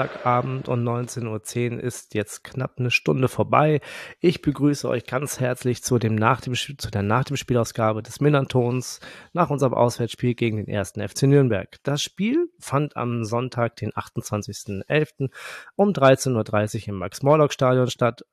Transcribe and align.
ist 0.00 0.12
Sonntagabend 0.12 0.68
und 0.68 0.82
19.10 0.82 1.74
Uhr 1.74 1.80
ist 1.80 2.14
jetzt 2.14 2.44
knapp 2.44 2.78
eine 2.78 2.90
Stunde 2.90 3.28
vorbei. 3.28 3.80
Ich 4.20 4.40
begrüße 4.40 4.88
euch 4.88 5.04
ganz 5.04 5.40
herzlich 5.40 5.82
zu, 5.82 5.98
dem 5.98 6.14
nach 6.14 6.40
dem, 6.40 6.54
zu 6.54 6.90
der 6.90 7.02
nach 7.02 7.24
dem 7.24 7.36
Spielausgabe 7.36 8.02
des 8.02 8.20
Millantons 8.20 9.00
nach 9.32 9.50
unserem 9.50 9.74
Auswärtsspiel 9.74 10.34
gegen 10.34 10.56
den 10.56 10.68
ersten 10.68 11.06
FC 11.06 11.24
Nürnberg. 11.24 11.76
Das 11.82 12.02
Spiel 12.02 12.48
fand 12.58 12.96
am 12.96 13.24
Sonntag, 13.24 13.76
den 13.76 13.92
28.11. 13.92 15.30
um 15.76 15.90
13.30 15.90 16.82
Uhr 16.82 16.88
im 16.88 16.94
Max-Morlock-Stadion 16.96 17.90
statt 17.90 18.24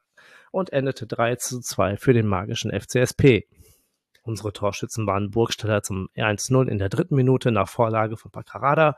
und 0.51 0.71
endete 0.71 1.05
3 1.05 1.35
zu 1.35 1.59
2 1.59 1.97
für 1.97 2.13
den 2.13 2.27
magischen 2.27 2.71
FCSP. 2.71 3.45
Unsere 4.23 4.53
Torschützen 4.53 5.05
waren 5.05 5.31
Burgstaller 5.31 5.83
zum 5.83 6.09
1-0 6.15 6.67
in 6.67 6.77
der 6.77 6.89
dritten 6.89 7.15
Minute 7.15 7.51
nach 7.51 7.67
Vorlage 7.69 8.17
von 8.17 8.31
Paccarada. 8.31 8.97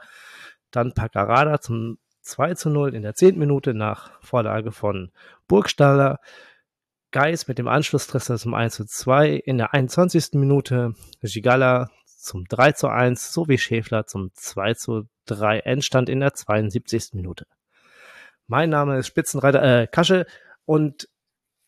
Dann 0.72 0.94
Paccarada 0.94 1.62
zum 1.62 1.98
2 2.30 2.54
zu 2.54 2.70
0 2.70 2.94
in 2.94 3.02
der 3.02 3.16
10. 3.16 3.38
Minute 3.38 3.74
nach 3.74 4.22
Vorlage 4.22 4.72
von 4.72 5.12
Burgstaller. 5.48 6.20
Geis 7.12 7.48
mit 7.48 7.58
dem 7.58 7.68
Anschlusstreffer 7.68 8.38
zum 8.38 8.54
1 8.54 8.76
zu 8.76 8.86
2 8.86 9.32
in 9.32 9.58
der 9.58 9.74
21. 9.74 10.34
Minute. 10.34 10.94
Gigala 11.24 11.90
zum 12.06 12.46
3 12.46 12.74
zu 12.74 12.88
1 12.88 13.34
sowie 13.34 13.58
Schäfler 13.58 14.06
zum 14.06 14.32
2 14.34 14.76
zu 14.76 15.10
3 15.26 15.60
Endstand 15.60 16.08
in 16.08 16.20
der 16.20 16.34
72. 16.34 17.14
Minute. 17.14 17.46
Mein 18.48 18.70
Name 18.70 18.98
ist 18.98 19.08
Spitzenreiter 19.08 19.64
äh, 19.64 19.88
Kasche 19.88 20.26
und 20.66 21.10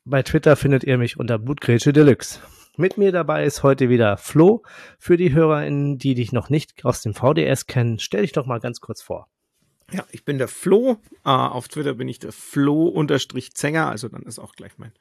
bei 0.04 0.24
Twitter 0.24 0.56
findet 0.56 0.84
ihr 0.84 0.98
mich 0.98 1.20
unter 1.20 1.40
Blutgrätsche 1.40 1.94
Deluxe. 1.94 2.40
Mit 2.78 2.98
mir 2.98 3.12
dabei 3.12 3.46
ist 3.46 3.64
heute 3.64 3.90
wieder 3.90 4.18
Flo. 4.18 4.64
Für 4.98 5.18
die 5.18 5.34
HörerInnen, 5.34 5.98
die 5.98 6.16
dich 6.16 6.32
noch 6.32 6.50
nicht 6.50 6.86
aus 6.86 7.02
dem 7.02 7.14
VDS 7.14 7.68
kennen, 7.68 8.00
stell 8.00 8.22
dich 8.22 8.32
doch 8.32 8.46
mal 8.46 8.60
ganz 8.60 8.80
kurz 8.80 9.02
vor. 9.02 9.28
Ja, 9.94 10.06
ich 10.12 10.24
bin 10.24 10.38
der 10.38 10.48
Flo. 10.48 10.98
Uh, 11.26 11.30
auf 11.30 11.68
Twitter 11.68 11.94
bin 11.96 12.08
ich 12.08 12.20
der 12.20 12.32
Flo-Zenger, 12.32 13.88
also 13.88 14.08
dann 14.08 14.24
ist 14.24 14.40
auch 14.40 14.56
gleich 14.56 14.72
mein 14.78 14.94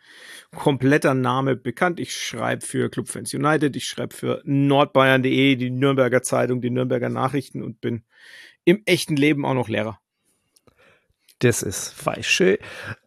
kompletter 0.54 1.14
Name 1.14 1.56
bekannt. 1.56 2.00
Ich 2.00 2.16
schreibe 2.16 2.66
für 2.66 2.90
Clubfans 2.90 3.32
United, 3.32 3.76
ich 3.76 3.86
schreibe 3.86 4.14
für 4.14 4.42
nordbayern.de, 4.44 5.56
die 5.56 5.70
Nürnberger 5.70 6.22
Zeitung, 6.22 6.60
die 6.60 6.70
Nürnberger 6.70 7.08
Nachrichten 7.08 7.62
und 7.62 7.80
bin 7.80 8.02
im 8.64 8.82
echten 8.84 9.16
Leben 9.16 9.46
auch 9.46 9.54
noch 9.54 9.68
Lehrer. 9.68 10.00
Das 11.38 11.62
ist 11.62 11.94
schön. 12.22 12.58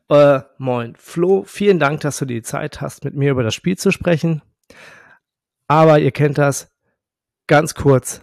Äh, 0.10 0.42
moin, 0.58 0.96
Flo, 0.98 1.44
vielen 1.44 1.80
Dank, 1.80 2.02
dass 2.02 2.18
du 2.18 2.26
die 2.26 2.42
Zeit 2.42 2.82
hast, 2.82 3.04
mit 3.04 3.16
mir 3.16 3.32
über 3.32 3.44
das 3.44 3.56
Spiel 3.56 3.78
zu 3.78 3.92
sprechen. 3.92 4.42
Aber 5.68 6.00
ihr 6.00 6.12
kennt 6.12 6.38
das. 6.38 6.70
Ganz 7.48 7.76
kurz. 7.76 8.22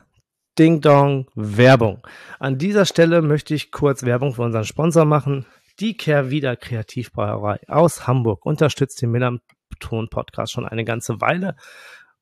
Ding 0.61 0.83
Dong 0.83 1.27
Werbung. 1.35 2.07
An 2.39 2.59
dieser 2.59 2.85
Stelle 2.85 3.23
möchte 3.23 3.55
ich 3.55 3.71
kurz 3.71 4.03
Werbung 4.03 4.35
für 4.35 4.43
unseren 4.43 4.67
Sponsor 4.67 5.07
machen. 5.07 5.47
Die 5.79 5.97
Kehrwieder 5.97 6.55
Kreativbrauerei 6.55 7.61
aus 7.67 8.07
Hamburg 8.07 8.45
unterstützt 8.45 9.01
den 9.01 9.11
Millanton 9.11 10.11
Podcast 10.11 10.53
schon 10.53 10.67
eine 10.67 10.85
ganze 10.85 11.23
Weile 11.23 11.57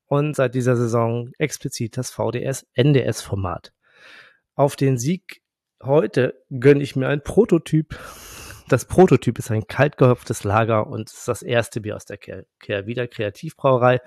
und 0.05 0.37
seit 0.37 0.55
dieser 0.55 0.77
Saison 0.77 1.31
explizit 1.37 1.97
das 1.97 2.11
VDS 2.11 2.65
NDS 2.75 3.21
Format. 3.21 3.73
Auf 4.55 4.77
den 4.77 4.97
Sieg 4.97 5.41
heute 5.83 6.41
gönne 6.49 6.81
ich 6.81 6.95
mir 6.95 7.09
ein 7.09 7.21
Prototyp. 7.21 7.99
Das 8.69 8.85
Prototyp 8.85 9.37
ist 9.37 9.51
ein 9.51 9.67
kaltgehopftes 9.67 10.45
Lager 10.45 10.87
und 10.87 11.09
ist 11.09 11.27
das 11.27 11.41
erste 11.41 11.81
Bier 11.81 11.97
aus 11.97 12.05
der 12.05 12.17
Kehrwieder 12.59 13.09
Kreativbrauerei 13.09 13.99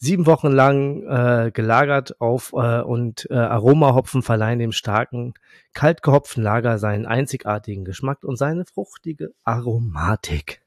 sieben 0.00 0.26
Wochen 0.26 0.50
lang 0.50 1.02
äh, 1.06 1.50
gelagert 1.52 2.20
auf 2.20 2.52
äh, 2.54 2.80
und 2.80 3.28
äh, 3.30 3.34
Aromahopfen 3.34 4.22
verleihen 4.22 4.58
dem 4.58 4.72
starken, 4.72 5.34
kalt 5.74 6.02
gehopften 6.02 6.42
Lager 6.42 6.78
seinen 6.78 7.06
einzigartigen 7.06 7.84
Geschmack 7.84 8.24
und 8.24 8.36
seine 8.36 8.64
fruchtige 8.64 9.32
Aromatik. 9.44 10.62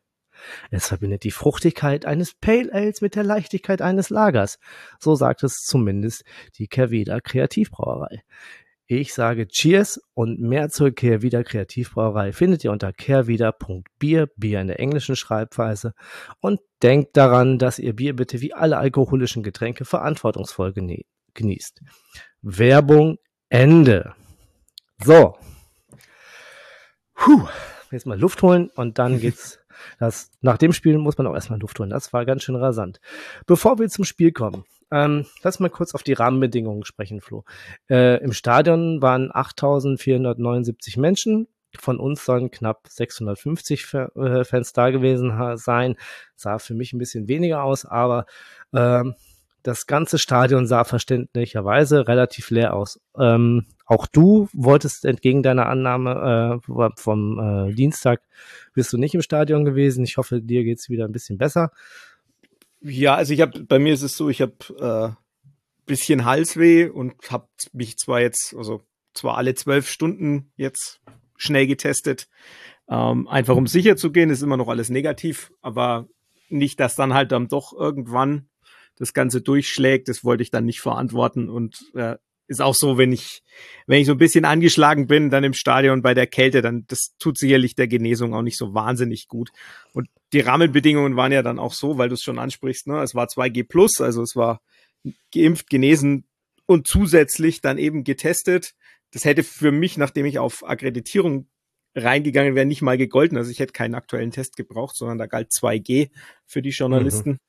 Es 0.72 0.88
verbindet 0.88 1.24
die 1.24 1.32
Fruchtigkeit 1.32 2.06
eines 2.06 2.34
Pale 2.34 2.72
Ales 2.74 3.02
mit 3.02 3.16
der 3.16 3.24
Leichtigkeit 3.24 3.82
eines 3.82 4.10
Lagers. 4.10 4.60
So 5.00 5.16
sagt 5.16 5.44
es 5.44 5.64
zumindest 5.64 6.24
die 6.58 6.68
Kerveda 6.68 7.20
Kreativbrauerei. 7.22 8.24
Ich 8.86 9.14
sage 9.14 9.48
Cheers 9.48 10.02
und 10.14 10.42
mehr 10.42 10.70
zur 10.70 10.92
Kehrwieder 10.92 11.44
Kreativbrauerei 11.44 12.34
findet 12.34 12.64
ihr 12.66 12.72
unter 12.72 12.92
kehrwieder.bier, 12.92 14.28
Bier 14.36 14.60
in 14.60 14.68
der 14.68 14.80
englischen 14.80 15.16
Schreibweise. 15.16 15.94
Und 16.42 16.60
denkt 16.82 17.16
daran, 17.16 17.60
dass 17.60 17.80
ihr 17.80 17.96
Bier 17.96 18.14
bitte 18.16 18.42
wie 18.42 18.54
alle 18.54 18.78
alkoholischen 18.78 19.42
Getränke 19.42 19.86
verantwortungsvoll 19.86 20.74
genießt. 21.34 21.80
Werbung 22.42 23.18
Ende. 23.50 24.14
So. 25.02 25.38
Puh. 27.14 27.48
Jetzt 27.92 28.08
mal 28.08 28.20
Luft 28.20 28.42
holen 28.42 28.70
und 28.76 28.98
dann 29.00 29.20
geht's. 29.22 29.60
Das, 30.00 30.32
nach 30.42 30.58
dem 30.58 30.74
Spiel 30.74 30.98
muss 30.98 31.18
man 31.18 31.28
auch 31.28 31.34
erstmal 31.34 31.60
Luft 31.60 31.80
holen. 31.80 31.90
Das 31.90 32.14
war 32.14 32.26
ganz 32.26 32.44
schön 32.44 32.56
rasant. 32.56 33.00
Bevor 33.46 33.80
wir 33.80 33.90
zum 33.90 34.06
Spiel 34.06 34.32
kommen, 34.32 34.66
ähm, 34.92 35.26
lass 35.42 35.60
mal 35.60 35.70
kurz 35.70 35.96
auf 35.96 36.04
die 36.04 36.14
Rahmenbedingungen 36.14 36.86
sprechen, 36.86 37.22
Flo. 37.22 37.44
Äh, 37.90 38.24
Im 38.24 38.34
Stadion 38.34 39.02
waren 39.02 39.32
8.479 39.32 41.00
Menschen. 41.00 41.48
Von 41.80 42.00
uns 42.00 42.24
sollen 42.24 42.52
knapp 42.52 42.88
650 42.88 43.94
äh, 43.94 44.44
Fans 44.44 44.74
da 44.74 44.92
gewesen 44.92 45.58
sein. 45.58 45.96
Sah 46.36 46.60
für 46.60 46.76
mich 46.76 46.94
ein 46.94 47.00
bisschen 47.00 47.28
weniger 47.28 47.64
aus, 47.64 47.86
aber 47.86 48.28
ähm, 48.74 49.16
das 49.64 49.88
ganze 49.88 50.20
Stadion 50.20 50.68
sah 50.68 50.84
verständlicherweise 50.84 52.08
relativ 52.08 52.50
leer 52.50 52.74
aus. 52.74 53.00
Ähm, 53.18 53.66
auch 53.86 54.08
du 54.08 54.50
wolltest 54.54 55.06
entgegen 55.06 55.42
deiner 55.42 55.68
Annahme 55.68 56.62
äh, 56.68 56.90
vom 56.98 57.40
äh, 57.40 57.74
Dienstag, 57.74 58.22
bist 58.74 58.92
du 58.94 58.98
nicht 58.98 59.16
im 59.16 59.22
Stadion 59.22 59.66
gewesen. 59.66 60.04
Ich 60.04 60.18
hoffe, 60.18 60.42
dir 60.42 60.64
geht's 60.64 60.90
wieder 60.90 61.06
ein 61.06 61.12
bisschen 61.12 61.38
besser. 61.38 61.72
Ja, 62.82 63.16
also 63.16 63.34
ich 63.34 63.42
habe, 63.42 63.64
bei 63.64 63.80
mir 63.80 63.94
ist 63.94 64.02
es 64.02 64.18
so, 64.18 64.30
ich 64.30 64.42
habe 64.42 65.16
äh, 65.16 65.16
bisschen 65.86 66.26
Halsweh 66.26 66.90
und 66.90 67.14
habe 67.30 67.48
mich 67.72 67.98
zwar 67.98 68.22
jetzt, 68.22 68.54
also 68.58 68.82
zwar 69.14 69.38
alle 69.38 69.56
zwölf 69.56 69.90
Stunden 69.90 70.52
jetzt 70.58 71.02
schnell 71.38 71.68
getestet, 71.68 72.28
ähm, 72.90 73.28
einfach 73.28 73.56
um 73.56 73.68
sicher 73.68 73.96
zu 73.96 74.12
gehen, 74.12 74.30
ist 74.30 74.42
immer 74.42 74.58
noch 74.58 74.68
alles 74.68 74.90
negativ, 74.90 75.52
aber 75.62 76.08
nicht, 76.50 76.80
dass 76.80 76.96
dann 76.96 77.14
halt 77.14 77.32
dann 77.32 77.48
doch 77.48 77.74
irgendwann 77.74 78.48
das 78.98 79.14
Ganze 79.14 79.42
durchschlägt, 79.42 80.08
das 80.08 80.24
wollte 80.24 80.44
ich 80.44 80.52
dann 80.52 80.66
nicht 80.66 80.82
verantworten 80.82 81.50
und 81.50 81.92
äh, 81.96 82.18
ist 82.48 82.62
auch 82.62 82.76
so, 82.76 82.98
wenn 82.98 83.12
ich, 83.12 83.42
wenn 83.88 84.02
ich 84.02 84.08
so 84.08 84.14
ein 84.14 84.18
bisschen 84.18 84.46
angeschlagen 84.46 85.08
bin, 85.08 85.30
dann 85.30 85.44
im 85.44 85.54
Stadion 85.54 86.02
bei 86.02 86.14
der 86.14 86.28
Kälte, 86.28 86.62
dann 86.62 86.86
das 86.88 87.16
tut 87.18 87.38
sicherlich 87.38 87.76
der 87.76 87.88
Genesung 87.88 88.34
auch 88.34 88.42
nicht 88.42 88.58
so 88.58 88.74
wahnsinnig 88.74 89.28
gut. 89.28 89.52
Und 89.94 90.08
die 90.34 90.42
Rahmenbedingungen 90.42 91.16
waren 91.16 91.32
ja 91.32 91.42
dann 91.42 91.60
auch 91.60 91.74
so, 91.74 91.98
weil 91.98 92.10
du 92.10 92.16
es 92.16 92.22
schon 92.22 92.40
ansprichst, 92.40 92.88
ne? 92.88 93.02
Es 93.02 93.16
war 93.16 93.28
2G 93.28 93.64
plus, 93.68 94.02
also 94.02 94.22
es 94.22 94.36
war 94.36 94.62
geimpft, 95.34 95.70
genesen 95.70 96.26
und 96.66 96.88
zusätzlich 96.88 97.62
dann 97.62 97.78
eben 97.78 98.04
getestet. 98.04 98.74
Das 99.12 99.26
hätte 99.26 99.44
für 99.44 99.72
mich, 99.72 99.98
nachdem 99.98 100.26
ich 100.26 100.40
auf 100.40 100.68
Akkreditierung 100.68 101.48
reingegangen 101.96 102.56
wäre, 102.56 102.66
nicht 102.66 102.82
mal 102.82 102.98
gegolten. 102.98 103.38
Also 103.38 103.52
ich 103.52 103.60
hätte 103.60 103.74
keinen 103.74 103.94
aktuellen 103.96 104.32
Test 104.32 104.56
gebraucht, 104.56 104.96
sondern 104.96 105.20
da 105.20 105.28
galt 105.28 105.52
2G 105.52 106.10
für 106.46 106.62
die 106.62 106.72
Journalisten. 106.72 107.32
Mhm 107.32 107.40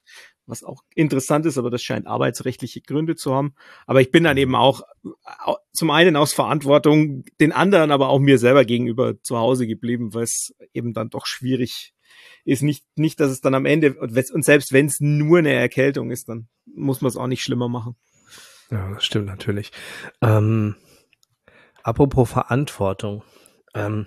was 0.47 0.63
auch 0.63 0.83
interessant 0.95 1.47
ist, 1.47 1.59
aber 1.59 1.71
das 1.71 1.83
scheint 1.83 2.07
arbeitsrechtliche 2.07 2.81
Gründe 2.83 3.17
zu 3.17 3.35
haben. 3.35 3.55
Aber 3.87 4.01
ich 4.01 4.11
bin 4.11 4.25
dann 4.25 4.37
eben 4.37 4.55
auch 4.55 4.83
zum 5.73 5.91
einen 5.91 6.17
aus 6.17 6.33
Verantwortung 6.33 7.25
den 7.41 7.53
anderen, 7.53 7.91
aber 7.91 8.09
auch 8.09 8.19
mir 8.19 8.39
selber 8.39 8.65
gegenüber 8.65 9.21
zu 9.23 9.39
Hause 9.39 9.67
geblieben, 9.67 10.15
weil 10.15 10.25
es 10.25 10.55
eben 10.73 10.93
dann 10.93 11.11
doch 11.11 11.27
schwierig 11.27 11.95
ist. 12.45 12.63
Nicht, 12.63 12.85
nicht, 12.97 13.21
dass 13.21 13.31
es 13.31 13.41
dann 13.41 13.55
am 13.55 13.67
Ende, 13.67 13.95
und 13.95 14.45
selbst 14.45 14.73
wenn 14.73 14.87
es 14.87 15.01
nur 15.01 15.39
eine 15.39 15.53
Erkältung 15.53 16.11
ist, 16.11 16.29
dann 16.29 16.49
muss 16.67 17.01
man 17.01 17.09
es 17.09 17.17
auch 17.17 17.27
nicht 17.27 17.43
schlimmer 17.43 17.69
machen. 17.69 17.97
Ja, 18.71 18.93
das 18.93 19.05
stimmt 19.05 19.27
natürlich. 19.27 19.73
Ähm, 20.21 20.77
apropos 21.83 22.31
Verantwortung. 22.31 23.23
Ähm, 23.75 24.07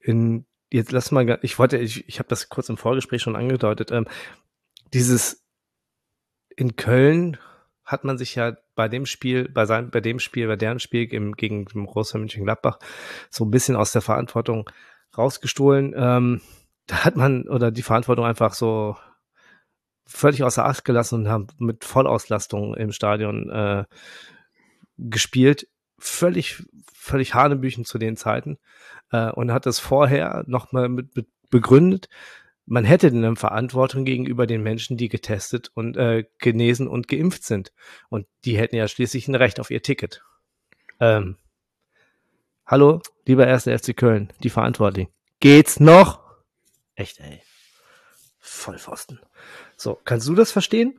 in 0.00 0.46
jetzt 0.72 0.92
lass 0.92 1.10
mal, 1.10 1.38
ich 1.42 1.58
wollte, 1.58 1.78
ich, 1.78 2.08
ich 2.08 2.18
habe 2.18 2.28
das 2.28 2.48
kurz 2.48 2.68
im 2.68 2.76
Vorgespräch 2.76 3.22
schon 3.22 3.36
angedeutet. 3.36 3.90
Ähm, 3.90 4.06
dieses 4.92 5.44
in 6.56 6.76
Köln 6.76 7.38
hat 7.84 8.04
man 8.04 8.18
sich 8.18 8.34
ja 8.34 8.56
bei 8.74 8.88
dem 8.88 9.06
Spiel, 9.06 9.48
bei 9.48 9.64
seinem, 9.66 9.90
bei 9.90 10.00
dem 10.00 10.18
Spiel, 10.18 10.48
bei 10.48 10.56
deren 10.56 10.80
Spiel 10.80 11.12
im, 11.12 11.34
gegen 11.34 11.64
Borussia 11.66 12.18
Mönchengladbach 12.18 12.78
so 13.30 13.44
ein 13.44 13.50
bisschen 13.50 13.76
aus 13.76 13.92
der 13.92 14.02
Verantwortung 14.02 14.68
rausgestohlen. 15.16 15.94
Ähm, 15.96 16.40
da 16.86 17.04
hat 17.04 17.16
man 17.16 17.48
oder 17.48 17.70
die 17.70 17.82
Verantwortung 17.82 18.24
einfach 18.24 18.54
so 18.54 18.96
völlig 20.04 20.42
außer 20.44 20.64
Acht 20.64 20.84
gelassen 20.84 21.20
und 21.20 21.28
haben 21.28 21.46
mit 21.58 21.84
Vollauslastung 21.84 22.74
im 22.74 22.92
Stadion 22.92 23.50
äh, 23.50 23.84
gespielt. 24.98 25.68
Völlig, 25.98 26.62
völlig 26.92 27.34
Hanebüchen 27.34 27.84
zu 27.84 27.98
den 27.98 28.16
Zeiten. 28.16 28.58
äh, 29.12 29.30
und 29.30 29.52
hat 29.52 29.66
es 29.66 29.78
vorher 29.78 30.44
nochmal 30.46 30.88
mit, 30.88 31.16
mit 31.16 31.28
begründet, 31.50 32.08
man 32.66 32.84
hätte 32.84 33.06
eine 33.06 33.36
Verantwortung 33.36 34.04
gegenüber 34.04 34.46
den 34.46 34.62
Menschen, 34.62 34.96
die 34.96 35.08
getestet 35.08 35.70
und 35.74 35.96
äh, 35.96 36.24
genesen 36.38 36.88
und 36.88 37.08
geimpft 37.08 37.44
sind. 37.44 37.72
Und 38.08 38.26
die 38.44 38.58
hätten 38.58 38.76
ja 38.76 38.88
schließlich 38.88 39.28
ein 39.28 39.36
Recht 39.36 39.60
auf 39.60 39.70
ihr 39.70 39.82
Ticket. 39.82 40.22
Ähm, 40.98 41.36
hallo, 42.66 43.00
lieber 43.24 43.46
erster 43.46 43.78
FC 43.78 43.96
Köln, 43.96 44.32
die 44.42 44.50
Verantwortlichen. 44.50 45.10
Geht's 45.38 45.78
noch? 45.78 46.20
Echt, 46.96 47.20
ey. 47.20 47.40
Vollpfosten. 48.38 49.20
So, 49.76 50.00
kannst 50.04 50.26
du 50.26 50.34
das 50.34 50.50
verstehen? 50.50 50.98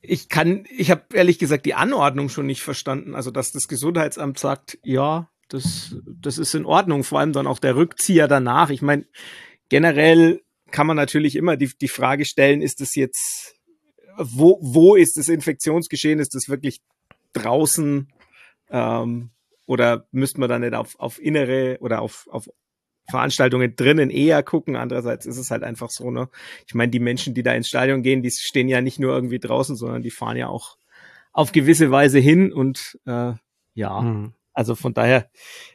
Ich 0.00 0.28
kann, 0.28 0.66
ich 0.70 0.90
habe 0.92 1.02
ehrlich 1.14 1.38
gesagt 1.38 1.66
die 1.66 1.74
Anordnung 1.74 2.28
schon 2.28 2.46
nicht 2.46 2.62
verstanden. 2.62 3.14
Also, 3.14 3.32
dass 3.32 3.50
das 3.50 3.66
Gesundheitsamt 3.66 4.38
sagt, 4.38 4.78
ja, 4.84 5.30
das, 5.48 5.96
das 6.04 6.38
ist 6.38 6.54
in 6.54 6.66
Ordnung. 6.66 7.02
Vor 7.02 7.18
allem 7.18 7.32
dann 7.32 7.46
auch 7.46 7.58
der 7.58 7.74
Rückzieher 7.76 8.28
danach. 8.28 8.70
Ich 8.70 8.82
meine, 8.82 9.06
generell 9.68 10.40
kann 10.70 10.86
man 10.86 10.96
natürlich 10.96 11.36
immer 11.36 11.56
die, 11.56 11.70
die 11.80 11.88
Frage 11.88 12.24
stellen, 12.24 12.62
ist 12.62 12.80
es 12.80 12.94
jetzt, 12.94 13.54
wo, 14.18 14.58
wo 14.60 14.94
ist 14.94 15.16
das 15.16 15.28
Infektionsgeschehen? 15.28 16.18
Ist 16.18 16.34
das 16.34 16.48
wirklich 16.48 16.80
draußen? 17.32 18.12
Ähm, 18.70 19.30
oder 19.66 20.06
müsste 20.12 20.40
man 20.40 20.48
dann 20.48 20.62
nicht 20.62 20.74
auf, 20.74 20.98
auf 20.98 21.20
innere 21.20 21.78
oder 21.80 22.00
auf, 22.00 22.26
auf 22.30 22.48
Veranstaltungen 23.08 23.76
drinnen 23.76 24.10
eher 24.10 24.42
gucken. 24.42 24.76
Andererseits 24.76 25.26
ist 25.26 25.38
es 25.38 25.50
halt 25.50 25.62
einfach 25.62 25.90
so, 25.90 26.10
ne? 26.10 26.28
Ich 26.66 26.74
meine, 26.74 26.90
die 26.90 27.00
Menschen, 27.00 27.34
die 27.34 27.42
da 27.42 27.52
ins 27.52 27.68
Stadion 27.68 28.02
gehen, 28.02 28.22
die 28.22 28.30
stehen 28.30 28.68
ja 28.68 28.80
nicht 28.80 28.98
nur 28.98 29.14
irgendwie 29.14 29.38
draußen, 29.38 29.76
sondern 29.76 30.02
die 30.02 30.10
fahren 30.10 30.36
ja 30.36 30.48
auch 30.48 30.76
auf 31.32 31.52
gewisse 31.52 31.90
Weise 31.90 32.18
hin 32.18 32.52
und 32.52 32.98
äh, 33.06 33.34
ja, 33.74 34.00
mhm. 34.00 34.32
also 34.52 34.74
von 34.74 34.94
daher, 34.94 35.30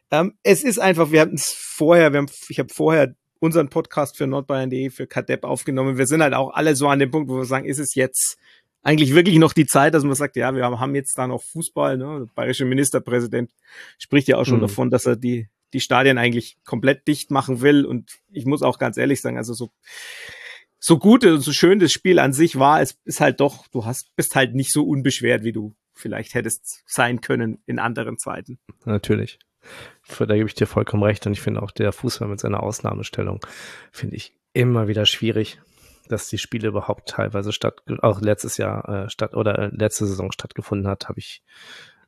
ähm, 0.09 0.37
es 0.43 0.63
ist 0.63 0.79
einfach, 0.79 1.11
wir 1.11 1.21
hatten 1.21 1.35
es 1.35 1.53
vorher, 1.55 2.11
wir 2.11 2.17
haben, 2.17 2.29
ich 2.49 2.59
habe 2.59 2.73
vorher 2.73 3.15
unseren 3.41 3.69
Podcast 3.69 4.17
für 4.17 4.27
nordbayern.de, 4.27 4.91
für 4.91 5.07
Kadepp 5.07 5.43
aufgenommen. 5.43 5.97
Wir 5.97 6.05
sind 6.05 6.21
halt 6.21 6.35
auch 6.35 6.53
alle 6.53 6.75
so 6.75 6.87
an 6.87 6.99
dem 6.99 7.09
Punkt, 7.09 7.27
wo 7.27 7.37
wir 7.37 7.45
sagen, 7.45 7.65
ist 7.65 7.79
es 7.79 7.95
jetzt 7.95 8.37
eigentlich 8.83 9.15
wirklich 9.15 9.37
noch 9.37 9.53
die 9.53 9.65
Zeit, 9.65 9.95
dass 9.95 10.03
man 10.03 10.15
sagt, 10.15 10.35
ja, 10.35 10.53
wir 10.55 10.63
haben 10.63 10.95
jetzt 10.95 11.17
da 11.17 11.27
noch 11.27 11.41
Fußball. 11.41 11.97
Ne? 11.97 12.19
Der 12.19 12.33
bayerische 12.35 12.65
Ministerpräsident 12.65 13.51
spricht 13.97 14.27
ja 14.27 14.37
auch 14.37 14.45
schon 14.45 14.57
mhm. 14.57 14.61
davon, 14.61 14.89
dass 14.91 15.07
er 15.07 15.15
die, 15.15 15.49
die 15.73 15.79
Stadien 15.79 16.19
eigentlich 16.19 16.57
komplett 16.65 17.07
dicht 17.07 17.31
machen 17.31 17.61
will. 17.61 17.83
Und 17.83 18.19
ich 18.31 18.45
muss 18.45 18.61
auch 18.61 18.77
ganz 18.77 18.97
ehrlich 18.97 19.21
sagen, 19.21 19.37
also 19.37 19.53
so, 19.53 19.71
so 20.79 20.99
gut 20.99 21.25
und 21.25 21.41
so 21.41 21.51
schön 21.51 21.79
das 21.79 21.91
Spiel 21.91 22.19
an 22.19 22.33
sich 22.33 22.59
war, 22.59 22.79
es 22.79 22.99
ist 23.05 23.21
halt 23.21 23.39
doch, 23.39 23.67
du 23.69 23.85
hast, 23.85 24.15
bist 24.15 24.35
halt 24.35 24.53
nicht 24.53 24.71
so 24.71 24.83
unbeschwert, 24.83 25.43
wie 25.43 25.51
du 25.51 25.75
vielleicht 25.95 26.35
hättest 26.35 26.83
sein 26.85 27.21
können 27.21 27.57
in 27.65 27.79
anderen 27.79 28.19
Zeiten. 28.19 28.59
Natürlich. 28.85 29.39
Da 30.19 30.25
gebe 30.35 30.47
ich 30.47 30.55
dir 30.55 30.67
vollkommen 30.67 31.03
recht. 31.03 31.25
Und 31.25 31.33
ich 31.33 31.41
finde 31.41 31.61
auch 31.61 31.71
der 31.71 31.91
Fußball 31.91 32.27
mit 32.27 32.39
seiner 32.39 32.63
Ausnahmestellung, 32.63 33.39
finde 33.91 34.15
ich 34.15 34.33
immer 34.53 34.87
wieder 34.87 35.05
schwierig, 35.05 35.61
dass 36.07 36.27
die 36.27 36.37
Spiele 36.37 36.67
überhaupt 36.67 37.09
teilweise 37.09 37.51
statt, 37.53 37.83
auch 38.01 38.21
letztes 38.21 38.57
Jahr 38.57 39.05
äh, 39.05 39.09
statt 39.09 39.33
oder 39.33 39.57
äh, 39.57 39.69
letzte 39.71 40.05
Saison 40.05 40.31
stattgefunden 40.31 40.87
hat, 40.87 41.07
habe 41.07 41.19
ich 41.19 41.43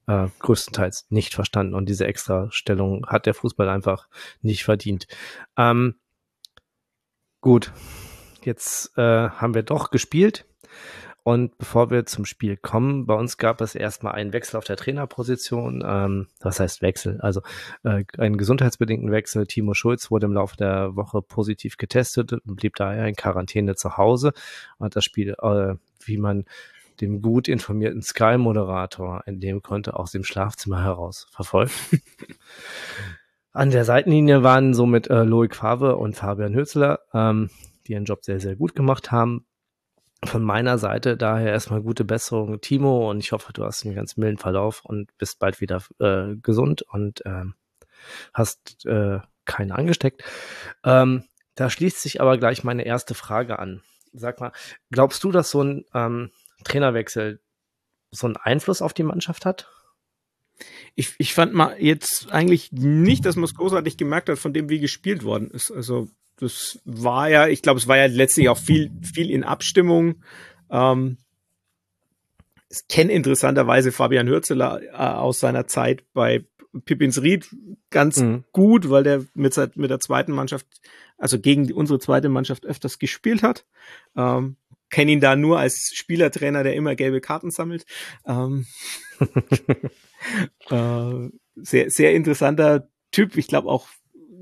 äh, 0.07 0.27
größtenteils 0.39 1.07
nicht 1.09 1.33
verstanden. 1.33 1.73
Und 1.73 1.87
diese 1.87 2.05
Extrastellung 2.05 3.05
hat 3.07 3.25
der 3.25 3.33
Fußball 3.33 3.69
einfach 3.69 4.07
nicht 4.41 4.63
verdient. 4.63 5.07
Ähm, 5.57 5.95
gut, 7.41 7.71
jetzt 8.43 8.97
äh, 8.97 9.29
haben 9.29 9.53
wir 9.53 9.63
doch 9.63 9.91
gespielt. 9.91 10.45
Und 11.23 11.57
bevor 11.57 11.89
wir 11.89 12.05
zum 12.05 12.25
Spiel 12.25 12.57
kommen, 12.57 13.05
bei 13.05 13.13
uns 13.13 13.37
gab 13.37 13.61
es 13.61 13.75
erstmal 13.75 14.13
einen 14.13 14.33
Wechsel 14.33 14.57
auf 14.57 14.65
der 14.65 14.75
Trainerposition. 14.75 15.81
Ähm, 15.85 16.27
was 16.41 16.59
heißt 16.59 16.81
Wechsel? 16.81 17.21
Also 17.21 17.41
äh, 17.83 18.03
einen 18.17 18.37
gesundheitsbedingten 18.37 19.09
Wechsel. 19.09 19.47
Timo 19.47 19.73
Schulz 19.73 20.11
wurde 20.11 20.25
im 20.25 20.33
Laufe 20.33 20.57
der 20.57 20.97
Woche 20.97 21.21
positiv 21.21 21.77
getestet 21.77 22.33
und 22.33 22.55
blieb 22.57 22.75
daher 22.75 23.07
in 23.07 23.15
Quarantäne 23.15 23.75
zu 23.75 23.95
Hause 23.95 24.33
und 24.79 24.97
das 24.97 25.05
Spiel, 25.05 25.35
äh, 25.41 25.75
wie 26.03 26.17
man 26.17 26.43
dem 26.99 27.21
gut 27.21 27.47
informierten 27.47 28.01
Sky-Moderator 28.01 29.23
entnehmen 29.25 29.61
konnte, 29.61 29.97
aus 29.97 30.11
dem 30.11 30.25
Schlafzimmer 30.25 30.83
heraus 30.83 31.27
verfolgt. 31.31 31.73
An 33.53 33.71
der 33.71 33.85
Seitenlinie 33.85 34.43
waren 34.43 34.73
somit 34.73 35.09
äh, 35.09 35.23
Loic 35.23 35.55
Favre 35.55 35.95
und 35.95 36.17
Fabian 36.17 36.53
Hürzler, 36.53 36.99
ähm, 37.13 37.49
die 37.87 37.93
ihren 37.93 38.05
Job 38.05 38.25
sehr, 38.25 38.41
sehr 38.41 38.57
gut 38.57 38.75
gemacht 38.75 39.11
haben 39.11 39.45
von 40.25 40.43
meiner 40.43 40.77
Seite 40.77 41.17
daher 41.17 41.51
erstmal 41.51 41.81
gute 41.81 42.05
Besserung, 42.05 42.61
Timo, 42.61 43.09
und 43.09 43.19
ich 43.19 43.31
hoffe, 43.31 43.53
du 43.53 43.63
hast 43.63 43.85
einen 43.85 43.95
ganz 43.95 44.17
milden 44.17 44.37
Verlauf 44.37 44.83
und 44.85 45.15
bist 45.17 45.39
bald 45.39 45.61
wieder 45.61 45.83
äh, 45.99 46.35
gesund 46.35 46.81
und 46.83 47.25
äh, 47.25 47.45
hast 48.33 48.85
äh, 48.85 49.19
keinen 49.45 49.71
angesteckt. 49.71 50.23
Ähm, 50.83 51.23
da 51.55 51.69
schließt 51.69 52.01
sich 52.01 52.21
aber 52.21 52.37
gleich 52.37 52.63
meine 52.63 52.85
erste 52.85 53.13
Frage 53.13 53.59
an. 53.59 53.81
Sag 54.13 54.39
mal, 54.39 54.51
glaubst 54.91 55.23
du, 55.23 55.31
dass 55.31 55.49
so 55.49 55.63
ein 55.63 55.85
ähm, 55.93 56.31
Trainerwechsel 56.63 57.41
so 58.11 58.27
einen 58.27 58.37
Einfluss 58.37 58.81
auf 58.81 58.93
die 58.93 59.03
Mannschaft 59.03 59.45
hat? 59.45 59.69
Ich, 60.95 61.15
ich 61.17 61.33
fand 61.33 61.53
mal 61.53 61.75
jetzt 61.79 62.31
eigentlich 62.31 62.71
nicht, 62.71 63.25
dass 63.25 63.35
man 63.35 63.45
es 63.45 63.55
großartig 63.55 63.97
gemerkt 63.97 64.29
hat, 64.29 64.37
von 64.37 64.53
dem, 64.53 64.69
wie 64.69 64.79
gespielt 64.79 65.23
worden 65.23 65.49
ist. 65.49 65.71
Also 65.71 66.09
das 66.43 66.79
war 66.85 67.29
ja, 67.29 67.47
ich 67.47 67.61
glaube, 67.61 67.79
es 67.79 67.87
war 67.87 67.97
ja 67.97 68.05
letztlich 68.05 68.49
auch 68.49 68.57
viel, 68.57 68.91
viel 69.01 69.29
in 69.29 69.43
Abstimmung. 69.43 70.23
Ähm, 70.69 71.17
ich 72.69 72.87
kenne 72.87 73.11
interessanterweise 73.13 73.91
Fabian 73.91 74.27
Hürzeler 74.27 74.81
äh, 74.81 74.95
aus 74.95 75.39
seiner 75.39 75.67
Zeit 75.67 76.03
bei 76.13 76.45
Pippins 76.85 77.21
Ried 77.21 77.49
ganz 77.89 78.17
mhm. 78.17 78.43
gut, 78.51 78.89
weil 78.89 79.03
der 79.03 79.25
mit, 79.35 79.55
mit 79.75 79.91
der 79.91 79.99
zweiten 79.99 80.31
Mannschaft, 80.31 80.65
also 81.17 81.39
gegen 81.39 81.71
unsere 81.71 81.99
zweite 81.99 82.29
Mannschaft 82.29 82.65
öfters 82.65 82.97
gespielt 82.99 83.43
hat. 83.43 83.65
Ähm, 84.15 84.57
kenne 84.89 85.11
ihn 85.11 85.19
da 85.19 85.35
nur 85.35 85.59
als 85.59 85.91
Spielertrainer, 85.93 86.63
der 86.63 86.75
immer 86.75 86.95
gelbe 86.95 87.21
Karten 87.21 87.51
sammelt. 87.51 87.85
Ähm, 88.25 88.65
äh, 90.69 91.29
sehr, 91.55 91.89
sehr 91.89 92.13
interessanter 92.13 92.89
Typ. 93.11 93.37
Ich 93.37 93.47
glaube 93.47 93.69
auch 93.69 93.87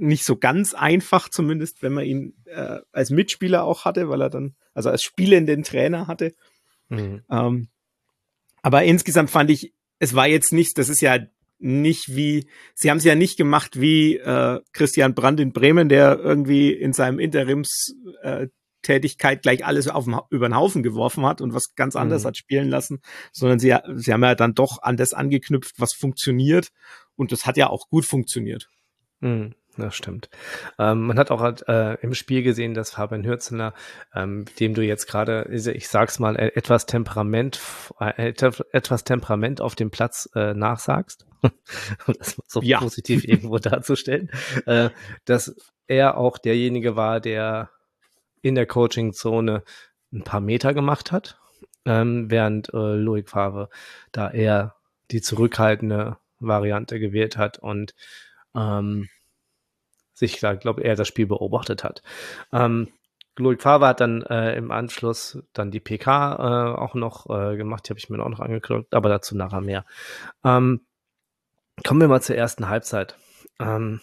nicht 0.01 0.25
so 0.25 0.35
ganz 0.35 0.73
einfach, 0.73 1.29
zumindest 1.29 1.83
wenn 1.83 1.93
man 1.93 2.05
ihn 2.05 2.33
äh, 2.45 2.79
als 2.91 3.11
Mitspieler 3.11 3.63
auch 3.63 3.85
hatte, 3.85 4.09
weil 4.09 4.21
er 4.21 4.29
dann, 4.29 4.55
also 4.73 4.89
als 4.89 5.03
spielenden 5.03 5.63
Trainer 5.63 6.07
hatte. 6.07 6.33
Mhm. 6.89 7.21
Ähm, 7.29 7.67
aber 8.63 8.83
insgesamt 8.83 9.29
fand 9.29 9.51
ich, 9.51 9.73
es 9.99 10.15
war 10.15 10.27
jetzt 10.27 10.53
nicht, 10.53 10.77
das 10.77 10.89
ist 10.89 11.01
ja 11.01 11.19
nicht 11.59 12.15
wie, 12.15 12.47
sie 12.73 12.89
haben 12.89 12.97
es 12.97 13.03
ja 13.03 13.13
nicht 13.13 13.37
gemacht 13.37 13.79
wie 13.79 14.17
äh, 14.17 14.59
Christian 14.73 15.13
Brandt 15.13 15.39
in 15.39 15.53
Bremen, 15.53 15.87
der 15.87 16.17
irgendwie 16.17 16.71
in 16.71 16.93
seinem 16.93 17.19
Interims 17.19 17.93
äh, 18.23 18.47
Tätigkeit 18.81 19.43
gleich 19.43 19.63
alles 19.63 19.87
auf 19.87 20.05
den, 20.05 20.17
über 20.31 20.49
den 20.49 20.55
Haufen 20.55 20.81
geworfen 20.81 21.23
hat 21.27 21.41
und 21.41 21.53
was 21.53 21.75
ganz 21.75 21.95
anderes 21.95 22.23
mhm. 22.23 22.29
hat 22.29 22.37
spielen 22.37 22.69
lassen, 22.69 23.01
sondern 23.31 23.59
sie, 23.59 23.75
sie 23.95 24.11
haben 24.11 24.23
ja 24.23 24.33
dann 24.33 24.55
doch 24.55 24.81
an 24.81 24.97
das 24.97 25.13
angeknüpft, 25.13 25.75
was 25.77 25.93
funktioniert 25.93 26.69
und 27.15 27.31
das 27.31 27.45
hat 27.45 27.57
ja 27.57 27.69
auch 27.69 27.87
gut 27.89 28.05
funktioniert. 28.05 28.67
Mhm. 29.19 29.53
Das 29.77 29.95
stimmt. 29.95 30.29
Ähm, 30.77 31.01
man 31.07 31.17
hat 31.17 31.31
auch 31.31 31.41
äh, 31.67 31.97
im 32.01 32.13
Spiel 32.13 32.43
gesehen, 32.43 32.73
dass 32.73 32.91
Fabian 32.91 33.25
Hürzeler, 33.25 33.73
ähm, 34.13 34.45
dem 34.59 34.73
du 34.73 34.81
jetzt 34.81 35.07
gerade, 35.07 35.47
ich 35.49 35.87
sag's 35.87 36.19
mal, 36.19 36.35
e-, 36.35 36.55
etwas 36.55 36.85
Temperament, 36.85 37.59
äh, 37.99 38.33
etwas 38.71 39.03
Temperament 39.05 39.61
auf 39.61 39.75
dem 39.75 39.89
Platz 39.89 40.29
äh, 40.35 40.53
nachsagst, 40.53 41.25
um 42.05 42.13
das 42.17 42.41
so 42.47 42.61
ja. 42.61 42.79
positiv 42.79 43.23
irgendwo 43.23 43.57
darzustellen, 43.59 44.29
äh, 44.65 44.89
dass 45.23 45.55
er 45.87 46.17
auch 46.17 46.37
derjenige 46.37 46.97
war, 46.97 47.21
der 47.21 47.69
in 48.41 48.55
der 48.55 48.65
Coaching-Zone 48.65 49.63
ein 50.11 50.23
paar 50.23 50.41
Meter 50.41 50.73
gemacht 50.73 51.13
hat, 51.13 51.39
ähm, 51.85 52.29
während 52.29 52.73
äh, 52.73 52.95
Loic 52.95 53.29
Favre 53.29 53.69
da 54.11 54.29
eher 54.31 54.75
die 55.11 55.21
zurückhaltende 55.21 56.17
Variante 56.39 56.99
gewählt 56.99 57.37
hat 57.37 57.59
und 57.59 57.95
ähm, 58.55 59.07
sich, 60.21 60.39
glaube 60.39 60.83
er 60.83 60.95
das 60.95 61.07
Spiel 61.07 61.27
beobachtet 61.27 61.83
hat. 61.83 62.01
Ähm, 62.53 62.87
Loic 63.37 63.61
Favre 63.61 63.87
hat 63.87 64.01
dann 64.01 64.21
äh, 64.23 64.55
im 64.55 64.71
Anschluss 64.71 65.41
dann 65.53 65.71
die 65.71 65.79
PK 65.79 66.35
äh, 66.35 66.79
auch 66.79 66.95
noch 66.95 67.29
äh, 67.29 67.57
gemacht, 67.57 67.85
die 67.85 67.89
habe 67.89 67.99
ich 67.99 68.09
mir 68.09 68.23
auch 68.23 68.29
noch 68.29 68.39
angeguckt, 68.39 68.93
aber 68.93 69.09
dazu 69.09 69.35
nachher 69.35 69.61
mehr. 69.61 69.85
Ähm, 70.43 70.81
kommen 71.85 72.01
wir 72.01 72.07
mal 72.07 72.21
zur 72.21 72.35
ersten 72.35 72.69
Halbzeit. 72.69 73.17
Ähm, 73.59 74.01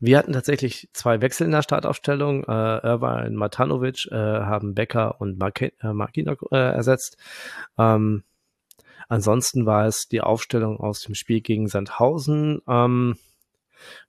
wir 0.00 0.18
hatten 0.18 0.32
tatsächlich 0.32 0.88
zwei 0.92 1.20
Wechsel 1.20 1.44
in 1.44 1.50
der 1.50 1.62
Startaufstellung. 1.62 2.44
Äh, 2.44 2.78
Irvine 2.86 3.36
Matanovic 3.36 4.06
äh, 4.10 4.14
haben 4.14 4.74
Becker 4.74 5.20
und 5.20 5.38
Marke 5.38 5.72
äh, 5.82 6.56
äh, 6.56 6.56
ersetzt. 6.56 7.18
Ähm, 7.76 8.22
ansonsten 9.08 9.66
war 9.66 9.86
es 9.86 10.08
die 10.08 10.20
Aufstellung 10.20 10.78
aus 10.78 11.00
dem 11.00 11.14
Spiel 11.14 11.40
gegen 11.40 11.66
Sandhausen. 11.66 12.62
Ähm, 12.68 13.16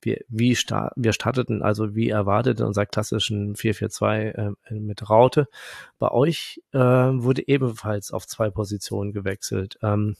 wir, 0.02 0.22
wie 0.28 0.56
sta 0.56 0.92
wir 0.96 1.14
starteten 1.14 1.62
also 1.62 1.96
wie 1.96 2.10
erwartet 2.10 2.60
in 2.60 2.66
unserer 2.66 2.86
klassischen 2.86 3.56
4-4-2 3.56 4.54
äh, 4.70 4.80
mit 4.80 5.10
Raute. 5.10 5.48
Bei 5.98 6.12
euch 6.12 6.62
äh, 6.74 6.80
wurde 6.80 7.48
ebenfalls 7.48 8.12
auf 8.12 8.28
zwei 8.28 8.50
Positionen 8.50 9.14
gewechselt. 9.14 9.78
Ähm, 9.82 10.16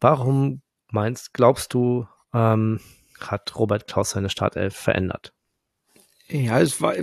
warum 0.00 0.62
meinst, 0.90 1.34
glaubst 1.34 1.74
du, 1.74 2.06
ähm, 2.32 2.80
hat 3.20 3.56
Robert 3.58 3.86
Klaus 3.86 4.10
seine 4.10 4.30
Startelf 4.30 4.74
verändert? 4.74 5.32
Ja, 6.28 6.60
es 6.60 6.80
war 6.80 6.94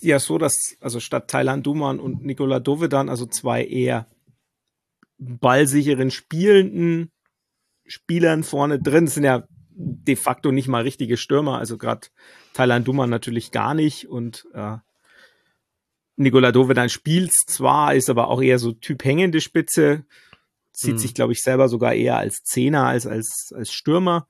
ja 0.00 0.18
so, 0.18 0.38
dass 0.38 0.76
also 0.80 1.00
statt 1.00 1.30
Thailand 1.30 1.66
Duman 1.66 2.00
und 2.00 2.24
Nikola 2.24 2.60
Dovedan, 2.60 3.08
also 3.08 3.26
zwei 3.26 3.64
eher 3.64 4.06
ballsicheren 5.18 6.10
spielenden 6.10 7.10
Spielern 7.86 8.42
vorne 8.42 8.80
drin, 8.80 9.06
sind 9.06 9.24
ja 9.24 9.46
de 9.76 10.16
facto 10.16 10.52
nicht 10.52 10.68
mal 10.68 10.82
richtige 10.82 11.16
Stürmer, 11.16 11.58
also 11.58 11.78
gerade 11.78 12.08
Thailand 12.52 12.86
Duman 12.86 13.10
natürlich 13.10 13.50
gar 13.50 13.74
nicht 13.74 14.08
und 14.08 14.46
äh, 14.54 14.76
Nikola 16.16 16.52
Dovedan 16.52 16.88
spielt 16.88 17.32
zwar, 17.32 17.94
ist 17.94 18.08
aber 18.08 18.28
auch 18.28 18.40
eher 18.40 18.58
so 18.58 18.72
Typ 18.72 19.04
hängende 19.04 19.40
Spitze, 19.40 20.04
sieht 20.72 20.92
hm. 20.92 20.98
sich, 20.98 21.14
glaube 21.14 21.32
ich, 21.32 21.42
selber 21.42 21.68
sogar 21.68 21.94
eher 21.94 22.18
als 22.18 22.42
Zehner 22.44 22.86
als 22.86 23.06
als, 23.06 23.52
als 23.54 23.72
Stürmer. 23.72 24.28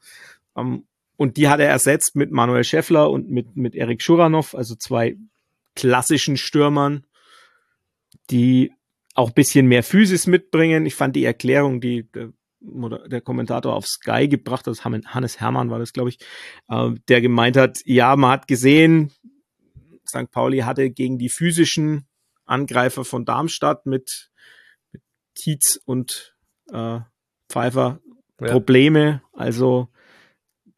Um, 0.55 0.67
ähm, 0.67 0.87
und 1.17 1.37
die 1.37 1.49
hat 1.49 1.61
er 1.61 1.69
ersetzt 1.69 2.17
mit 2.17 2.33
Manuel 2.33 2.65
Schäffler 2.65 3.09
und 3.09 3.31
mit, 3.31 3.55
mit 3.55 3.77
Erik 3.77 4.03
Schuranov, 4.03 4.55
also 4.55 4.75
zwei 4.75 5.17
klassischen 5.77 6.37
Stürmern, 6.37 7.07
die 8.31 8.73
auch 9.15 9.31
bisschen 9.31 9.67
mehr 9.67 9.85
Physis 9.85 10.27
mitbringen. 10.27 10.87
Ich 10.87 10.97
fand 10.97 11.15
die 11.15 11.25
Erklärung, 11.25 11.81
die 11.81 12.09
der, 12.65 13.21
Kommentator 13.21 13.75
auf 13.75 13.87
Sky 13.87 14.29
gebracht 14.29 14.67
hat, 14.67 14.85
Hannes 14.85 15.41
Hermann 15.41 15.71
war 15.71 15.79
das, 15.79 15.93
glaube 15.93 16.11
ich, 16.11 16.19
äh, 16.69 16.91
der 17.09 17.21
gemeint 17.21 17.57
hat, 17.57 17.81
ja, 17.85 18.17
man 18.17 18.31
hat 18.31 18.49
gesehen, 18.49 19.13
St. 20.09 20.31
Pauli 20.31 20.61
hatte 20.61 20.91
gegen 20.91 21.19
die 21.19 21.29
physischen 21.29 22.07
Angreifer 22.47 23.05
von 23.05 23.25
Darmstadt 23.25 23.87
mit, 23.87 24.31
mit 24.93 25.03
Tietz 25.35 25.81
und 25.85 26.37
äh, 26.73 27.01
Pfeiffer 27.49 28.01
ja. 28.41 28.49
Probleme. 28.49 29.23
Also 29.33 29.89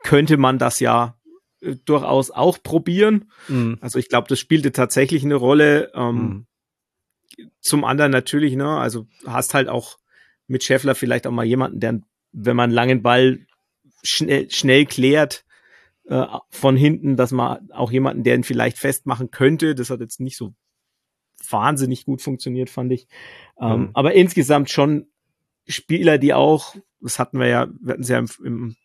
könnte 0.02 0.36
man 0.36 0.58
das 0.58 0.80
ja 0.80 1.18
äh, 1.60 1.76
durchaus 1.84 2.30
auch 2.30 2.62
probieren. 2.62 3.30
Mhm. 3.48 3.78
Also 3.80 3.98
ich 3.98 4.08
glaube, 4.08 4.28
das 4.28 4.38
spielte 4.38 4.72
tatsächlich 4.72 5.24
eine 5.24 5.36
Rolle. 5.36 5.90
Ähm, 5.94 6.14
mhm. 6.14 6.46
Zum 7.60 7.84
anderen 7.84 8.12
natürlich, 8.12 8.54
ne, 8.54 8.78
also 8.78 9.06
hast 9.26 9.52
halt 9.52 9.68
auch 9.68 9.98
mit 10.46 10.64
Scheffler 10.64 10.94
vielleicht 10.94 11.26
auch 11.26 11.32
mal 11.32 11.44
jemanden, 11.44 11.80
der, 11.80 12.00
wenn 12.32 12.56
man 12.56 12.64
einen 12.64 12.74
langen 12.74 13.02
Ball 13.02 13.46
schnell, 14.02 14.50
schnell 14.50 14.86
klärt, 14.86 15.44
äh, 16.04 16.26
von 16.50 16.76
hinten, 16.76 17.16
dass 17.16 17.32
man 17.32 17.70
auch 17.72 17.90
jemanden, 17.90 18.22
der 18.22 18.36
ihn 18.36 18.44
vielleicht 18.44 18.78
festmachen 18.78 19.30
könnte, 19.30 19.74
das 19.74 19.90
hat 19.90 20.00
jetzt 20.00 20.20
nicht 20.20 20.36
so 20.36 20.54
wahnsinnig 21.50 22.04
gut 22.04 22.22
funktioniert, 22.22 22.70
fand 22.70 22.92
ich. 22.92 23.08
Ähm, 23.60 23.80
mhm. 23.80 23.90
Aber 23.94 24.14
insgesamt 24.14 24.70
schon 24.70 25.06
Spieler, 25.66 26.18
die 26.18 26.32
auch, 26.32 26.76
das 27.00 27.18
hatten 27.18 27.38
wir 27.38 27.48
ja, 27.48 27.68
wir 27.80 27.92
hatten 27.92 28.02
es 28.02 28.08
ja 28.08 28.18
im, 28.18 28.28
im 28.44 28.76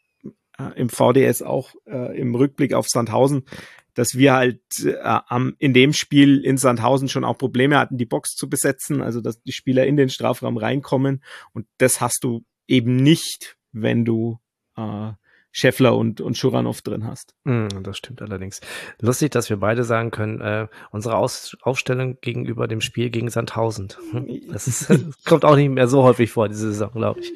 äh, 0.62 0.80
im 0.80 0.90
VDS 0.90 1.42
auch 1.42 1.74
äh, 1.86 2.20
im 2.20 2.36
Rückblick 2.36 2.74
auf 2.74 2.88
Sandhausen, 2.88 3.44
dass 3.94 4.16
wir 4.16 4.34
halt 4.34 4.62
äh, 4.84 4.96
am, 5.02 5.56
in 5.60 5.74
dem 5.74 5.94
Spiel 5.94 6.44
in 6.44 6.58
Sandhausen 6.58 7.10
schon 7.10 7.24
auch 7.24 7.38
Probleme 7.38 7.78
hatten, 7.78 7.98
die 7.98 8.06
Box 8.06 8.36
zu 8.36 8.50
besetzen, 8.50 9.02
also 9.02 9.22
dass 9.22 9.42
die 9.42 9.52
Spieler 9.52 9.86
in 9.86 9.98
den 9.98 10.10
Strafraum 10.10 10.58
reinkommen. 10.58 11.24
Und 11.54 11.68
das 11.78 12.02
hast 12.02 12.24
du 12.24 12.44
eben 12.68 12.96
nicht, 12.96 13.58
wenn 13.72 14.06
du 14.06 14.40
äh, 14.78 15.12
Scheffler 15.52 15.98
und, 15.98 16.22
und 16.22 16.38
Schuranov 16.38 16.82
drin 16.82 17.06
hast. 17.06 17.36
Mm, 17.44 17.68
das 17.84 17.98
stimmt 17.98 18.22
allerdings. 18.22 18.62
Lustig, 19.02 19.32
dass 19.32 19.50
wir 19.50 19.58
beide 19.58 19.84
sagen 19.84 20.12
können, 20.12 20.40
äh, 20.40 20.68
unsere 20.92 21.18
Aus 21.18 21.58
Aufstellung 21.62 22.18
gegenüber 22.22 22.68
dem 22.68 22.80
Spiel 22.80 23.10
gegen 23.10 23.30
Sandhausen. 23.30 23.90
Hm? 24.12 24.42
Das, 24.50 24.68
ist, 24.68 24.90
das 24.90 25.02
kommt 25.26 25.44
auch 25.44 25.58
nicht 25.58 25.70
mehr 25.70 25.88
so 25.88 26.04
häufig 26.04 26.32
vor, 26.32 26.48
diese 26.48 26.72
Saison, 26.72 26.92
glaube 26.92 27.20
ich. 27.20 27.34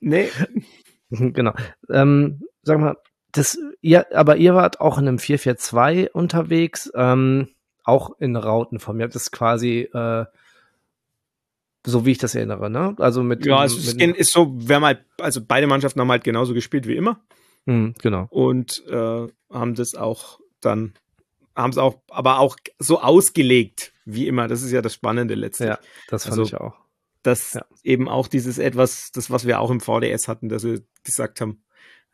nee. 0.00 0.28
Genau. 1.08 1.52
Ähm, 1.88 2.42
sag 2.62 2.80
mal, 2.80 2.96
das, 3.36 3.58
ihr, 3.80 4.06
aber 4.16 4.36
ihr 4.36 4.54
wart 4.54 4.80
auch 4.80 4.98
in 4.98 5.08
einem 5.08 5.18
442 5.18 6.14
unterwegs, 6.14 6.90
ähm, 6.94 7.48
auch 7.84 8.18
in 8.18 8.36
Rautenform. 8.36 8.98
Ihr 8.98 9.04
habt 9.04 9.14
das 9.14 9.30
quasi, 9.30 9.88
äh, 9.92 10.24
so 11.84 12.04
wie 12.04 12.12
ich 12.12 12.18
das 12.18 12.34
erinnere, 12.34 12.70
ne? 12.70 12.96
Also 12.98 13.22
mit. 13.22 13.46
Ja, 13.46 13.64
es 13.64 13.76
ist, 13.76 14.00
ist 14.00 14.32
so, 14.32 14.52
wir 14.56 14.76
haben 14.76 14.84
halt, 14.84 15.04
also 15.20 15.40
beide 15.46 15.66
Mannschaften 15.66 16.00
haben 16.00 16.10
halt 16.10 16.24
genauso 16.24 16.54
gespielt 16.54 16.88
wie 16.88 16.96
immer. 16.96 17.20
Mhm, 17.66 17.94
genau. 18.00 18.26
Und 18.30 18.84
äh, 18.88 19.26
haben 19.50 19.74
das 19.74 19.94
auch 19.94 20.40
dann, 20.60 20.94
haben 21.54 21.70
es 21.70 21.78
auch, 21.78 22.00
aber 22.10 22.40
auch 22.40 22.56
so 22.78 23.00
ausgelegt 23.00 23.92
wie 24.04 24.26
immer. 24.26 24.48
Das 24.48 24.62
ist 24.62 24.72
ja 24.72 24.82
das 24.82 24.94
Spannende 24.94 25.34
letztlich. 25.34 25.68
Ja, 25.68 25.78
das 26.08 26.24
fand 26.24 26.38
also, 26.38 26.42
ich 26.42 26.60
auch 26.60 26.86
dass 27.26 27.54
ja. 27.54 27.64
eben 27.82 28.08
auch 28.08 28.28
dieses 28.28 28.58
etwas, 28.58 29.10
das 29.10 29.30
was 29.30 29.46
wir 29.46 29.60
auch 29.60 29.70
im 29.70 29.80
VDS 29.80 30.28
hatten, 30.28 30.48
dass 30.48 30.62
wir 30.62 30.82
gesagt 31.02 31.40
haben, 31.40 31.60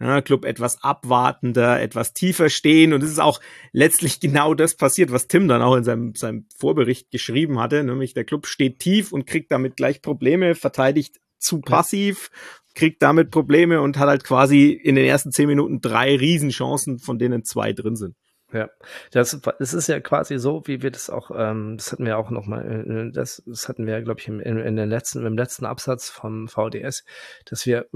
ja, 0.03 0.21
Club 0.21 0.45
etwas 0.45 0.83
abwartender, 0.83 1.81
etwas 1.81 2.13
tiefer 2.13 2.51
stehen 2.51 2.93
und 2.93 3.03
es 3.03 3.11
ist 3.11 3.21
auch 3.21 3.41
letztlich 3.73 4.19
genau 4.19 4.55
das 4.55 4.77
passiert, 4.77 5.13
was 5.13 5.29
Tim 5.29 5.47
dann 5.47 5.63
auch 5.63 5.77
in 5.77 5.85
seinem, 5.85 6.15
seinem 6.15 6.47
Vorbericht 6.57 7.11
geschrieben 7.11 7.61
hatte, 7.61 7.85
nämlich 7.85 8.13
der 8.13 8.25
Club 8.25 8.47
steht 8.47 8.81
tief 8.81 9.13
und 9.13 9.27
kriegt 9.27 9.53
damit 9.53 9.77
gleich 9.77 10.03
Probleme, 10.03 10.55
verteidigt 10.55 11.21
zu 11.39 11.61
passiv, 11.61 12.31
kriegt 12.75 13.03
damit 13.03 13.31
Probleme 13.31 13.81
und 13.81 13.99
hat 13.99 14.09
halt 14.09 14.25
quasi 14.25 14.71
in 14.71 14.97
den 14.97 15.05
ersten 15.05 15.31
zehn 15.31 15.47
Minuten 15.47 15.81
drei 15.81 16.17
Riesenchancen, 16.17 16.99
von 16.99 17.19
denen 17.19 17.45
zwei 17.45 17.73
drin 17.73 17.97
sind. 17.97 18.17
Ja, 18.53 18.69
das, 19.13 19.41
das 19.59 19.73
ist 19.73 19.87
ja 19.87 20.01
quasi 20.01 20.39
so, 20.39 20.63
wie 20.67 20.83
wir 20.83 20.91
das 20.91 21.09
auch, 21.09 21.31
ähm, 21.35 21.77
das 21.79 21.91
hatten 21.91 22.05
wir 22.05 22.19
auch 22.19 22.31
noch 22.31 22.47
mal, 22.47 22.63
äh, 22.87 23.11
das, 23.11 23.43
das 23.47 23.69
hatten 23.69 23.87
wir, 23.87 24.03
glaube 24.03 24.21
ich, 24.21 24.29
im, 24.29 24.41
in, 24.41 24.59
in 24.59 24.77
den 24.77 24.91
letzten, 24.91 25.25
im 25.25 25.39
letzten 25.39 25.65
Absatz 25.65 26.11
vom 26.11 26.49
VDS, 26.49 27.05
dass 27.47 27.65
wir 27.65 27.87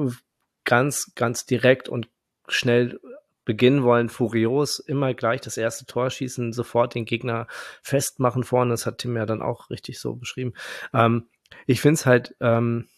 ganz, 0.66 1.12
ganz 1.14 1.46
direkt 1.46 1.88
und 1.88 2.10
schnell 2.48 3.00
beginnen 3.46 3.84
wollen, 3.84 4.10
furios, 4.10 4.80
immer 4.80 5.14
gleich 5.14 5.40
das 5.40 5.56
erste 5.56 5.86
Tor 5.86 6.10
schießen, 6.10 6.52
sofort 6.52 6.94
den 6.94 7.06
Gegner 7.06 7.46
festmachen 7.80 8.44
vorne. 8.44 8.72
Das 8.72 8.84
hat 8.84 8.98
Tim 8.98 9.16
ja 9.16 9.24
dann 9.24 9.40
auch 9.40 9.70
richtig 9.70 9.98
so 9.98 10.16
beschrieben. 10.16 10.52
Ähm, 10.92 11.28
ich 11.64 11.80
finde 11.80 11.94
es 11.94 12.06
halt 12.06 12.34
ähm, 12.40 12.88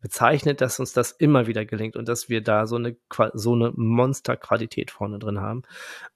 bezeichnet, 0.00 0.62
dass 0.62 0.80
uns 0.80 0.94
das 0.94 1.12
immer 1.12 1.46
wieder 1.46 1.66
gelingt 1.66 1.96
und 1.96 2.08
dass 2.08 2.30
wir 2.30 2.42
da 2.42 2.66
so 2.66 2.76
eine 2.76 2.96
so 3.34 3.52
eine 3.52 3.72
Monsterqualität 3.76 4.90
vorne 4.90 5.18
drin 5.18 5.40
haben. 5.40 5.62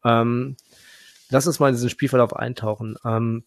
Ähm, 0.02 0.56
lass 1.28 1.46
uns 1.46 1.60
mal 1.60 1.68
in 1.68 1.74
diesen 1.74 1.90
Spielverlauf 1.90 2.34
eintauchen. 2.34 2.96
Ähm, 3.04 3.44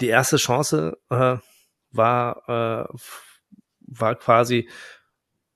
die 0.00 0.08
erste 0.08 0.36
Chance 0.36 0.98
äh, 1.10 1.36
war, 1.92 2.48
äh, 2.48 2.96
war 3.80 4.14
quasi 4.16 4.68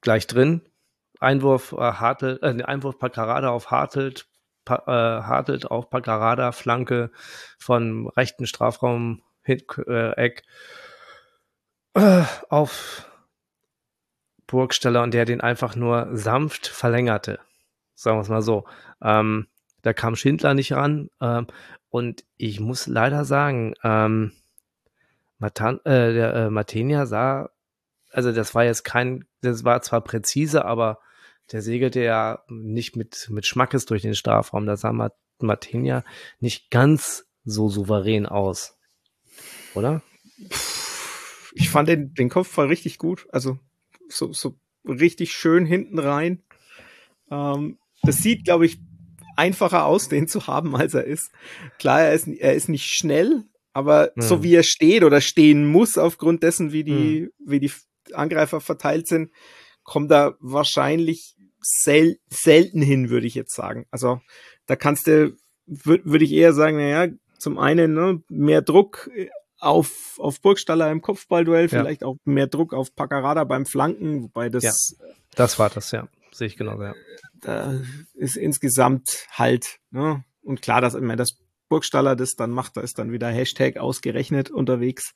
gleich 0.00 0.26
drin. 0.26 0.62
Einwurf 1.20 1.72
äh, 1.72 1.76
Hartelt, 1.76 2.42
äh, 2.42 2.62
Einwurf 2.62 2.98
Paccarada 2.98 3.50
auf 3.50 3.70
Hartelt, 3.70 4.26
pa 4.64 4.82
äh, 4.86 5.22
Hartelt 5.22 5.70
auf 5.70 5.90
Paccarada, 5.90 6.52
Flanke 6.52 7.10
von 7.58 8.08
rechten 8.08 8.46
Strafraum, 8.46 9.22
Hit, 9.42 9.66
äh, 9.86 10.12
Eck 10.12 10.42
äh, 11.94 12.22
auf 12.48 13.06
Burgsteller 14.46 15.02
und 15.02 15.14
der 15.14 15.24
den 15.24 15.40
einfach 15.40 15.76
nur 15.76 16.08
sanft 16.12 16.66
verlängerte. 16.66 17.38
Sagen 17.94 18.18
wir 18.18 18.22
es 18.22 18.28
mal 18.28 18.42
so. 18.42 18.66
Ähm, 19.02 19.48
da 19.82 19.92
kam 19.92 20.16
Schindler 20.16 20.54
nicht 20.54 20.72
ran. 20.72 21.10
Ähm, 21.20 21.46
und 21.90 22.24
ich 22.36 22.60
muss 22.60 22.86
leider 22.86 23.24
sagen, 23.24 23.74
ähm, 23.82 24.32
Matan, 25.38 25.80
äh, 25.84 26.12
der 26.12 26.34
äh, 26.34 26.50
Matenia 26.50 27.06
sah, 27.06 27.50
also 28.12 28.32
das 28.32 28.54
war 28.54 28.64
jetzt 28.64 28.84
kein, 28.84 29.24
das 29.40 29.64
war 29.64 29.82
zwar 29.82 30.00
präzise, 30.00 30.64
aber 30.64 30.98
der 31.52 31.62
segelte 31.62 32.00
ja 32.00 32.44
nicht 32.48 32.96
mit, 32.96 33.28
mit 33.30 33.46
Schmackes 33.46 33.86
durch 33.86 34.02
den 34.02 34.14
Strafraum. 34.14 34.66
Da 34.66 34.76
sah 34.76 34.92
Mat 34.92 35.14
Matenia 35.40 36.04
nicht 36.40 36.70
ganz 36.70 37.26
so 37.44 37.68
souverän 37.68 38.26
aus. 38.26 38.76
Oder? 39.74 40.02
Ich 41.54 41.70
fand 41.70 41.88
den, 41.88 42.12
den 42.14 42.28
Kopfball 42.28 42.66
richtig 42.66 42.98
gut. 42.98 43.26
Also 43.30 43.58
so, 44.08 44.32
so 44.32 44.58
richtig 44.84 45.32
schön 45.32 45.64
hinten 45.64 45.98
rein. 45.98 46.42
Ähm, 47.30 47.78
das 48.02 48.22
sieht, 48.22 48.44
glaube 48.44 48.66
ich, 48.66 48.78
einfacher 49.36 49.84
aus, 49.84 50.08
den 50.08 50.28
zu 50.28 50.46
haben, 50.46 50.74
als 50.74 50.94
er 50.94 51.04
ist. 51.04 51.30
Klar, 51.78 52.02
er 52.02 52.14
ist, 52.14 52.26
er 52.26 52.54
ist 52.54 52.68
nicht 52.68 52.86
schnell, 52.86 53.44
aber 53.72 54.12
mhm. 54.16 54.22
so 54.22 54.42
wie 54.42 54.54
er 54.54 54.62
steht 54.64 55.04
oder 55.04 55.20
stehen 55.20 55.66
muss, 55.66 55.98
aufgrund 55.98 56.42
dessen, 56.42 56.72
wie 56.72 56.84
die, 56.84 57.20
mhm. 57.20 57.30
wie 57.46 57.60
die 57.60 57.72
Angreifer 58.12 58.60
verteilt 58.60 59.06
sind, 59.06 59.30
kommt 59.84 60.10
er 60.10 60.36
wahrscheinlich 60.40 61.36
sel 61.60 62.18
selten 62.28 62.82
hin, 62.82 63.10
würde 63.10 63.26
ich 63.26 63.34
jetzt 63.34 63.54
sagen. 63.54 63.86
Also 63.90 64.20
da 64.66 64.76
kannst 64.76 65.06
du, 65.06 65.36
würde 65.66 66.04
würd 66.04 66.22
ich 66.22 66.32
eher 66.32 66.52
sagen, 66.52 66.76
naja, 66.76 67.12
zum 67.38 67.58
einen 67.58 67.94
ne, 67.94 68.22
mehr 68.28 68.62
Druck 68.62 69.10
auf, 69.60 70.14
auf 70.18 70.40
Burgstaller 70.40 70.90
im 70.90 71.02
Kopfballduell, 71.02 71.68
vielleicht 71.68 72.02
ja. 72.02 72.08
auch 72.08 72.16
mehr 72.24 72.46
Druck 72.46 72.74
auf 72.74 72.94
Paccarada 72.94 73.44
beim 73.44 73.66
Flanken, 73.66 74.22
wobei 74.22 74.48
das. 74.48 74.64
Ja, 74.64 75.06
das 75.34 75.58
war 75.58 75.70
das, 75.70 75.90
ja. 75.90 76.08
Sehe 76.30 76.46
ich 76.46 76.56
genau, 76.56 76.80
ja 76.80 76.94
da 77.40 77.80
ist 78.14 78.36
insgesamt 78.36 79.26
halt, 79.30 79.78
ne? 79.90 80.24
Und 80.42 80.62
klar, 80.62 80.80
dass 80.80 80.94
immer 80.94 81.16
das 81.16 81.36
Burgstaller 81.68 82.16
das 82.16 82.34
dann 82.34 82.50
macht, 82.50 82.76
da 82.76 82.80
ist 82.80 82.98
dann 82.98 83.12
wieder 83.12 83.28
Hashtag 83.28 83.76
ausgerechnet 83.76 84.50
unterwegs. 84.50 85.14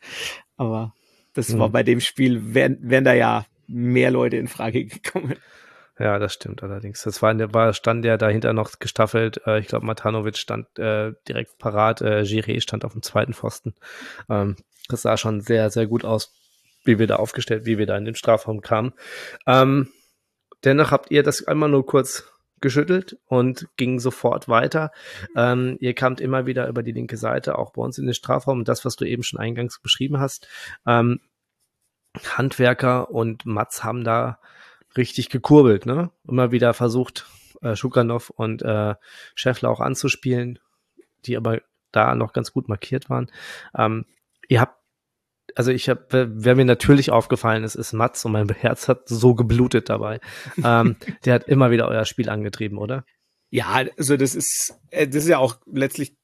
Aber 0.57 0.95
das 1.33 1.49
mhm. 1.51 1.59
war 1.59 1.71
bei 1.71 1.83
dem 1.83 2.01
Spiel, 2.01 2.55
wären, 2.55 2.79
wären 2.83 3.05
da 3.05 3.15
ja 3.15 3.47
mehr 3.67 4.11
Leute 4.11 4.37
in 4.37 4.49
Frage 4.49 4.85
gekommen. 4.85 5.37
Ja, 6.03 6.19
das 6.19 6.33
stimmt 6.33 6.65
allerdings. 6.65 7.05
Das 7.05 7.23
war, 7.23 7.39
war 7.55 7.73
stand 7.75 8.05
ja 8.05 8.17
dahinter 8.17 8.53
noch 8.53 8.81
gestaffelt. 8.81 9.41
Äh, 9.47 9.61
ich 9.61 9.69
glaube, 9.69 9.87
Matanovic 9.87 10.37
stand 10.37 10.77
äh, 10.77 11.13
direkt 11.29 11.59
parat. 11.59 12.03
Äh, 12.03 12.23
Giré 12.23 12.61
stand 12.61 12.85
auf 12.85 12.91
dem 12.91 13.03
zweiten 13.03 13.35
Pfosten. 13.35 13.77
Ähm, 14.29 14.57
das 14.89 15.03
sah 15.03 15.17
schon 15.17 15.43
sehr, 15.43 15.71
sehr 15.71 15.87
gut 15.87 16.05
aus, 16.05 16.35
wie 16.85 16.99
wir 16.99 17.07
da 17.07 17.17
aufgestellt, 17.17 17.67
wie 17.67 17.79
wir 17.79 17.87
da 17.87 17.97
in 17.97 18.05
den 18.05 18.17
Strafraum 18.17 18.63
kamen. 18.63 18.95
Ähm, 19.47 19.93
dennoch 20.65 20.91
habt 20.91 21.13
ihr 21.13 21.23
das 21.23 21.47
einmal 21.47 21.69
nur 21.69 21.87
kurz 21.87 22.29
geschüttelt 22.61 23.17
und 23.27 23.69
ging 23.77 24.01
sofort 24.01 24.49
weiter. 24.49 24.91
Ähm, 25.37 25.77
ihr 25.79 25.95
kamt 25.95 26.21
immer 26.21 26.47
wieder 26.47 26.67
über 26.67 26.83
die 26.83 26.93
linke 26.93 27.17
Seite, 27.17 27.59
auch 27.59 27.75
bei 27.75 27.83
uns 27.83 27.97
in 27.99 28.07
den 28.07 28.15
Strafraum. 28.15 28.65
Das, 28.65 28.85
was 28.85 28.97
du 28.97 29.05
eben 29.05 29.23
schon 29.23 29.39
eingangs 29.39 29.81
beschrieben 29.81 30.19
hast, 30.19 30.49
ähm, 30.85 31.21
Handwerker 32.37 33.13
und 33.13 33.47
Mats 33.47 33.85
haben 33.85 34.03
da 34.03 34.41
richtig 34.97 35.31
gekurbelt, 35.31 35.87
ne? 35.87 36.11
Immer 36.27 36.53
wieder 36.53 36.75
versucht, 36.75 37.27
äh, 37.63 37.77
Schukanov 37.77 38.31
und 38.31 38.63
äh, 38.63 38.95
Scheffler 39.35 39.71
auch 39.71 39.81
anzuspielen, 39.81 40.59
die 41.25 41.37
aber 41.37 41.61
da 41.93 42.15
noch 42.15 42.33
ganz 42.33 42.53
gut 42.53 42.69
markiert 42.69 43.11
waren. 43.11 43.31
Ähm, 43.77 44.07
ihr 44.49 44.61
habt, 44.61 44.79
also 45.55 45.71
ich 45.71 45.89
habe, 45.89 46.31
wer 46.33 46.57
mir 46.57 46.65
natürlich 46.65 47.11
aufgefallen 47.11 47.65
ist, 47.65 47.75
ist 47.75 47.93
Mats 47.93 48.25
und 48.25 48.33
mein 48.33 48.49
Herz 48.49 48.89
hat 48.89 49.09
so 49.09 49.35
geblutet 49.35 49.89
dabei. 49.89 50.21
ähm, 50.65 50.97
der 51.25 51.35
hat 51.35 51.45
immer 51.45 51.71
wieder 51.71 51.89
euer 51.89 52.05
Spiel 52.05 52.29
angetrieben, 52.29 52.79
oder? 52.79 53.05
Ja, 53.51 53.85
also 53.99 54.17
das 54.17 54.35
ist, 54.35 54.79
äh, 54.91 55.07
das 55.07 55.25
ist 55.25 55.29
ja 55.29 55.39
auch 55.39 55.59
letztlich 55.67 56.17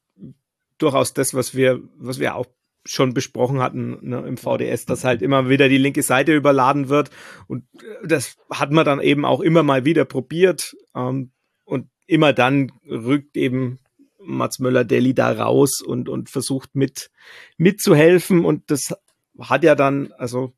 durchaus 0.78 1.12
das, 1.12 1.34
was 1.34 1.54
wir, 1.54 1.80
was 1.96 2.18
wir 2.18 2.36
auch 2.36 2.46
schon 2.84 3.14
besprochen 3.14 3.60
hatten 3.60 3.98
ne, 4.00 4.24
im 4.26 4.36
VDS, 4.36 4.86
dass 4.86 5.04
halt 5.04 5.22
immer 5.22 5.48
wieder 5.48 5.68
die 5.68 5.78
linke 5.78 6.02
Seite 6.02 6.34
überladen 6.34 6.88
wird. 6.88 7.10
Und 7.46 7.64
äh, 7.74 8.06
das 8.06 8.36
hat 8.50 8.70
man 8.70 8.84
dann 8.84 9.00
eben 9.00 9.24
auch 9.24 9.40
immer 9.40 9.62
mal 9.62 9.84
wieder 9.84 10.04
probiert. 10.04 10.76
Ähm, 10.94 11.32
und 11.64 11.88
immer 12.06 12.32
dann 12.32 12.72
rückt 12.88 13.36
eben 13.36 13.78
Mats 14.20 14.58
Möller-Deli 14.58 15.14
da 15.14 15.32
raus 15.32 15.80
und, 15.80 16.08
und 16.08 16.30
versucht 16.30 16.74
mit, 16.74 17.10
mitzuhelfen. 17.56 18.44
Und 18.44 18.70
das 18.70 18.94
hat 19.38 19.64
ja 19.64 19.74
dann, 19.74 20.12
also 20.18 20.52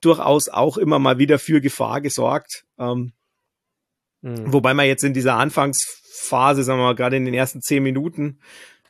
durchaus 0.00 0.48
auch 0.48 0.76
immer 0.76 0.98
mal 0.98 1.18
wieder 1.18 1.38
für 1.38 1.60
Gefahr 1.60 2.00
gesorgt. 2.00 2.64
Ähm, 2.78 3.12
mhm. 4.20 4.52
Wobei 4.52 4.74
man 4.74 4.86
jetzt 4.86 5.04
in 5.04 5.14
dieser 5.14 5.36
Anfangsphase, 5.36 6.62
sagen 6.62 6.78
wir 6.78 6.84
mal, 6.84 6.94
gerade 6.94 7.16
in 7.16 7.24
den 7.24 7.34
ersten 7.34 7.60
zehn 7.60 7.82
Minuten, 7.82 8.38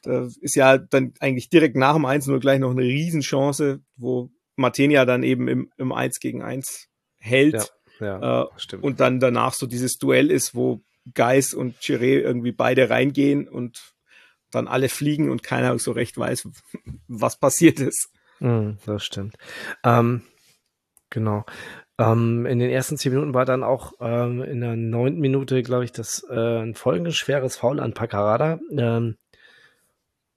da 0.03 0.29
ist 0.41 0.55
ja 0.55 0.79
dann 0.79 1.15
eigentlich 1.21 1.51
direkt 1.51 1.77
nach 1.77 1.95
dem 1.95 2.07
1-0 2.07 2.39
gleich 2.41 2.61
noch 2.61 2.71
eine 2.71 2.83
Riesenchance, 2.83 3.81
wo 3.97 4.31
Martenia 4.57 5.05
dann 5.05 5.23
eben 5.23 5.49
im, 5.49 5.71
im 5.77 5.93
1 5.93 6.21
gegen 6.21 6.43
1 6.43 6.89
hält. 7.19 7.73
Ja, 8.01 8.21
ja, 8.21 8.43
äh, 8.43 8.47
stimmt. 8.57 8.85
Und 8.85 9.01
dann 9.01 9.21
danach 9.21 9.55
so 9.55 9.67
dieses 9.67 9.99
Duell 9.99 10.31
ist, 10.31 10.55
wo 10.55 10.83
Geis 11.15 11.55
und 11.55 11.77
Chiré 11.77 12.21
irgendwie 12.21 12.53
beide 12.53 12.91
reingehen 12.91 13.49
und 13.49 13.95
dann 14.51 14.69
alle 14.69 14.89
fliegen 14.89 15.31
und 15.31 15.43
keiner 15.43 15.79
so 15.79 15.93
recht 15.93 16.17
weiß, 16.17 16.49
was 17.09 17.39
passiert 17.39 17.81
ist. 17.81 18.11
Mm, 18.41 18.73
das 18.87 19.05
stimmt. 19.05 19.37
Ähm, 19.85 20.23
genau. 21.11 21.45
Ähm, 21.99 22.47
in 22.47 22.59
den 22.61 22.71
ersten 22.71 22.97
zehn 22.97 23.13
Minuten 23.13 23.35
war 23.35 23.45
dann 23.45 23.65
auch 23.65 23.95
ähm, 24.01 24.43
in 24.43 24.61
der 24.61 24.77
neunten 24.77 25.21
Minute, 25.21 25.63
glaube 25.63 25.85
ich, 25.85 25.93
das 25.93 26.25
äh, 26.31 26.63
ein 26.63 26.75
folgendes 26.75 27.17
schweres 27.17 27.57
Foul 27.57 27.81
an 27.81 27.95
Pacarada. 27.95 28.61
Ähm, 28.71 29.17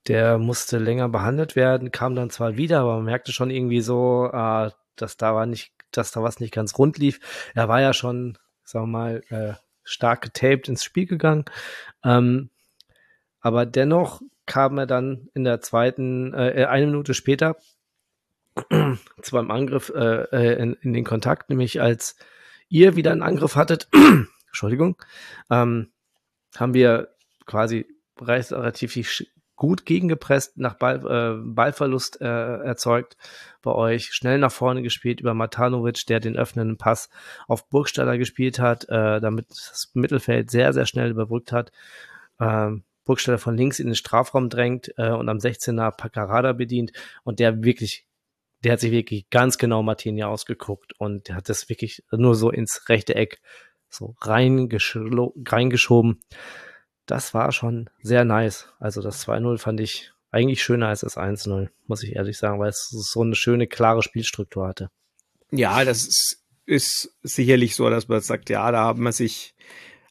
der 0.08 0.38
musste 0.38 0.78
länger 0.78 1.08
behandelt 1.08 1.56
werden, 1.56 1.92
kam 1.92 2.14
dann 2.14 2.30
zwar 2.30 2.56
wieder, 2.56 2.80
aber 2.80 2.96
man 2.96 3.04
merkte 3.04 3.32
schon 3.32 3.50
irgendwie 3.50 3.80
so, 3.80 4.30
äh, 4.32 4.70
dass 4.96 5.16
da 5.16 5.34
war 5.34 5.46
nicht, 5.46 5.72
dass 5.90 6.12
da 6.12 6.22
was 6.22 6.40
nicht 6.40 6.52
ganz 6.52 6.78
rund 6.78 6.98
lief. 6.98 7.20
Er 7.54 7.68
war 7.68 7.80
ja 7.80 7.92
schon, 7.92 8.38
sagen 8.64 8.86
wir 8.86 8.98
mal, 8.98 9.22
äh, 9.28 9.54
stark 9.84 10.22
getaped 10.22 10.68
ins 10.68 10.84
Spiel 10.84 11.06
gegangen. 11.06 11.44
Ähm, 12.04 12.50
aber 13.40 13.66
dennoch 13.66 14.22
kam 14.46 14.78
er 14.78 14.86
dann 14.86 15.28
in 15.34 15.44
der 15.44 15.60
zweiten, 15.60 16.34
äh, 16.34 16.66
eine 16.68 16.86
Minute 16.86 17.14
später 17.14 17.56
zwar 19.22 19.40
im 19.40 19.50
Angriff 19.50 19.90
äh, 19.94 20.24
äh, 20.32 20.62
in, 20.62 20.74
in 20.74 20.92
den 20.92 21.04
Kontakt, 21.04 21.48
nämlich 21.48 21.80
als 21.80 22.16
ihr 22.68 22.96
wieder 22.96 23.12
einen 23.12 23.22
Angriff 23.22 23.56
hattet, 23.56 23.88
Entschuldigung, 24.46 24.96
ähm, 25.50 25.90
haben 26.56 26.74
wir 26.74 27.14
quasi 27.46 27.86
relativ 28.20 28.92
gut 29.62 29.86
gegengepresst, 29.86 30.58
nach 30.58 30.74
Ball, 30.74 30.96
äh, 31.06 31.40
Ballverlust 31.40 32.20
äh, 32.20 32.24
erzeugt 32.24 33.16
bei 33.62 33.70
euch, 33.70 34.12
schnell 34.12 34.40
nach 34.40 34.50
vorne 34.50 34.82
gespielt 34.82 35.20
über 35.20 35.34
Matanovic, 35.34 36.04
der 36.06 36.18
den 36.18 36.36
öffnenden 36.36 36.78
Pass 36.78 37.10
auf 37.46 37.68
Burgstaller 37.68 38.18
gespielt 38.18 38.58
hat, 38.58 38.88
äh, 38.88 39.20
damit 39.20 39.50
das 39.50 39.92
Mittelfeld 39.94 40.50
sehr, 40.50 40.72
sehr 40.72 40.84
schnell 40.84 41.12
überbrückt 41.12 41.52
hat. 41.52 41.70
Ähm, 42.40 42.82
Burgstaller 43.04 43.38
von 43.38 43.56
links 43.56 43.78
in 43.78 43.86
den 43.86 43.94
Strafraum 43.94 44.48
drängt 44.48 44.92
äh, 44.96 45.10
und 45.10 45.28
am 45.28 45.38
16er 45.38 45.96
Paccarada 45.96 46.54
bedient 46.54 46.90
und 47.22 47.38
der 47.38 47.62
wirklich, 47.62 48.04
der 48.64 48.72
hat 48.72 48.80
sich 48.80 48.90
wirklich 48.90 49.30
ganz 49.30 49.58
genau 49.58 49.84
Martinia 49.84 50.26
ausgeguckt 50.26 50.92
und 50.98 51.28
der 51.28 51.36
hat 51.36 51.48
das 51.48 51.68
wirklich 51.68 52.02
nur 52.10 52.34
so 52.34 52.50
ins 52.50 52.88
rechte 52.88 53.14
Eck 53.14 53.40
so 53.88 54.16
reingeschoben 54.22 56.18
das 57.06 57.34
war 57.34 57.52
schon 57.52 57.90
sehr 58.02 58.24
nice. 58.24 58.68
Also 58.78 59.02
das 59.02 59.26
2-0 59.26 59.58
fand 59.58 59.80
ich 59.80 60.12
eigentlich 60.30 60.62
schöner 60.62 60.88
als 60.88 61.00
das 61.00 61.16
1-0, 61.16 61.68
muss 61.86 62.02
ich 62.02 62.16
ehrlich 62.16 62.38
sagen, 62.38 62.58
weil 62.58 62.70
es 62.70 62.88
so 62.88 63.20
eine 63.20 63.34
schöne, 63.34 63.66
klare 63.66 64.02
Spielstruktur 64.02 64.66
hatte. 64.66 64.90
Ja, 65.50 65.84
das 65.84 66.06
ist, 66.06 66.42
ist 66.64 67.14
sicherlich 67.22 67.76
so, 67.76 67.90
dass 67.90 68.08
man 68.08 68.20
sagt, 68.20 68.48
ja, 68.48 68.70
da 68.72 68.86
hat 68.86 68.96
man 68.96 69.12
sich 69.12 69.54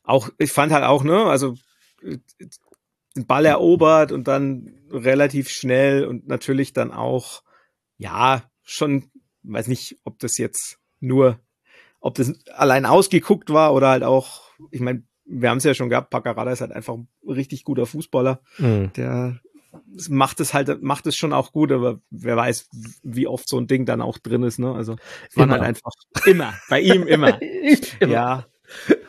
auch, 0.04 0.30
ich 0.38 0.52
fand 0.52 0.72
halt 0.72 0.84
auch, 0.84 1.04
ne, 1.04 1.26
also 1.26 1.56
den 2.04 3.26
Ball 3.26 3.46
erobert 3.46 4.12
und 4.12 4.28
dann 4.28 4.80
relativ 4.92 5.50
schnell 5.50 6.06
und 6.06 6.28
natürlich 6.28 6.74
dann 6.74 6.92
auch, 6.92 7.44
ja, 7.98 8.44
schon, 8.62 9.10
weiß 9.44 9.68
nicht, 9.68 9.98
ob 10.04 10.20
das 10.20 10.38
jetzt 10.38 10.78
nur, 11.00 11.40
ob 12.00 12.16
das 12.16 12.34
allein 12.50 12.86
ausgeguckt 12.86 13.50
war 13.52 13.74
oder 13.74 13.90
halt 13.90 14.04
auch, 14.04 14.44
ich 14.70 14.82
meine, 14.82 15.04
wir 15.32 15.50
haben 15.50 15.58
es 15.58 15.64
ja 15.64 15.74
schon 15.74 15.90
gehabt, 15.90 16.10
Paccarada 16.10 16.52
ist 16.52 16.62
halt 16.62 16.72
einfach 16.72 16.96
ein 16.96 17.08
richtig 17.28 17.64
guter 17.64 17.86
Fußballer. 17.86 18.42
Mhm. 18.58 18.92
Der 18.94 19.40
macht 20.10 20.40
es 20.40 20.54
halt, 20.54 20.82
macht 20.82 21.08
es 21.08 21.16
schon 21.16 21.32
auch 21.32 21.54
gut, 21.54 21.72
aber 21.72 22.02
wer 22.10 22.36
weiß, 22.36 22.70
wie 23.04 23.28
oft 23.28 23.48
so 23.48 23.58
ein 23.58 23.68
Ding 23.68 23.86
dann 23.86 24.02
auch 24.02 24.18
drin 24.18 24.44
ist, 24.44 24.60
ne? 24.60 24.74
Also 24.74 24.98
es 25.30 25.38
war 25.38 25.50
halt 25.50 25.62
einfach 25.62 25.92
immer, 26.26 26.54
bei 26.70 26.82
ihm 26.82 27.08
immer. 27.08 27.42
immer. 28.00 28.12
Ja. 28.12 28.46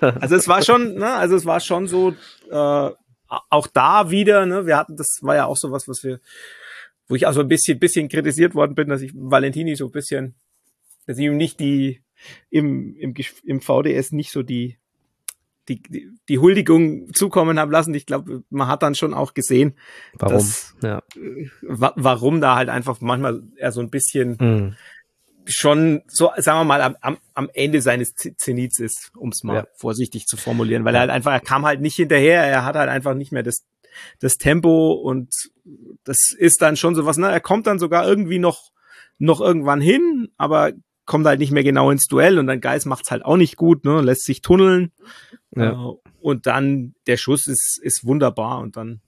Also 0.00 0.36
es 0.36 0.48
war 0.48 0.62
schon, 0.62 0.94
ne, 0.94 1.12
also 1.12 1.36
es 1.36 1.44
war 1.44 1.60
schon 1.60 1.88
so, 1.88 2.14
äh, 2.50 2.90
auch 3.28 3.66
da 3.66 4.10
wieder, 4.10 4.46
ne, 4.46 4.66
wir 4.66 4.76
hatten, 4.76 4.96
das 4.96 5.18
war 5.22 5.34
ja 5.34 5.46
auch 5.46 5.56
so 5.56 5.70
was, 5.72 5.88
was 5.88 6.02
wir, 6.04 6.20
wo 7.08 7.14
ich 7.14 7.26
also 7.26 7.40
ein 7.40 7.48
bisschen, 7.48 7.78
bisschen 7.78 8.08
kritisiert 8.08 8.54
worden 8.54 8.74
bin, 8.74 8.88
dass 8.88 9.02
ich 9.02 9.12
Valentini 9.14 9.74
so 9.74 9.86
ein 9.86 9.92
bisschen, 9.92 10.34
dass 11.06 11.18
ich 11.18 11.24
ihm 11.24 11.36
nicht 11.36 11.58
die, 11.60 12.02
im, 12.50 12.94
im, 12.96 13.14
im 13.44 13.60
VDS 13.60 14.12
nicht 14.12 14.30
so 14.30 14.42
die 14.42 14.78
die, 15.68 15.82
die, 15.82 16.10
die 16.28 16.38
Huldigung 16.38 17.12
zukommen 17.14 17.58
haben 17.58 17.70
lassen. 17.70 17.94
Ich 17.94 18.06
glaube, 18.06 18.42
man 18.50 18.68
hat 18.68 18.82
dann 18.82 18.94
schon 18.94 19.14
auch 19.14 19.34
gesehen, 19.34 19.76
warum, 20.14 20.34
dass, 20.34 20.74
ja. 20.82 21.02
Äh, 21.16 21.48
wa 21.62 21.92
warum 21.96 22.40
da 22.40 22.56
halt 22.56 22.68
einfach 22.68 23.00
manchmal 23.00 23.42
er 23.56 23.72
so 23.72 23.80
ein 23.80 23.90
bisschen 23.90 24.36
mhm. 24.40 24.76
schon 25.46 26.02
so, 26.08 26.30
sagen 26.36 26.60
wir 26.60 26.64
mal, 26.64 26.96
am, 27.00 27.18
am 27.34 27.50
Ende 27.54 27.80
seines 27.80 28.14
Zenits 28.14 28.80
ist, 28.80 29.12
um 29.16 29.30
es 29.30 29.44
mal 29.44 29.56
ja. 29.56 29.66
vorsichtig 29.76 30.26
zu 30.26 30.36
formulieren, 30.36 30.84
weil 30.84 30.94
er 30.94 31.02
halt 31.02 31.10
einfach, 31.10 31.32
er 31.32 31.40
kam 31.40 31.64
halt 31.64 31.80
nicht 31.80 31.96
hinterher, 31.96 32.42
er 32.42 32.64
hat 32.64 32.74
halt 32.74 32.88
einfach 32.88 33.14
nicht 33.14 33.30
mehr 33.30 33.44
das, 33.44 33.64
das 34.18 34.38
Tempo 34.38 34.92
und 34.92 35.32
das 36.02 36.34
ist 36.36 36.60
dann 36.60 36.76
schon 36.76 36.94
sowas, 36.94 37.18
ne, 37.18 37.30
er 37.30 37.40
kommt 37.40 37.66
dann 37.66 37.78
sogar 37.78 38.06
irgendwie 38.06 38.38
noch, 38.38 38.72
noch 39.18 39.40
irgendwann 39.40 39.80
hin, 39.80 40.28
aber 40.36 40.72
kommt 41.04 41.26
halt 41.26 41.40
nicht 41.40 41.50
mehr 41.52 41.64
genau 41.64 41.90
ins 41.90 42.06
Duell 42.06 42.38
und 42.38 42.46
dann 42.46 42.60
Geist 42.60 42.86
macht's 42.86 43.10
halt 43.10 43.24
auch 43.24 43.36
nicht 43.36 43.56
gut, 43.56 43.84
ne, 43.84 44.00
lässt 44.00 44.24
sich 44.24 44.40
tunneln 44.40 44.92
ja. 45.54 45.72
Äh, 45.72 45.94
und 46.20 46.46
dann 46.46 46.94
der 47.06 47.16
Schuss 47.16 47.46
ist, 47.46 47.78
ist 47.82 48.04
wunderbar 48.04 48.60
und 48.60 48.76
dann 48.76 49.00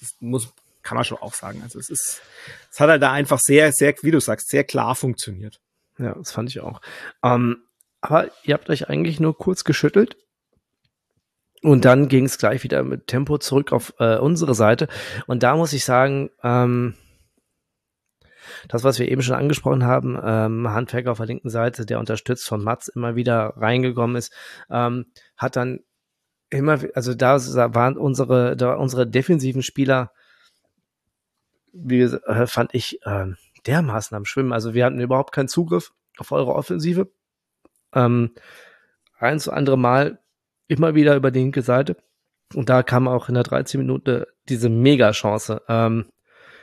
das 0.00 0.16
muss, 0.20 0.52
kann 0.82 0.96
man 0.96 1.04
schon 1.04 1.18
auch 1.18 1.34
sagen. 1.34 1.60
Also 1.62 1.78
es 1.78 1.90
ist, 1.90 2.22
es 2.70 2.80
hat 2.80 2.88
halt 2.88 3.02
da 3.02 3.12
einfach 3.12 3.38
sehr, 3.38 3.72
sehr, 3.72 3.94
wie 4.02 4.10
du 4.10 4.20
sagst, 4.20 4.48
sehr 4.48 4.64
klar 4.64 4.94
funktioniert. 4.94 5.60
Ja, 5.98 6.14
das 6.14 6.32
fand 6.32 6.48
ich 6.48 6.60
auch. 6.60 6.80
Ähm, 7.22 7.64
aber 8.00 8.30
ihr 8.44 8.54
habt 8.54 8.70
euch 8.70 8.88
eigentlich 8.88 9.20
nur 9.20 9.36
kurz 9.36 9.64
geschüttelt 9.64 10.16
und 11.62 11.84
dann 11.84 12.08
ging 12.08 12.24
es 12.24 12.38
gleich 12.38 12.62
wieder 12.62 12.82
mit 12.82 13.06
Tempo 13.06 13.36
zurück 13.38 13.72
auf 13.72 13.92
äh, 13.98 14.16
unsere 14.16 14.54
Seite. 14.54 14.88
Und 15.26 15.42
da 15.42 15.56
muss 15.56 15.74
ich 15.74 15.84
sagen, 15.84 16.30
ähm, 16.42 16.94
das, 18.68 18.84
was 18.84 18.98
wir 18.98 19.08
eben 19.08 19.22
schon 19.22 19.36
angesprochen 19.36 19.84
haben, 19.84 20.18
ähm, 20.22 20.68
Handwerker 20.70 21.12
auf 21.12 21.18
der 21.18 21.26
linken 21.26 21.50
Seite, 21.50 21.84
der 21.84 21.98
unterstützt 21.98 22.48
von 22.48 22.64
Mats 22.64 22.88
immer 22.88 23.14
wieder 23.14 23.54
reingekommen 23.56 24.16
ist, 24.16 24.32
ähm, 24.70 25.06
hat 25.36 25.56
dann 25.56 25.80
immer, 26.50 26.80
also 26.94 27.14
da 27.14 27.38
waren 27.74 27.96
unsere, 27.96 28.56
da 28.56 28.74
unsere 28.74 29.06
defensiven 29.06 29.62
Spieler, 29.62 30.12
wie 31.72 32.02
äh, 32.02 32.46
fand 32.46 32.74
ich, 32.74 33.00
äh, 33.06 33.26
dermaßen 33.66 34.16
am 34.16 34.24
Schwimmen. 34.24 34.52
Also 34.52 34.74
wir 34.74 34.84
hatten 34.84 35.00
überhaupt 35.00 35.32
keinen 35.32 35.48
Zugriff 35.48 35.92
auf 36.18 36.32
eure 36.32 36.54
Offensive. 36.54 37.08
Ähm, 37.94 38.32
ein 39.18 39.38
zu 39.38 39.52
andere 39.52 39.78
Mal 39.78 40.18
immer 40.66 40.94
wieder 40.94 41.16
über 41.16 41.30
die 41.30 41.40
linke 41.40 41.62
Seite. 41.62 41.96
Und 42.54 42.68
da 42.68 42.82
kam 42.82 43.06
auch 43.06 43.28
in 43.28 43.34
der 43.34 43.44
13 43.44 43.80
Minute 43.80 44.28
diese 44.48 44.68
Mega-Chance. 44.68 45.62
Ähm, 45.68 46.06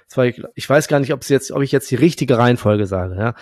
zwar, 0.08 0.26
ich 0.26 0.69
weiß 0.69 0.88
gar 0.88 1.00
nicht, 1.00 1.13
ob, 1.13 1.23
jetzt, 1.26 1.52
ob 1.52 1.62
ich 1.62 1.71
jetzt 1.71 1.89
die 1.91 1.95
richtige 1.95 2.38
Reihenfolge 2.38 2.88
sage. 2.88 3.15
Ja. 3.15 3.36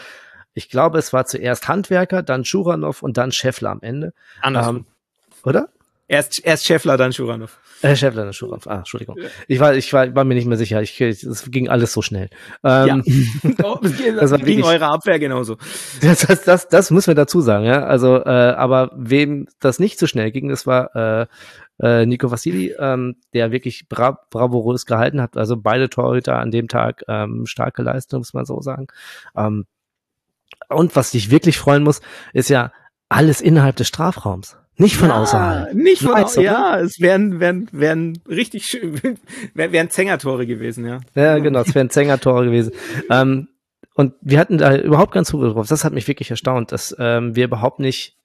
Ich 0.53 0.69
glaube, 0.69 0.99
es 0.99 1.11
war 1.11 1.25
zuerst 1.25 1.67
Handwerker, 1.67 2.23
dann 2.23 2.45
Schuranov 2.45 3.01
und 3.03 3.17
dann 3.17 3.31
Scheffler 3.31 3.71
am 3.71 3.81
Ende. 3.81 4.13
Andersrum. 4.41 4.77
Ähm, 4.77 4.85
oder? 5.43 5.69
Erst, 6.07 6.45
erst 6.45 6.65
Scheffler, 6.65 6.97
dann 6.97 7.13
Schuranov. 7.13 7.59
Äh, 7.81 7.95
Scheffler, 7.95 8.25
dann 8.25 8.33
Schuranov. 8.33 8.67
Ah, 8.67 8.77
Entschuldigung. 8.77 9.17
Ich 9.47 9.59
war, 9.59 9.73
ich 9.73 9.91
war, 9.91 10.13
war 10.15 10.23
mir 10.23 10.35
nicht 10.35 10.45
mehr 10.45 10.57
sicher. 10.57 10.81
Ich, 10.81 11.01
es 11.01 11.49
ging 11.49 11.67
alles 11.67 11.93
so 11.93 12.03
schnell. 12.03 12.29
Ähm, 12.63 13.03
ja. 13.03 13.75
das 14.19 14.31
war 14.31 14.37
gegen 14.37 14.63
eure 14.63 14.85
Abwehr 14.85 15.17
genauso. 15.17 15.57
Das, 16.01 16.19
das, 16.27 16.43
das, 16.43 16.67
das 16.67 16.91
müssen 16.91 17.07
wir 17.07 17.15
dazu 17.15 17.41
sagen, 17.41 17.65
ja. 17.65 17.83
Also, 17.85 18.17
äh, 18.23 18.29
aber 18.29 18.91
wem 18.95 19.47
das 19.59 19.79
nicht 19.79 19.97
so 19.97 20.05
schnell 20.05 20.31
ging, 20.31 20.47
das 20.47 20.67
war 20.67 20.95
äh, 20.95 21.25
äh, 21.79 22.05
Nico 22.05 22.29
Vassili, 22.29 22.75
ähm, 22.77 23.15
der 23.33 23.51
wirklich 23.51 23.89
bra 23.89 24.19
bravourös 24.29 24.85
gehalten 24.85 25.21
hat. 25.21 25.37
Also 25.37 25.57
beide 25.57 25.89
Torhüter 25.89 26.37
an 26.37 26.51
dem 26.51 26.67
Tag 26.67 27.03
ähm, 27.07 27.47
starke 27.47 27.81
Leistung, 27.81 28.19
muss 28.19 28.33
man 28.33 28.45
so 28.45 28.61
sagen. 28.61 28.87
Ähm, 29.35 29.65
und 30.69 30.95
was 30.95 31.11
dich 31.11 31.31
wirklich 31.31 31.57
freuen 31.57 31.83
muss, 31.83 32.01
ist 32.33 32.49
ja 32.49 32.71
alles 33.09 33.41
innerhalb 33.41 33.75
des 33.75 33.87
Strafraums. 33.87 34.57
Nicht 34.77 34.97
von 34.97 35.09
ja, 35.09 35.21
außerhalb. 35.21 35.73
Nicht 35.73 36.01
von 36.01 36.13
außerhalb. 36.13 36.45
Ja, 36.45 36.79
es 36.79 36.99
wären, 36.99 37.39
wären, 37.39 37.67
wären 37.71 38.19
richtig 38.27 38.65
schön, 38.65 38.99
wären, 39.53 39.71
wären 39.71 39.89
Zängertore 39.89 40.45
gewesen, 40.45 40.85
ja. 40.85 40.99
Ja, 41.15 41.39
genau, 41.39 41.61
es 41.61 41.73
wären 41.73 41.89
Zängertore 41.89 42.45
gewesen. 42.45 42.73
Ähm, 43.09 43.47
und 43.95 44.13
wir 44.21 44.39
hatten 44.39 44.57
da 44.57 44.75
überhaupt 44.75 45.13
keinen 45.13 45.23
Zugriff 45.25 45.53
drauf. 45.53 45.67
Das 45.67 45.85
hat 45.85 45.93
mich 45.93 46.07
wirklich 46.07 46.29
erstaunt, 46.29 46.73
dass 46.73 46.93
ähm, 46.99 47.35
wir 47.35 47.45
überhaupt 47.45 47.79
nicht, 47.79 48.17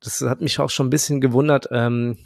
das 0.00 0.20
hat 0.20 0.42
mich 0.42 0.58
auch 0.58 0.68
schon 0.68 0.88
ein 0.88 0.90
bisschen 0.90 1.22
gewundert, 1.22 1.68
ähm, 1.72 2.18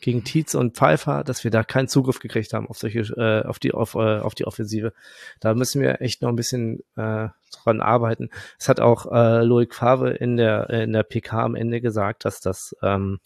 gegen 0.00 0.24
Tietz 0.24 0.54
und 0.54 0.76
Pfeiffer, 0.76 1.24
dass 1.24 1.44
wir 1.44 1.50
da 1.50 1.64
keinen 1.64 1.88
Zugriff 1.88 2.18
gekriegt 2.20 2.52
haben 2.52 2.68
auf 2.68 2.78
solche, 2.78 3.00
äh, 3.00 3.46
auf 3.46 3.58
die, 3.58 3.72
auf, 3.72 3.94
äh, 3.94 4.18
auf 4.18 4.34
die 4.34 4.46
Offensive. 4.46 4.92
Da 5.40 5.54
müssen 5.54 5.80
wir 5.80 6.00
echt 6.00 6.22
noch 6.22 6.28
ein 6.28 6.36
bisschen 6.36 6.80
äh, 6.96 7.28
dran 7.64 7.80
arbeiten. 7.80 8.30
Es 8.58 8.68
hat 8.68 8.80
auch 8.80 9.10
äh, 9.12 9.42
Loic 9.42 9.74
Favre 9.74 10.12
in 10.12 10.36
der, 10.36 10.70
in 10.70 10.92
der 10.92 11.02
PK 11.02 11.44
am 11.44 11.54
Ende 11.54 11.80
gesagt, 11.80 12.24
dass 12.24 12.40
das, 12.40 12.76
ähm, 12.82 13.20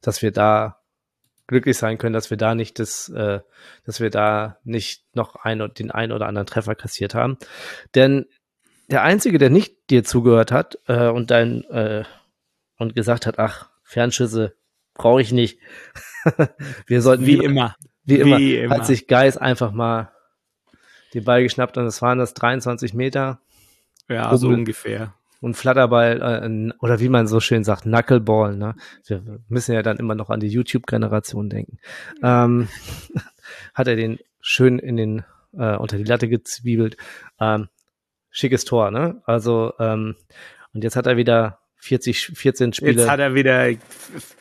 dass 0.00 0.22
wir 0.22 0.32
da 0.32 0.78
glücklich 1.46 1.76
sein 1.76 1.98
können, 1.98 2.14
dass 2.14 2.30
wir 2.30 2.36
da 2.36 2.54
nicht 2.54 2.78
das, 2.78 3.08
äh, 3.10 3.40
dass 3.84 4.00
wir 4.00 4.10
da 4.10 4.58
nicht 4.64 5.04
noch 5.14 5.36
ein, 5.36 5.70
den 5.76 5.90
einen 5.90 6.12
oder 6.12 6.26
anderen 6.26 6.46
Treffer 6.46 6.74
kassiert 6.74 7.14
haben. 7.14 7.36
Denn 7.94 8.26
der 8.90 9.02
Einzige, 9.02 9.38
der 9.38 9.50
nicht 9.50 9.90
dir 9.90 10.04
zugehört 10.04 10.52
hat 10.52 10.78
äh, 10.86 11.08
und 11.08 11.30
dein 11.30 11.64
äh, 11.64 12.04
und 12.76 12.94
gesagt 12.94 13.26
hat, 13.26 13.38
ach, 13.38 13.70
Fernschüsse 13.82 14.54
brauche 14.94 15.20
ich 15.20 15.32
nicht. 15.32 15.58
wir 16.86 17.02
sollten 17.02 17.26
wie 17.26 17.38
immer, 17.38 17.76
wie 18.04 18.16
immer, 18.16 18.38
wie 18.38 18.56
immer, 18.56 18.76
hat 18.76 18.86
sich 18.86 19.06
Geis 19.06 19.36
einfach 19.36 19.72
mal 19.72 20.10
den 21.12 21.24
Ball 21.24 21.42
geschnappt 21.42 21.78
und 21.78 21.86
es 21.86 22.02
waren 22.02 22.18
das 22.18 22.34
23 22.34 22.94
Meter. 22.94 23.40
Ja, 24.08 24.28
Oben 24.28 24.38
so 24.38 24.48
ungefähr. 24.48 25.14
Und 25.40 25.56
Flatterball, 25.56 26.22
äh, 26.22 26.72
oder 26.80 27.00
wie 27.00 27.08
man 27.08 27.26
so 27.26 27.38
schön 27.38 27.64
sagt, 27.64 27.82
Knuckleball. 27.82 28.56
Ne? 28.56 28.74
Wir 29.06 29.22
müssen 29.48 29.74
ja 29.74 29.82
dann 29.82 29.98
immer 29.98 30.14
noch 30.14 30.30
an 30.30 30.40
die 30.40 30.48
YouTube-Generation 30.48 31.50
denken. 31.50 31.78
Ähm, 32.22 32.68
hat 33.74 33.88
er 33.88 33.96
den 33.96 34.18
schön 34.40 34.78
in 34.78 34.96
den 34.96 35.24
äh, 35.52 35.76
unter 35.76 35.96
die 35.98 36.04
Latte 36.04 36.28
gezwiebelt. 36.28 36.96
Ähm, 37.38 37.68
schickes 38.30 38.64
Tor, 38.64 38.90
ne? 38.90 39.22
Also 39.26 39.74
ähm, 39.78 40.16
und 40.72 40.82
jetzt 40.82 40.96
hat 40.96 41.06
er 41.06 41.16
wieder 41.16 41.60
40, 41.84 42.32
14 42.34 42.72
Spiele. 42.72 42.92
Jetzt 42.92 43.08
hat 43.10 43.20
er 43.20 43.34
wieder 43.34 43.68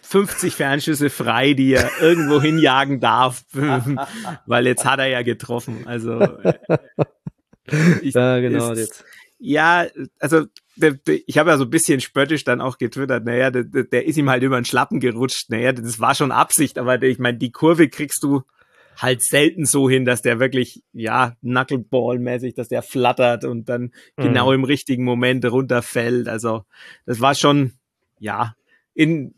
50 0.01 0.53
Fernschüsse 0.53 1.09
frei, 1.09 1.53
die 1.53 1.73
er 1.73 1.91
irgendwo 2.01 2.41
hinjagen 2.41 3.01
darf, 3.01 3.43
weil 4.45 4.65
jetzt 4.65 4.85
hat 4.85 4.99
er 4.99 5.07
ja 5.07 5.23
getroffen. 5.23 5.85
Also 5.85 6.21
äh, 6.21 6.53
ich, 8.01 8.13
ja, 8.13 8.39
genau 8.39 8.71
ist, 8.71 8.79
jetzt. 8.79 9.05
Ja, 9.39 9.85
also 10.19 10.45
ich 11.05 11.37
habe 11.37 11.49
ja 11.49 11.57
so 11.57 11.65
ein 11.65 11.69
bisschen 11.69 11.99
spöttisch 11.99 12.45
dann 12.45 12.61
auch 12.61 12.77
getwittert, 12.77 13.25
naja, 13.25 13.51
der, 13.51 13.65
der 13.65 14.05
ist 14.05 14.17
ihm 14.17 14.29
halt 14.29 14.41
über 14.41 14.59
den 14.59 14.65
Schlappen 14.65 15.01
gerutscht. 15.01 15.49
Naja, 15.49 15.73
das 15.73 15.99
war 15.99 16.15
schon 16.15 16.31
Absicht, 16.31 16.77
aber 16.77 17.01
ich 17.03 17.19
meine, 17.19 17.37
die 17.37 17.51
Kurve 17.51 17.89
kriegst 17.89 18.23
du 18.23 18.43
halt 18.97 19.23
selten 19.23 19.65
so 19.65 19.89
hin, 19.89 20.05
dass 20.05 20.21
der 20.21 20.39
wirklich, 20.39 20.83
ja, 20.93 21.35
Knuckleball-mäßig, 21.43 22.55
dass 22.55 22.67
der 22.67 22.81
flattert 22.81 23.45
und 23.45 23.69
dann 23.69 23.91
mhm. 24.17 24.23
genau 24.23 24.51
im 24.51 24.63
richtigen 24.63 25.03
Moment 25.03 25.45
runterfällt. 25.45 26.27
Also, 26.27 26.65
das 27.05 27.21
war 27.21 27.35
schon, 27.35 27.73
ja, 28.19 28.55
in, 28.93 29.33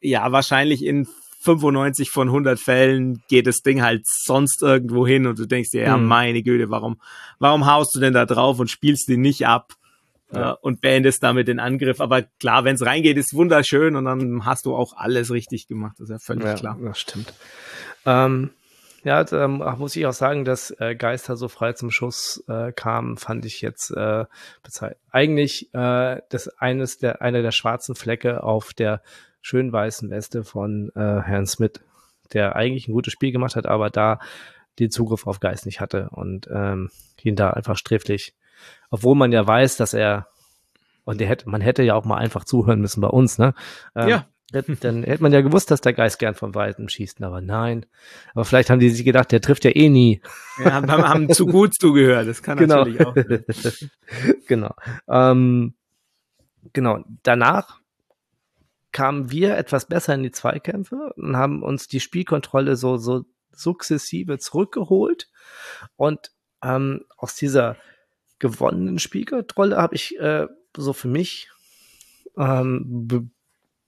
ja, 0.00 0.30
wahrscheinlich 0.32 0.84
in 0.84 1.06
95 1.44 2.10
von 2.10 2.28
100 2.28 2.58
Fällen 2.58 3.22
geht 3.28 3.46
das 3.46 3.60
Ding 3.60 3.82
halt 3.82 4.06
sonst 4.06 4.62
irgendwo 4.62 5.06
hin 5.06 5.26
und 5.26 5.38
du 5.38 5.46
denkst 5.46 5.70
dir, 5.70 5.82
ja, 5.82 5.96
mhm. 5.96 6.06
meine 6.06 6.42
Güte, 6.42 6.70
warum, 6.70 7.00
warum 7.38 7.66
haust 7.66 7.94
du 7.94 8.00
denn 8.00 8.14
da 8.14 8.24
drauf 8.24 8.58
und 8.58 8.70
spielst 8.70 9.08
den 9.08 9.20
nicht 9.20 9.46
ab? 9.46 9.74
Ja. 10.32 10.52
Äh, 10.52 10.56
und 10.62 10.80
beendest 10.80 11.22
damit 11.22 11.48
den 11.48 11.60
Angriff. 11.60 12.00
Aber 12.00 12.22
klar, 12.22 12.64
wenn 12.64 12.76
es 12.76 12.84
reingeht, 12.84 13.18
ist 13.18 13.34
wunderschön 13.34 13.94
und 13.94 14.06
dann 14.06 14.46
hast 14.46 14.64
du 14.66 14.74
auch 14.74 14.96
alles 14.96 15.30
richtig 15.30 15.68
gemacht. 15.68 15.96
Das 15.98 16.08
ist 16.08 16.10
ja 16.10 16.18
völlig 16.18 16.44
ja, 16.44 16.54
klar. 16.54 16.78
Das 16.82 16.98
stimmt. 16.98 17.34
Ähm, 18.06 18.50
ja, 19.04 19.22
da 19.22 19.46
muss 19.48 19.96
ich 19.96 20.06
auch 20.06 20.12
sagen, 20.12 20.44
dass 20.44 20.70
äh, 20.80 20.94
Geister 20.96 21.36
so 21.36 21.48
frei 21.48 21.74
zum 21.74 21.90
Schuss 21.90 22.42
äh, 22.48 22.72
kam, 22.72 23.16
fand 23.16 23.44
ich 23.44 23.60
jetzt 23.60 23.90
äh, 23.90 24.24
eigentlich 25.10 25.72
äh, 25.74 26.22
das 26.30 26.48
eines 26.58 26.98
der 26.98 27.22
einer 27.22 27.42
der 27.42 27.52
schwarzen 27.52 27.94
Flecke 27.94 28.42
auf 28.42 28.72
der 28.72 29.02
schön 29.42 29.72
weißen 29.72 30.10
Weste 30.10 30.42
von 30.42 30.90
äh, 30.96 31.20
Herrn 31.20 31.46
Smith, 31.46 31.80
der 32.32 32.56
eigentlich 32.56 32.88
ein 32.88 32.94
gutes 32.94 33.12
Spiel 33.12 33.30
gemacht 33.30 33.56
hat, 33.56 33.66
aber 33.66 33.90
da 33.90 34.18
den 34.78 34.90
Zugriff 34.90 35.26
auf 35.26 35.38
Geist 35.38 35.66
nicht 35.66 35.80
hatte 35.80 36.08
und 36.10 36.48
ähm, 36.50 36.90
ihn 37.22 37.36
da 37.36 37.50
einfach 37.50 37.76
sträflich, 37.76 38.34
obwohl 38.90 39.14
man 39.14 39.32
ja 39.32 39.46
weiß, 39.46 39.76
dass 39.76 39.94
er 39.94 40.28
und 41.04 41.20
der 41.20 41.28
hätte, 41.28 41.48
man 41.48 41.60
hätte 41.60 41.82
ja 41.82 41.94
auch 41.94 42.06
mal 42.06 42.16
einfach 42.16 42.44
zuhören 42.44 42.80
müssen 42.80 43.02
bei 43.02 43.08
uns, 43.08 43.36
ne? 43.38 43.54
Ähm, 43.94 44.08
ja. 44.08 44.26
Dann 44.54 45.02
hätte 45.02 45.22
man 45.22 45.32
ja 45.32 45.40
gewusst, 45.40 45.70
dass 45.70 45.80
der 45.80 45.92
Geist 45.92 46.18
gern 46.18 46.34
von 46.34 46.54
Weitem 46.54 46.88
schießt, 46.88 47.22
aber 47.22 47.40
nein. 47.40 47.86
Aber 48.34 48.44
vielleicht 48.44 48.70
haben 48.70 48.78
die 48.78 48.90
sich 48.90 49.04
gedacht, 49.04 49.32
der 49.32 49.40
trifft 49.40 49.64
ja 49.64 49.74
eh 49.74 49.88
nie. 49.88 50.20
Ja, 50.58 50.72
haben, 50.74 50.88
haben 50.88 51.30
zu 51.30 51.46
gut 51.46 51.74
zugehört, 51.74 52.28
das 52.28 52.42
kann 52.42 52.58
genau. 52.58 52.84
natürlich 52.84 53.04
auch. 53.04 53.14
genau. 54.46 54.74
Ähm, 55.08 55.74
genau. 56.72 57.04
Danach 57.24 57.80
kamen 58.92 59.30
wir 59.30 59.56
etwas 59.56 59.86
besser 59.86 60.14
in 60.14 60.22
die 60.22 60.30
Zweikämpfe 60.30 61.12
und 61.16 61.36
haben 61.36 61.62
uns 61.62 61.88
die 61.88 62.00
Spielkontrolle 62.00 62.76
so, 62.76 62.96
so 62.96 63.24
sukzessive 63.50 64.38
zurückgeholt. 64.38 65.28
Und 65.96 66.30
ähm, 66.62 67.04
aus 67.16 67.34
dieser 67.34 67.76
gewonnenen 68.38 69.00
Spielkontrolle 69.00 69.76
habe 69.76 69.96
ich 69.96 70.18
äh, 70.18 70.46
so 70.76 70.92
für 70.92 71.08
mich 71.08 71.50
ähm, 72.36 73.30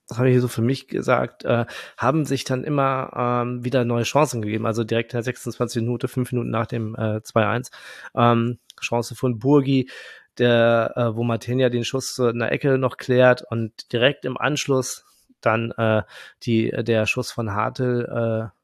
das 0.09 0.19
habe 0.19 0.31
ich 0.31 0.41
so 0.41 0.49
für 0.49 0.63
mich 0.63 0.89
gesagt, 0.89 1.45
äh, 1.45 1.67
haben 1.97 2.25
sich 2.25 2.45
dann 2.45 2.65
immer 2.65 3.11
ähm, 3.17 3.65
wieder 3.65 3.85
neue 3.85 4.05
Chancen 4.05 4.43
gegeben. 4.43 4.67
Also 4.67 4.85
direkt 4.85 5.13
in 5.13 5.17
der 5.17 5.25
26 5.25 5.83
Minute, 5.83 6.09
fünf 6.09 6.33
Minuten 6.33 6.51
nach 6.51 6.67
dem 6.67 6.95
äh, 6.95 7.19
2-1. 7.19 7.71
Ähm, 8.15 8.59
Chance 8.81 9.15
von 9.15 9.39
Burgi, 9.39 9.91
der, 10.39 10.93
äh, 10.97 11.17
wo 11.17 11.25
Martinia 11.25 11.71
den 11.71 11.85
Schuss 11.85 12.19
in 12.19 12.39
der 12.39 12.53
Ecke 12.53 12.79
noch 12.79 12.99
klärt 12.99 13.43
und 13.51 13.93
direkt 13.93 14.25
im 14.25 14.37
Anschluss 14.37 15.05
dann 15.41 15.71
äh, 15.73 16.03
die, 16.43 16.71
der 16.71 17.07
Schuss 17.07 17.33
von 17.33 17.53
Hartel, 17.53 18.05
äh, 18.05 18.57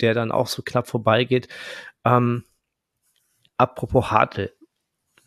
der 0.00 0.14
dann 0.14 0.32
auch 0.32 0.46
so 0.46 0.62
knapp 0.62 0.88
vorbeigeht. 0.88 1.48
Ähm, 2.04 2.44
apropos 3.56 4.10
Hartel, 4.10 4.52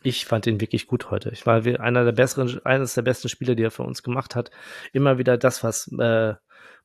ich 0.06 0.26
fand 0.26 0.46
ihn 0.48 0.62
wirklich 0.62 0.88
gut 0.88 1.10
heute. 1.12 1.32
Ich 1.32 1.46
war 1.46 1.66
einer 1.66 2.06
der 2.06 2.12
besseren, 2.12 2.62
eines 2.64 2.94
der 2.94 3.02
besten 3.02 3.28
Spiele, 3.28 3.56
die 3.56 3.64
er 3.64 3.72
für 3.72 3.84
uns 3.84 4.04
gemacht 4.04 4.36
hat. 4.36 4.52
Immer 4.94 5.18
wieder 5.18 5.38
das, 5.38 5.64
was 5.64 5.92
äh, 6.00 6.36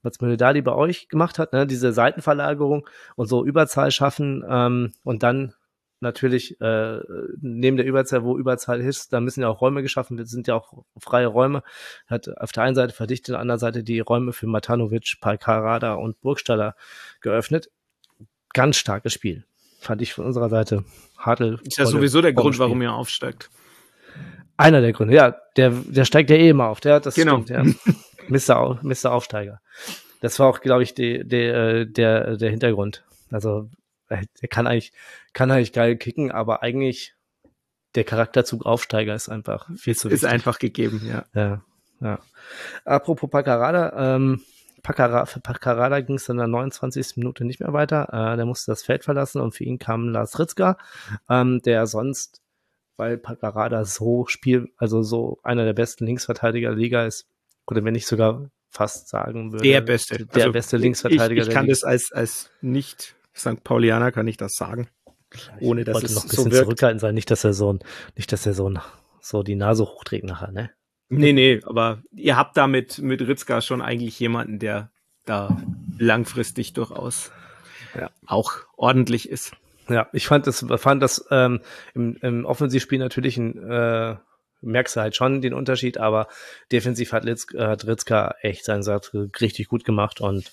was 0.03 0.21
Möldali 0.21 0.63
bei 0.63 0.73
euch 0.73 1.09
gemacht 1.09 1.39
hat, 1.39 1.53
ne? 1.53 1.67
diese 1.67 1.93
Seitenverlagerung 1.93 2.89
und 3.17 3.27
so 3.27 3.45
Überzahl 3.45 3.91
schaffen 3.91 4.43
ähm, 4.49 4.93
und 5.05 5.23
dann 5.23 5.53
natürlich 6.01 6.59
äh, 6.63 7.01
neben 7.43 7.77
der 7.77 7.85
Überzahl, 7.85 8.25
wo 8.25 8.39
Überzahl 8.39 8.81
ist, 8.81 9.13
da 9.13 9.21
müssen 9.21 9.43
ja 9.43 9.49
auch 9.49 9.61
Räume 9.61 9.83
geschaffen 9.83 10.17
werden, 10.17 10.27
sind 10.27 10.47
ja 10.47 10.55
auch 10.55 10.85
freie 10.99 11.27
Räume. 11.27 11.63
Hat 12.07 12.35
auf 12.39 12.53
der 12.53 12.63
einen 12.63 12.75
Seite 12.75 12.95
verdichtet, 12.95 13.35
auf 13.35 13.37
der 13.37 13.41
anderen 13.43 13.59
Seite 13.59 13.85
die 13.85 14.01
Räume 14.01 14.33
für 14.33 14.47
Matanovic, 14.47 15.19
Palkarada 15.21 15.95
und 15.95 16.19
Burgstaller 16.23 16.75
geöffnet. 17.21 17.71
Ganz 18.55 18.79
starkes 18.79 19.13
Spiel 19.13 19.45
fand 19.81 20.03
ich 20.03 20.15
von 20.15 20.27
unserer 20.27 20.49
Seite. 20.49 20.85
Hartl. 21.19 21.61
Ist 21.65 21.79
ja 21.79 21.87
sowieso 21.87 22.21
der 22.21 22.33
Grund, 22.33 22.59
warum 22.59 22.81
ihr 22.83 22.93
aufsteigt. 22.93 23.51
Einer 24.57 24.81
der 24.81 24.93
Gründe, 24.93 25.15
ja. 25.15 25.37
Der, 25.57 25.71
der 25.71 26.05
steigt 26.05 26.31
ja 26.31 26.37
eh 26.37 26.51
immer 26.51 26.69
auf. 26.69 26.81
Der, 26.81 27.01
das 27.01 27.15
genau. 27.15 27.43
stimmt, 27.43 27.51
ja. 27.51 27.65
Mr. 28.29 28.79
Mr. 28.83 29.13
Aufsteiger. 29.13 29.61
Das 30.21 30.39
war 30.39 30.49
auch, 30.49 30.61
glaube 30.61 30.83
ich, 30.83 30.95
die, 30.95 31.27
die, 31.27 31.37
äh, 31.37 31.87
der, 31.87 32.37
der 32.37 32.51
Hintergrund. 32.51 33.05
Also, 33.31 33.69
er 34.09 34.49
kann 34.49 34.67
eigentlich, 34.67 34.93
kann 35.33 35.51
eigentlich 35.51 35.73
geil 35.73 35.97
kicken, 35.97 36.31
aber 36.31 36.63
eigentlich 36.63 37.15
der 37.95 38.05
Charakterzug 38.05 38.67
Aufsteiger 38.67 39.15
ist 39.15 39.29
einfach 39.29 39.69
viel 39.77 39.97
zu 39.97 40.11
wichtig. 40.11 40.25
Ist 40.25 40.29
einfach 40.29 40.59
gegeben, 40.59 41.03
ja. 41.09 41.25
Ja. 41.35 41.63
Ja. 42.01 42.19
Apropos 42.85 43.31
Paccarada, 43.31 44.17
ähm, 44.17 44.43
Paccara, 44.83 45.27
für 45.27 45.41
Paccarada 45.41 46.01
ging 46.01 46.17
es 46.17 46.29
in 46.29 46.37
der 46.37 46.47
29. 46.47 47.17
Minute 47.17 47.45
nicht 47.45 47.61
mehr 47.61 47.73
weiter. 47.73 48.09
Äh, 48.13 48.37
der 48.37 48.47
musste 48.47 48.71
das 48.71 48.83
Feld 48.83 49.05
verlassen 49.05 49.41
und 49.41 49.55
für 49.55 49.65
ihn 49.65 49.79
kam 49.79 50.09
Lars 50.09 50.39
Ritzka, 50.39 50.79
ähm, 51.29 51.61
der 51.63 51.87
sonst, 51.87 52.41
weil 52.97 53.19
Paccarada 53.19 53.85
so 53.85 54.27
spielt, 54.27 54.71
also 54.77 55.03
so 55.03 55.39
einer 55.43 55.65
der 55.65 55.75
besten 55.75 56.07
Linksverteidiger 56.07 56.71
der 56.71 56.79
Liga 56.79 57.05
ist, 57.05 57.27
oder 57.67 57.85
wenn 57.85 57.95
ich 57.95 58.07
sogar 58.07 58.51
fast 58.69 59.09
sagen 59.09 59.53
würde. 59.53 59.65
Der 59.65 59.81
beste. 59.81 60.27
Der 60.27 60.45
also 60.45 60.53
beste 60.53 60.77
Linksverteidiger. 60.77 61.43
Ich, 61.43 61.49
ich 61.49 61.55
kann 61.55 61.67
das 61.67 61.83
als, 61.83 62.13
als 62.13 62.51
nicht 62.61 63.17
St. 63.37 63.63
Paulianer 63.65 64.13
kann 64.13 64.29
ich 64.29 64.37
das 64.37 64.55
sagen. 64.55 64.89
Ohne 65.61 65.85
dass 65.85 66.03
es 66.03 66.15
noch 66.15 66.25
ein 66.25 66.29
bisschen 66.29 66.51
so 66.51 66.63
zurückhaltend 66.63 67.01
sein, 67.01 67.15
nicht, 67.15 67.31
dass 67.31 67.45
er 67.45 67.53
so, 67.53 67.79
nicht, 68.17 68.33
dass 68.33 68.47
er 68.47 68.55
so, 68.55 68.73
so 69.21 69.43
die 69.43 69.55
Nase 69.55 69.85
hochträgt 69.85 70.25
nachher, 70.25 70.51
ne? 70.51 70.71
Nee, 71.11 71.33
nee, 71.33 71.61
aber 71.65 72.03
ihr 72.15 72.37
habt 72.37 72.57
da 72.57 72.69
mit, 72.69 72.99
mit 72.99 73.21
Ritzka 73.21 73.61
schon 73.61 73.83
eigentlich 73.83 74.19
jemanden, 74.21 74.61
der 74.61 74.91
da 75.27 75.61
langfristig 75.99 76.73
durchaus 76.73 77.33
ja. 77.95 78.11
auch 78.27 78.53
ordentlich 78.77 79.29
ist. 79.29 79.53
Ja, 79.89 80.09
ich 80.13 80.29
fand 80.29 80.47
das, 80.47 80.65
fand 80.77 81.03
das 81.03 81.27
ähm, 81.33 81.61
im, 81.95 82.17
im 82.23 82.45
Offensivspiel 82.45 83.01
natürlich 83.01 83.37
ein, 83.37 83.59
äh, 83.59 84.17
merkst 84.61 84.95
du 84.95 85.01
halt 85.01 85.17
schon 85.17 85.41
den 85.41 85.53
Unterschied, 85.53 85.99
aber 85.99 86.29
defensiv 86.71 87.13
hat, 87.13 87.25
Litz, 87.25 87.47
äh, 87.55 87.67
hat 87.67 87.87
Ritzka 87.87 88.37
echt 88.41 88.65
seinen 88.65 88.85
Satz 88.85 89.11
richtig 89.41 89.67
gut 89.69 89.85
gemacht 89.85 90.21
und 90.21 90.53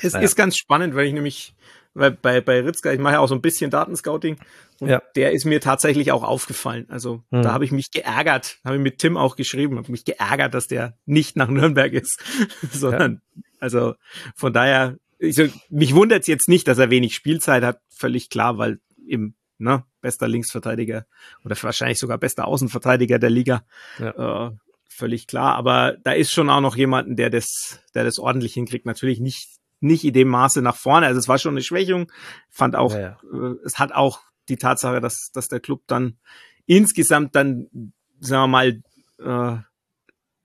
es 0.00 0.12
naja. 0.12 0.24
ist 0.24 0.34
ganz 0.34 0.56
spannend, 0.56 0.96
weil 0.96 1.06
ich 1.06 1.12
nämlich 1.12 1.54
weil 1.94 2.10
bei, 2.10 2.40
bei 2.40 2.60
Ritzka, 2.60 2.92
ich 2.92 2.98
mache 2.98 3.14
ja 3.14 3.20
auch 3.20 3.28
so 3.28 3.34
ein 3.34 3.40
bisschen 3.40 3.70
Datenscouting 3.70 4.36
und 4.80 4.88
ja. 4.88 5.02
der 5.14 5.32
ist 5.32 5.44
mir 5.44 5.60
tatsächlich 5.60 6.12
auch 6.12 6.24
aufgefallen. 6.24 6.86
Also 6.90 7.22
hm. 7.30 7.42
da 7.42 7.52
habe 7.52 7.64
ich 7.64 7.72
mich 7.72 7.90
geärgert, 7.90 8.58
habe 8.64 8.76
ich 8.76 8.82
mit 8.82 8.98
Tim 8.98 9.16
auch 9.16 9.36
geschrieben, 9.36 9.78
habe 9.78 9.90
mich 9.90 10.04
geärgert, 10.04 10.54
dass 10.54 10.66
der 10.66 10.98
nicht 11.06 11.36
nach 11.36 11.48
Nürnberg 11.48 11.92
ist, 11.92 12.20
sondern 12.72 13.22
ja. 13.34 13.42
also 13.60 13.94
von 14.34 14.52
daher, 14.52 14.98
ich, 15.18 15.38
mich 15.70 15.94
wundert 15.94 16.22
es 16.22 16.26
jetzt 16.26 16.48
nicht, 16.48 16.68
dass 16.68 16.78
er 16.78 16.90
wenig 16.90 17.14
Spielzeit 17.14 17.62
hat, 17.62 17.80
völlig 17.88 18.28
klar, 18.28 18.58
weil 18.58 18.80
im 19.06 19.34
ne, 19.58 19.84
bester 20.00 20.28
Linksverteidiger 20.28 21.06
oder 21.44 21.56
wahrscheinlich 21.62 21.98
sogar 21.98 22.18
bester 22.18 22.46
Außenverteidiger 22.46 23.18
der 23.18 23.30
Liga. 23.30 23.64
Ja. 23.98 24.48
Äh, 24.48 24.50
völlig 24.88 25.26
klar, 25.26 25.54
aber 25.56 25.96
da 26.02 26.12
ist 26.12 26.32
schon 26.32 26.50
auch 26.50 26.60
noch 26.60 26.76
jemanden, 26.76 27.16
der 27.16 27.30
das, 27.30 27.80
der 27.94 28.04
das 28.04 28.18
ordentlich 28.18 28.54
hinkriegt. 28.54 28.86
Natürlich 28.86 29.20
nicht 29.20 29.48
nicht 29.84 30.04
in 30.04 30.12
dem 30.12 30.28
Maße 30.28 30.62
nach 30.62 30.76
vorne. 30.76 31.06
Also 31.06 31.18
es 31.18 31.28
war 31.28 31.38
schon 31.38 31.54
eine 31.54 31.62
Schwächung. 31.62 32.10
Fand 32.50 32.74
auch, 32.74 32.92
ja, 32.92 33.00
ja. 33.00 33.18
Äh, 33.32 33.56
es 33.64 33.78
hat 33.78 33.92
auch 33.92 34.20
die 34.48 34.56
Tatsache, 34.56 35.00
dass, 35.00 35.30
dass 35.32 35.48
der 35.48 35.60
Club 35.60 35.82
dann 35.86 36.18
insgesamt 36.66 37.34
dann, 37.36 37.92
sagen 38.20 38.42
wir 38.42 38.46
mal, 38.48 38.82
äh, 39.18 39.62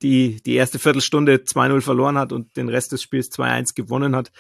die, 0.02 0.42
die 0.44 0.56
erste 0.56 0.80
Viertelstunde 0.80 1.36
2-0 1.38 1.82
verloren 1.82 2.18
hat 2.18 2.32
und 2.32 2.56
den 2.56 2.70
Rest 2.70 2.92
des 2.92 3.02
Spiels 3.02 3.32
2-1 3.32 3.76
gewonnen 3.76 4.16
hat, 4.16 4.32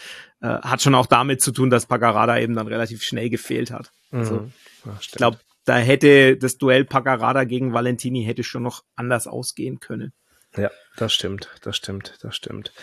äh, 0.41 0.47
hat 0.47 0.81
schon 0.81 0.95
auch 0.95 1.07
damit 1.07 1.41
zu 1.41 1.51
tun, 1.51 1.69
dass 1.69 1.85
Pagarada 1.85 2.37
eben 2.39 2.55
dann 2.55 2.67
relativ 2.67 3.03
schnell 3.03 3.29
gefehlt 3.29 3.71
hat. 3.71 3.91
Mhm. 4.11 4.19
Also, 4.19 4.49
ja, 4.85 4.97
ich 5.01 5.11
glaube, 5.11 5.39
da 5.65 5.77
hätte 5.77 6.37
das 6.37 6.57
Duell 6.57 6.85
Pagarada 6.85 7.43
gegen 7.43 7.73
Valentini 7.73 8.23
hätte 8.23 8.43
schon 8.43 8.63
noch 8.63 8.83
anders 8.95 9.27
ausgehen 9.27 9.79
können. 9.79 10.13
Ja, 10.57 10.71
das 10.97 11.13
stimmt, 11.13 11.49
das 11.61 11.77
stimmt, 11.77 12.17
das 12.21 12.35
stimmt. 12.35 12.73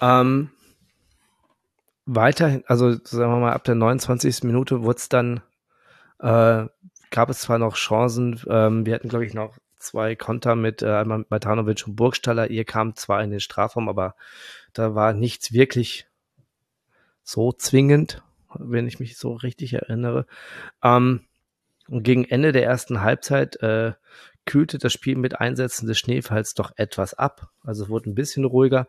Ähm, 0.00 0.50
weiterhin, 2.06 2.64
also 2.66 2.92
sagen 2.92 3.32
wir 3.32 3.40
mal, 3.40 3.52
ab 3.52 3.64
der 3.64 3.74
29. 3.74 4.44
Minute 4.44 4.82
wurde 4.82 4.98
es 4.98 5.08
dann, 5.08 5.42
äh, 6.18 6.66
gab 7.10 7.30
es 7.30 7.40
zwar 7.40 7.58
noch 7.58 7.76
Chancen, 7.76 8.40
ähm, 8.48 8.86
wir 8.86 8.94
hatten, 8.94 9.08
glaube 9.08 9.26
ich, 9.26 9.34
noch 9.34 9.58
zwei 9.78 10.14
Konter 10.14 10.54
mit 10.54 10.82
äh, 10.82 10.90
einmal 10.90 11.18
mit 11.18 11.30
Matanovic 11.30 11.86
und 11.86 11.96
Burgstaller. 11.96 12.50
Ihr 12.50 12.64
kam 12.64 12.94
zwar 12.94 13.22
in 13.22 13.30
den 13.30 13.40
Strafraum, 13.40 13.88
aber 13.88 14.14
da 14.72 14.94
war 14.94 15.12
nichts 15.12 15.52
wirklich 15.52 16.06
so 17.22 17.52
zwingend, 17.52 18.22
wenn 18.54 18.86
ich 18.86 19.00
mich 19.00 19.16
so 19.16 19.32
richtig 19.32 19.72
erinnere. 19.72 20.26
Ähm, 20.82 21.26
und 21.88 22.02
gegen 22.04 22.24
Ende 22.24 22.52
der 22.52 22.64
ersten 22.64 23.00
Halbzeit 23.00 23.56
äh, 23.62 23.94
kühlte 24.44 24.78
das 24.78 24.92
Spiel 24.92 25.16
mit 25.16 25.40
Einsätzen 25.40 25.86
des 25.86 25.98
Schneefalls 25.98 26.54
doch 26.54 26.72
etwas 26.76 27.14
ab. 27.14 27.50
Also 27.62 27.88
wurde 27.88 28.10
ein 28.10 28.14
bisschen 28.14 28.44
ruhiger. 28.44 28.86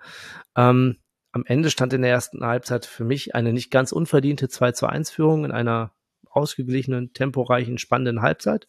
Ähm, 0.56 0.98
am 1.32 1.44
Ende 1.46 1.70
stand 1.70 1.94
in 1.94 2.02
der 2.02 2.12
ersten 2.12 2.44
Halbzeit 2.46 2.86
für 2.86 3.04
mich 3.04 3.36
eine 3.36 3.54
nicht 3.54 3.72
ganz 3.72 3.92
unverdiente 3.92 4.50
2 4.50 4.74
zu 4.74 4.88
1 4.88 5.12
Führung 5.12 5.46
in 5.46 5.52
einer 5.52 5.92
ausgeglichenen, 6.30 7.14
temporeichen, 7.14 7.78
spannenden 7.78 8.22
Halbzeit. 8.22 8.68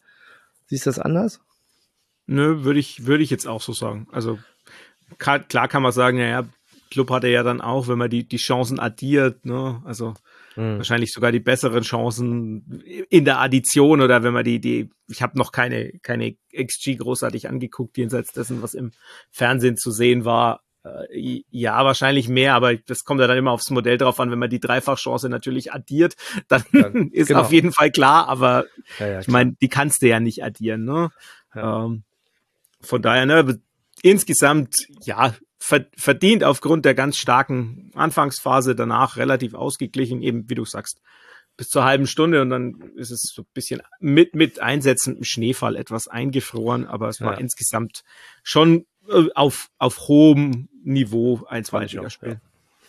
Siehst 0.67 0.85
du 0.85 0.89
das 0.89 0.99
anders? 0.99 1.41
Nö, 2.25 2.63
würde 2.63 2.79
ich, 2.79 3.05
würde 3.05 3.23
ich 3.23 3.29
jetzt 3.29 3.47
auch 3.47 3.61
so 3.61 3.73
sagen. 3.73 4.07
Also 4.11 4.39
klar, 5.17 5.39
klar 5.39 5.67
kann 5.67 5.83
man 5.83 5.91
sagen, 5.91 6.17
naja, 6.17 6.45
Club 6.89 7.09
hatte 7.09 7.27
ja 7.27 7.43
dann 7.43 7.59
auch, 7.59 7.87
wenn 7.87 7.97
man 7.97 8.09
die, 8.09 8.27
die 8.27 8.37
Chancen 8.37 8.79
addiert, 8.79 9.45
ne, 9.45 9.81
also 9.83 10.13
mhm. 10.55 10.77
wahrscheinlich 10.77 11.11
sogar 11.11 11.31
die 11.31 11.39
besseren 11.39 11.81
Chancen 11.81 12.83
in 13.09 13.25
der 13.25 13.39
Addition 13.39 13.99
oder 13.99 14.23
wenn 14.23 14.33
man 14.33 14.43
die, 14.43 14.59
die, 14.59 14.91
ich 15.09 15.21
habe 15.21 15.37
noch 15.37 15.51
keine, 15.51 15.91
keine 16.03 16.35
XG 16.55 16.97
großartig 16.97 17.49
angeguckt, 17.49 17.97
jenseits 17.97 18.31
dessen, 18.31 18.61
was 18.61 18.75
im 18.75 18.91
Fernsehen 19.31 19.75
zu 19.75 19.91
sehen 19.91 20.23
war. 20.23 20.61
Äh, 20.83 21.43
ja, 21.49 21.85
wahrscheinlich 21.85 22.27
mehr, 22.27 22.55
aber 22.55 22.75
das 22.75 23.05
kommt 23.05 23.21
ja 23.21 23.27
dann 23.27 23.37
immer 23.37 23.51
aufs 23.51 23.69
Modell 23.69 23.97
drauf 23.97 24.19
an. 24.19 24.31
Wenn 24.31 24.39
man 24.39 24.49
die 24.49 24.59
Dreifachchance 24.59 25.29
natürlich 25.29 25.73
addiert, 25.73 26.15
dann 26.47 26.63
ja, 26.73 26.87
ist 27.11 27.27
genau. 27.27 27.41
auf 27.41 27.51
jeden 27.51 27.71
Fall 27.71 27.91
klar, 27.91 28.27
aber 28.27 28.65
ja, 28.99 29.07
ja, 29.07 29.19
ich 29.19 29.27
meine, 29.27 29.53
die 29.61 29.69
kannst 29.69 30.01
du 30.01 30.07
ja 30.07 30.19
nicht 30.19 30.43
addieren. 30.43 30.83
Ne? 30.83 31.09
Ähm, 31.55 32.03
von 32.81 33.01
daher, 33.01 33.25
ne, 33.25 33.59
insgesamt, 34.01 34.75
ja, 35.03 35.33
verdient 35.57 36.43
aufgrund 36.43 36.83
der 36.83 36.93
ganz 36.93 37.15
starken 37.15 37.89
Anfangsphase 37.95 38.75
danach 38.75 39.15
relativ 39.15 39.53
ausgeglichen, 39.53 40.21
eben 40.21 40.49
wie 40.49 40.55
du 40.55 40.65
sagst, 40.65 40.99
bis 41.55 41.69
zur 41.69 41.85
halben 41.85 42.07
Stunde 42.07 42.41
und 42.41 42.49
dann 42.49 42.91
ist 42.95 43.11
es 43.11 43.31
so 43.33 43.43
ein 43.43 43.47
bisschen 43.53 43.81
mit, 43.99 44.35
mit 44.35 44.59
einsetzendem 44.59 45.23
Schneefall 45.23 45.77
etwas 45.77 46.09
eingefroren, 46.09 46.85
aber 46.85 47.07
es 47.07 47.21
war 47.21 47.39
insgesamt 47.39 48.03
schon 48.43 48.85
auf, 49.35 49.69
auf 49.77 50.07
hohem 50.07 50.69
Niveau 50.83 51.41
ein 51.47 51.63
Zweitligaspiel. 51.63 52.29
Ja. 52.29 52.41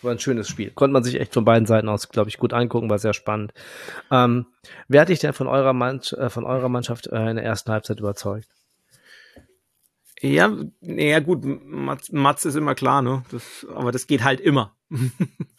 War 0.02 0.12
ein 0.12 0.18
schönes 0.18 0.48
Spiel. 0.48 0.70
Konnte 0.70 0.92
man 0.92 1.02
sich 1.02 1.18
echt 1.18 1.32
von 1.32 1.46
beiden 1.46 1.66
Seiten 1.66 1.88
aus, 1.88 2.10
glaube 2.10 2.28
ich, 2.28 2.36
gut 2.36 2.52
angucken, 2.52 2.90
war 2.90 2.98
sehr 2.98 3.14
spannend. 3.14 3.54
Ähm, 4.10 4.46
wer 4.86 5.00
hat 5.00 5.08
dich 5.08 5.20
denn 5.20 5.32
von 5.32 5.46
eurer, 5.46 5.72
Mannschaft, 5.72 6.20
äh, 6.20 6.28
von 6.28 6.44
eurer 6.44 6.68
Mannschaft 6.68 7.06
äh, 7.06 7.30
in 7.30 7.36
der 7.36 7.44
ersten 7.44 7.72
Halbzeit 7.72 8.00
überzeugt? 8.00 8.48
Ja, 10.20 10.56
naja, 10.80 11.20
gut, 11.20 11.44
Mats, 11.44 12.12
Mats 12.12 12.44
ist 12.44 12.54
immer 12.54 12.74
klar, 12.74 13.02
ne? 13.02 13.24
Das, 13.30 13.66
aber 13.74 13.92
das 13.92 14.06
geht 14.06 14.24
halt 14.24 14.40
immer. 14.40 14.76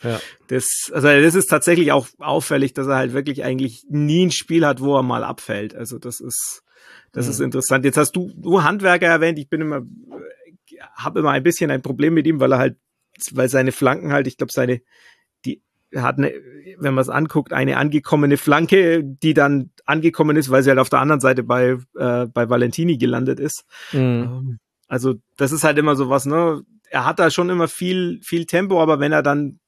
ja. 0.03 0.19
Das, 0.47 0.91
also 0.93 1.07
das 1.07 1.33
ist 1.33 1.47
tatsächlich 1.47 1.91
auch 1.91 2.07
auffällig, 2.19 2.73
dass 2.73 2.85
er 2.85 2.97
halt 2.97 3.13
wirklich 3.13 3.43
eigentlich 3.43 3.83
nie 3.89 4.27
ein 4.27 4.31
Spiel 4.31 4.63
hat, 4.65 4.79
wo 4.79 4.95
er 4.95 5.01
mal 5.01 5.23
abfällt. 5.23 5.75
Also 5.75 5.97
das 5.97 6.19
ist, 6.19 6.63
das 7.13 7.25
mhm. 7.25 7.31
ist 7.31 7.39
interessant. 7.39 7.83
Jetzt 7.83 7.97
hast 7.97 8.11
du, 8.11 8.31
du 8.35 8.61
Handwerker 8.61 9.07
erwähnt. 9.07 9.39
Ich 9.39 9.49
bin 9.49 9.61
immer 9.61 9.81
habe 10.95 11.19
immer 11.19 11.31
ein 11.31 11.43
bisschen 11.43 11.71
ein 11.71 11.81
Problem 11.81 12.13
mit 12.13 12.27
ihm, 12.27 12.39
weil 12.39 12.53
er 12.53 12.59
halt, 12.59 12.77
weil 13.31 13.49
seine 13.49 13.71
Flanken 13.71 14.11
halt, 14.11 14.27
ich 14.27 14.37
glaube, 14.37 14.51
seine, 14.51 14.81
die 15.45 15.61
hat 15.95 16.17
eine, 16.17 16.33
wenn 16.77 16.93
man 16.93 17.01
es 17.01 17.09
anguckt, 17.09 17.53
eine 17.53 17.77
angekommene 17.77 18.37
Flanke, 18.37 19.03
die 19.03 19.33
dann 19.33 19.71
angekommen 19.85 20.35
ist, 20.37 20.49
weil 20.49 20.63
sie 20.63 20.69
halt 20.69 20.79
auf 20.79 20.89
der 20.89 20.99
anderen 20.99 21.21
Seite 21.21 21.43
bei, 21.43 21.77
äh, 21.97 22.25
bei 22.27 22.49
Valentini 22.49 22.97
gelandet 22.97 23.39
ist. 23.39 23.65
Mhm. 23.91 23.99
Ähm, 23.99 24.59
also, 24.87 25.15
das 25.37 25.51
ist 25.51 25.63
halt 25.63 25.77
immer 25.77 25.95
so 25.95 26.09
was, 26.09 26.25
ne? 26.25 26.61
Er 26.89 27.05
hat 27.05 27.19
da 27.19 27.31
schon 27.31 27.49
immer 27.49 27.67
viel, 27.67 28.19
viel 28.21 28.45
Tempo, 28.45 28.81
aber 28.81 28.99
wenn 28.99 29.11
er 29.11 29.23
dann 29.23 29.59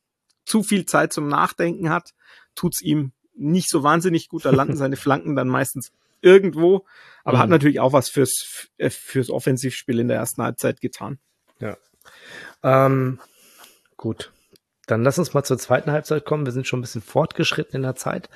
zu 0.46 0.64
viel 0.64 0.86
Zeit 0.86 1.12
zum 1.12 1.28
Nachdenken 1.28 1.90
hat, 1.90 2.12
tut's 2.56 2.82
ihm 2.82 3.12
nicht 3.36 3.70
so 3.70 3.84
wahnsinnig 3.84 4.30
gut. 4.30 4.46
Da 4.46 4.52
landen 4.52 4.78
seine 4.78 4.96
Flanken 4.96 5.36
dann 5.36 5.48
meistens 5.48 5.92
irgendwo, 6.22 6.86
aber 7.24 7.38
mhm. 7.38 7.42
hat 7.42 7.50
natürlich 7.50 7.80
auch 7.80 7.94
was 7.94 8.10
fürs, 8.10 8.70
äh, 8.78 8.90
fürs 8.90 9.30
Offensivspiel 9.30 10.00
in 10.00 10.08
der 10.08 10.18
ersten 10.18 10.42
Halbzeit 10.44 10.82
getan. 10.82 11.20
Ja. 11.60 11.78
Ähm, 12.64 13.20
gut. 13.96 14.32
Dann 14.88 15.04
lass 15.04 15.20
uns 15.20 15.34
mal 15.34 15.44
zur 15.44 15.58
zweiten 15.58 15.92
Halbzeit 15.92 16.24
kommen. 16.24 16.46
Wir 16.46 16.54
sind 16.54 16.66
schon 16.66 16.80
ein 16.80 16.82
bisschen 16.82 17.02
fortgeschritten 17.02 17.76
in 17.76 17.82
der 17.82 17.96
Zeit. 17.96 18.30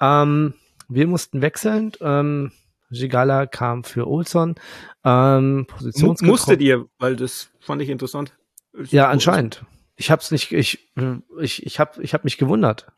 Ähm, 0.00 0.54
wir 0.88 1.06
mussten 1.08 1.42
wechseln. 1.42 1.92
Ähm, 2.00 2.52
Gigala 2.90 3.46
kam 3.46 3.82
für 3.82 4.06
Olson. 4.06 4.54
Ähm, 5.04 5.66
Musstet 6.20 6.60
ihr, 6.60 6.86
weil 6.98 7.16
das 7.16 7.50
fand 7.58 7.82
ich 7.82 7.88
interessant. 7.88 8.36
Ja, 8.84 9.08
anscheinend. 9.08 9.64
Ich 9.96 10.10
hab's 10.10 10.30
nicht, 10.30 10.52
ich, 10.52 10.92
ich, 11.40 11.66
ich 11.66 11.80
hab, 11.80 11.98
ich 11.98 12.14
hab 12.14 12.24
mich 12.24 12.38
gewundert. 12.38 12.92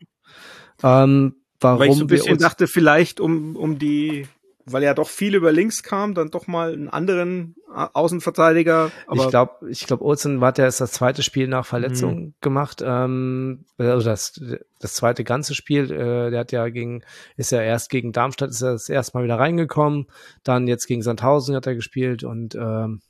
Ähm, 0.83 1.35
warum 1.59 1.79
Weil 1.79 1.89
ich 1.89 1.95
so 1.95 2.03
ein 2.03 2.07
bisschen 2.07 2.37
dachte, 2.37 2.67
vielleicht 2.67 3.19
um, 3.19 3.55
um 3.55 3.79
die, 3.79 4.27
weil 4.65 4.83
ja 4.83 4.93
doch 4.93 5.09
viel 5.09 5.35
über 5.35 5.51
links 5.51 5.83
kam, 5.83 6.13
dann 6.13 6.29
doch 6.29 6.47
mal 6.47 6.73
einen 6.73 6.89
anderen 6.89 7.55
Außenverteidiger. 7.73 8.91
Aber 9.07 9.23
ich 9.23 9.29
glaube, 9.29 9.69
ich 9.69 9.85
glaube, 9.85 10.03
Olsen 10.03 10.41
hat 10.41 10.57
ja 10.57 10.65
erst 10.65 10.81
das 10.81 10.91
zweite 10.91 11.23
Spiel 11.23 11.47
nach 11.47 11.65
Verletzung 11.65 12.19
mhm. 12.19 12.33
gemacht, 12.41 12.81
ähm, 12.85 13.65
also 13.77 14.05
das, 14.05 14.41
das 14.79 14.93
zweite 14.93 15.23
ganze 15.23 15.55
Spiel. 15.55 15.91
Äh, 15.91 16.31
der 16.31 16.39
hat 16.39 16.51
ja 16.51 16.69
gegen, 16.69 17.03
ist 17.37 17.51
ja 17.51 17.61
erst 17.61 17.89
gegen 17.89 18.11
Darmstadt 18.11 18.49
ist 18.49 18.61
er 18.61 18.73
das 18.73 18.89
erste 18.89 19.17
Mal 19.17 19.23
wieder 19.23 19.39
reingekommen, 19.39 20.07
dann 20.43 20.67
jetzt 20.67 20.87
gegen 20.87 21.01
Sandhausen 21.01 21.55
hat 21.55 21.67
er 21.67 21.75
gespielt 21.75 22.23
und 22.23 22.55
ähm, 22.55 23.01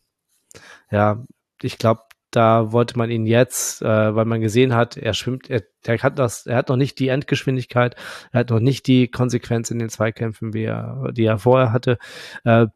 ja, 0.92 1.24
ich 1.62 1.78
glaube, 1.78 2.02
da 2.32 2.72
wollte 2.72 2.98
man 2.98 3.10
ihn 3.10 3.26
jetzt, 3.26 3.82
äh, 3.82 4.16
weil 4.16 4.26
man 4.26 4.42
gesehen 4.42 4.76
hat, 4.76 4.98
er 4.98 5.14
schwimmt, 5.14 5.50
er, 5.50 5.64
er 5.86 5.98
hat 6.00 6.20
das, 6.20 6.46
er 6.46 6.58
hat 6.58 6.70
noch 6.70 6.78
nicht 6.78 7.00
die 7.00 7.08
Endgeschwindigkeit, 7.08 7.96
er 8.32 8.42
hat 8.42 8.50
noch 8.50 8.60
nicht 8.60 8.88
die 8.88 9.10
Konsequenz 9.10 9.72
in 9.72 9.80
den 9.80 9.90
Zweikämpfen, 9.90 10.54
wie 10.54 10.64
er, 10.64 11.12
die 11.12 11.26
er 11.26 11.40
vorher 11.40 11.72
hatte, 11.72 11.98
äh, 12.44 12.68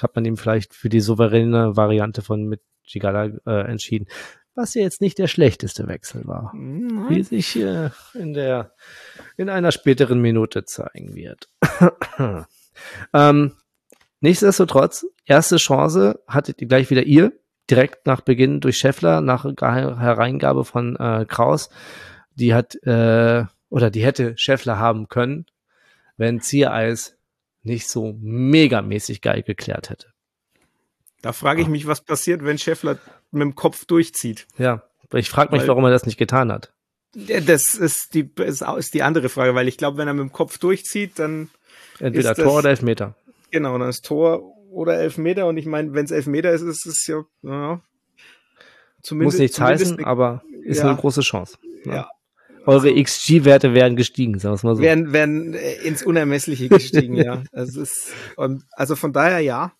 hat 0.00 0.14
man 0.14 0.24
ihm 0.24 0.36
vielleicht 0.36 0.74
für 0.74 0.88
die 0.88 1.00
souveräne 1.00 1.76
Variante 1.76 2.22
von 2.22 2.46
mit 2.46 2.60
Gigala 2.86 3.30
äh, 3.46 3.70
entschieden. 3.70 4.06
Was 4.54 4.74
ja 4.74 4.82
jetzt 4.82 5.00
nicht 5.00 5.18
der 5.18 5.28
schlechteste 5.28 5.88
Wechsel 5.88 6.26
war, 6.26 6.52
Nein. 6.54 7.06
wie 7.08 7.22
sich 7.22 7.56
äh, 7.56 7.90
in 8.12 8.34
der 8.34 8.74
in 9.36 9.48
einer 9.48 9.72
späteren 9.72 10.20
Minute 10.20 10.64
zeigen 10.64 11.14
wird. 11.14 11.48
ähm, 13.14 13.52
nichtsdestotrotz, 14.20 15.06
erste 15.24 15.56
Chance 15.56 16.20
hattet 16.28 16.60
ihr 16.60 16.68
gleich 16.68 16.90
wieder 16.90 17.04
ihr, 17.04 17.32
direkt 17.72 18.06
nach 18.06 18.20
Beginn 18.20 18.60
durch 18.60 18.76
Scheffler, 18.76 19.20
nach 19.20 19.44
Hereingabe 19.44 20.64
von 20.64 20.96
äh, 20.96 21.24
Kraus. 21.28 21.70
Die 22.34 22.54
hat, 22.54 22.74
äh, 22.84 23.44
oder 23.70 23.90
die 23.90 24.04
hätte 24.04 24.36
Scheffler 24.36 24.78
haben 24.78 25.08
können, 25.08 25.46
wenn 26.16 26.40
Ziereis 26.40 27.16
nicht 27.62 27.88
so 27.88 28.14
megamäßig 28.20 29.20
geil 29.22 29.42
geklärt 29.42 29.90
hätte. 29.90 30.08
Da 31.22 31.32
frage 31.32 31.62
ich 31.62 31.68
mich, 31.68 31.86
was 31.86 32.00
passiert, 32.00 32.44
wenn 32.44 32.58
Scheffler 32.58 32.98
mit 33.30 33.42
dem 33.42 33.54
Kopf 33.54 33.84
durchzieht. 33.84 34.46
Ja, 34.58 34.82
ich 35.14 35.30
frage 35.30 35.52
mich, 35.52 35.62
Weil- 35.62 35.68
warum 35.68 35.84
er 35.84 35.90
das 35.90 36.04
nicht 36.06 36.18
getan 36.18 36.50
hat. 36.52 36.72
Das 37.14 37.74
ist 37.74 38.14
die, 38.14 38.30
ist 38.46 38.94
die 38.94 39.02
andere 39.02 39.28
Frage, 39.28 39.54
weil 39.54 39.68
ich 39.68 39.76
glaube, 39.76 39.98
wenn 39.98 40.08
er 40.08 40.14
mit 40.14 40.22
dem 40.22 40.32
Kopf 40.32 40.56
durchzieht, 40.58 41.18
dann 41.18 41.50
Entweder 41.98 42.30
Ist 42.30 42.38
das- 42.38 42.44
Tor 42.46 42.58
oder 42.60 42.70
Elfmeter. 42.70 43.14
genau, 43.50 43.76
dann 43.78 43.88
ist 43.90 44.04
Tor 44.06 44.42
oder 44.72 44.98
Elfmeter. 44.98 45.46
Und 45.46 45.56
ich 45.56 45.66
meine, 45.66 45.92
wenn 45.94 46.04
es 46.04 46.10
Elfmeter 46.10 46.50
ist, 46.52 46.62
ist 46.62 46.86
es 46.86 47.06
ja, 47.06 47.22
ja 47.42 47.80
zumindest 49.02 49.34
Muss 49.36 49.40
nichts 49.40 49.56
zumindest 49.56 49.84
heißen, 49.84 49.98
eine- 49.98 50.06
aber 50.06 50.42
ist 50.64 50.78
Ja. 50.78 50.88
eine 50.90 50.96
große 50.96 51.20
Chance. 51.22 51.58
ne? 51.84 51.94
Ja. 51.94 52.08
Eure 52.64 52.92
XG-Werte 52.94 53.74
wären 53.74 53.96
gestiegen, 53.96 54.38
sagen 54.38 54.52
wir 54.52 54.56
es 54.56 54.62
mal 54.62 54.76
so. 54.76 54.82
werden, 54.82 55.12
werden 55.12 55.54
äh, 55.54 55.74
ins 55.82 56.04
Unermessliche 56.04 56.68
gestiegen, 56.68 57.14
ja. 57.16 57.42
Also, 57.52 57.82
es 57.82 57.90
ist, 57.90 58.14
also 58.72 58.94
von 58.94 59.12
daher 59.12 59.40
ja. 59.40 59.72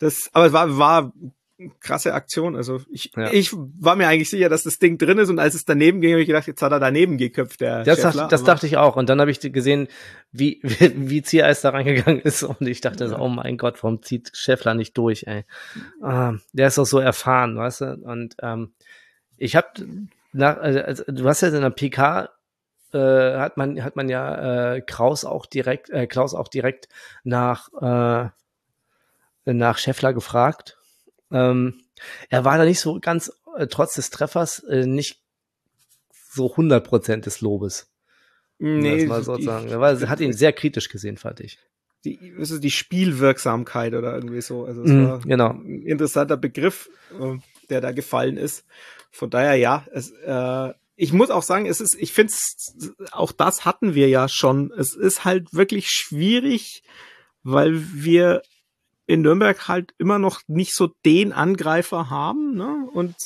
Das, 0.00 0.28
aber 0.32 0.46
es 0.46 0.52
war, 0.52 0.76
war 0.78 1.12
krasse 1.80 2.14
Aktion. 2.14 2.56
Also 2.56 2.80
ich, 2.90 3.12
Ja. 3.16 3.32
ich 3.32 3.52
war 3.54 3.96
mir 3.96 4.08
eigentlich 4.08 4.30
sicher, 4.30 4.48
dass 4.48 4.62
das 4.62 4.78
Ding 4.78 4.98
drin 4.98 5.18
ist 5.18 5.28
und 5.28 5.38
als 5.38 5.54
es 5.54 5.64
daneben 5.64 6.00
ging, 6.00 6.12
habe 6.12 6.22
ich 6.22 6.26
gedacht, 6.26 6.46
jetzt 6.46 6.62
hat 6.62 6.72
er 6.72 6.80
daneben 6.80 7.16
geköpft, 7.18 7.60
der 7.60 7.84
Das, 7.84 7.96
Scheffler, 8.00 8.22
dachte, 8.22 8.30
das 8.30 8.44
dachte 8.44 8.66
ich 8.66 8.76
auch. 8.76 8.96
Und 8.96 9.08
dann 9.08 9.20
habe 9.20 9.30
ich 9.30 9.40
gesehen, 9.40 9.88
wie, 10.32 10.60
wie, 10.62 10.92
wie 11.10 11.22
Ziereis 11.22 11.60
da 11.60 11.70
reingegangen 11.70 12.20
ist. 12.20 12.42
Und 12.42 12.62
ich 12.62 12.80
dachte, 12.80 13.08
so, 13.08 13.16
oh 13.18 13.28
mein 13.28 13.58
Gott, 13.58 13.82
warum 13.82 14.02
zieht 14.02 14.30
Scheffler 14.34 14.74
nicht 14.74 14.96
durch, 14.96 15.24
ey? 15.26 15.44
Ähm, 16.04 16.40
der 16.52 16.68
ist 16.68 16.78
doch 16.78 16.86
so 16.86 16.98
erfahren, 16.98 17.56
weißt 17.56 17.80
du? 17.82 17.94
Und 18.04 18.36
ähm, 18.42 18.72
ich 19.36 19.56
habe 19.56 19.68
nach, 20.32 20.58
also, 20.58 20.80
also, 20.80 21.04
du 21.08 21.28
hast 21.28 21.40
ja 21.40 21.48
in 21.48 21.60
der 21.60 21.70
PK 21.70 22.30
äh, 22.92 23.38
hat 23.38 23.56
man 23.56 23.82
hat 23.82 23.96
man 23.96 24.08
ja 24.08 24.74
äh, 24.74 24.80
Kraus 24.80 25.24
auch 25.24 25.46
direkt 25.46 25.90
äh, 25.90 26.06
Klaus 26.06 26.34
auch 26.34 26.48
direkt 26.48 26.88
nach 27.22 27.68
äh, 27.80 28.30
nach 29.46 29.78
Scheffler 29.78 30.12
gefragt. 30.12 30.76
Ähm, 31.30 31.80
er 32.28 32.44
war 32.44 32.58
da 32.58 32.64
nicht 32.64 32.80
so 32.80 32.98
ganz 33.00 33.32
äh, 33.56 33.66
trotz 33.66 33.94
des 33.94 34.10
Treffers 34.10 34.60
äh, 34.64 34.86
nicht 34.86 35.22
so 36.32 36.50
100 36.50 36.84
Prozent 36.86 37.26
des 37.26 37.40
Lobes. 37.40 37.90
nee, 38.58 38.98
das 38.98 39.08
mal 39.08 39.22
so 39.22 39.36
die, 39.36 39.42
sagen. 39.44 39.68
Er 39.68 39.80
war, 39.80 39.98
hat 40.08 40.20
ihn 40.20 40.32
sehr 40.32 40.52
kritisch 40.52 40.88
gesehen, 40.88 41.16
fand 41.16 41.40
ich. 41.40 41.58
die, 42.04 42.14
ist 42.38 42.62
die 42.62 42.70
Spielwirksamkeit 42.70 43.94
oder 43.94 44.14
irgendwie 44.14 44.40
so. 44.40 44.64
Also 44.64 44.82
es 44.82 44.90
Mhm, 44.90 44.96
war 44.96 45.18
genau. 45.20 45.50
ein 45.50 45.82
interessanter 45.82 46.36
Begriff, 46.36 46.88
äh, 47.18 47.36
der 47.68 47.80
da 47.80 47.92
gefallen 47.92 48.36
ist. 48.36 48.64
Von 49.10 49.30
daher 49.30 49.56
ja, 49.56 49.86
es, 49.92 50.10
äh, 50.12 50.72
ich 50.96 51.12
muss 51.12 51.30
auch 51.30 51.42
sagen, 51.42 51.66
es 51.66 51.80
ist, 51.80 51.96
ich 51.98 52.12
finde 52.12 52.32
auch 53.12 53.32
das 53.32 53.64
hatten 53.64 53.94
wir 53.94 54.08
ja 54.08 54.28
schon. 54.28 54.72
Es 54.76 54.94
ist 54.94 55.24
halt 55.24 55.52
wirklich 55.52 55.88
schwierig, 55.90 56.82
weil 57.42 57.72
wir 57.94 58.42
in 59.10 59.22
Nürnberg 59.22 59.66
halt 59.66 59.92
immer 59.98 60.20
noch 60.20 60.40
nicht 60.46 60.72
so 60.74 60.92
den 61.04 61.32
Angreifer 61.32 62.10
haben, 62.10 62.54
ne? 62.54 62.88
Und 62.92 63.16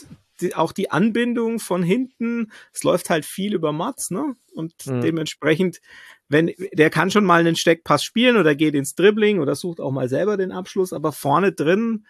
die, 0.41 0.55
auch 0.55 0.73
die 0.73 0.91
Anbindung 0.91 1.61
von 1.61 1.83
hinten, 1.83 2.51
es 2.73 2.83
läuft 2.83 3.11
halt 3.11 3.27
viel 3.27 3.55
über 3.55 3.71
Mats, 3.71 4.11
ne? 4.11 4.35
Und 4.55 4.73
Mhm. 4.87 5.03
dementsprechend, 5.03 5.81
wenn, 6.29 6.53
der 6.73 6.89
kann 6.89 7.11
schon 7.11 7.27
mal 7.27 7.41
einen 7.41 7.55
Steckpass 7.55 8.03
spielen 8.03 8.39
oder 8.39 8.55
geht 8.55 8.75
ins 8.75 8.95
Dribbling 8.95 9.41
oder 9.41 9.55
sucht 9.55 9.79
auch 9.79 9.91
mal 9.93 10.09
selber 10.09 10.39
den 10.39 10.53
Abschluss, 10.53 10.95
aber 10.95 11.13
vorne 11.13 11.53
drin, 11.53 12.07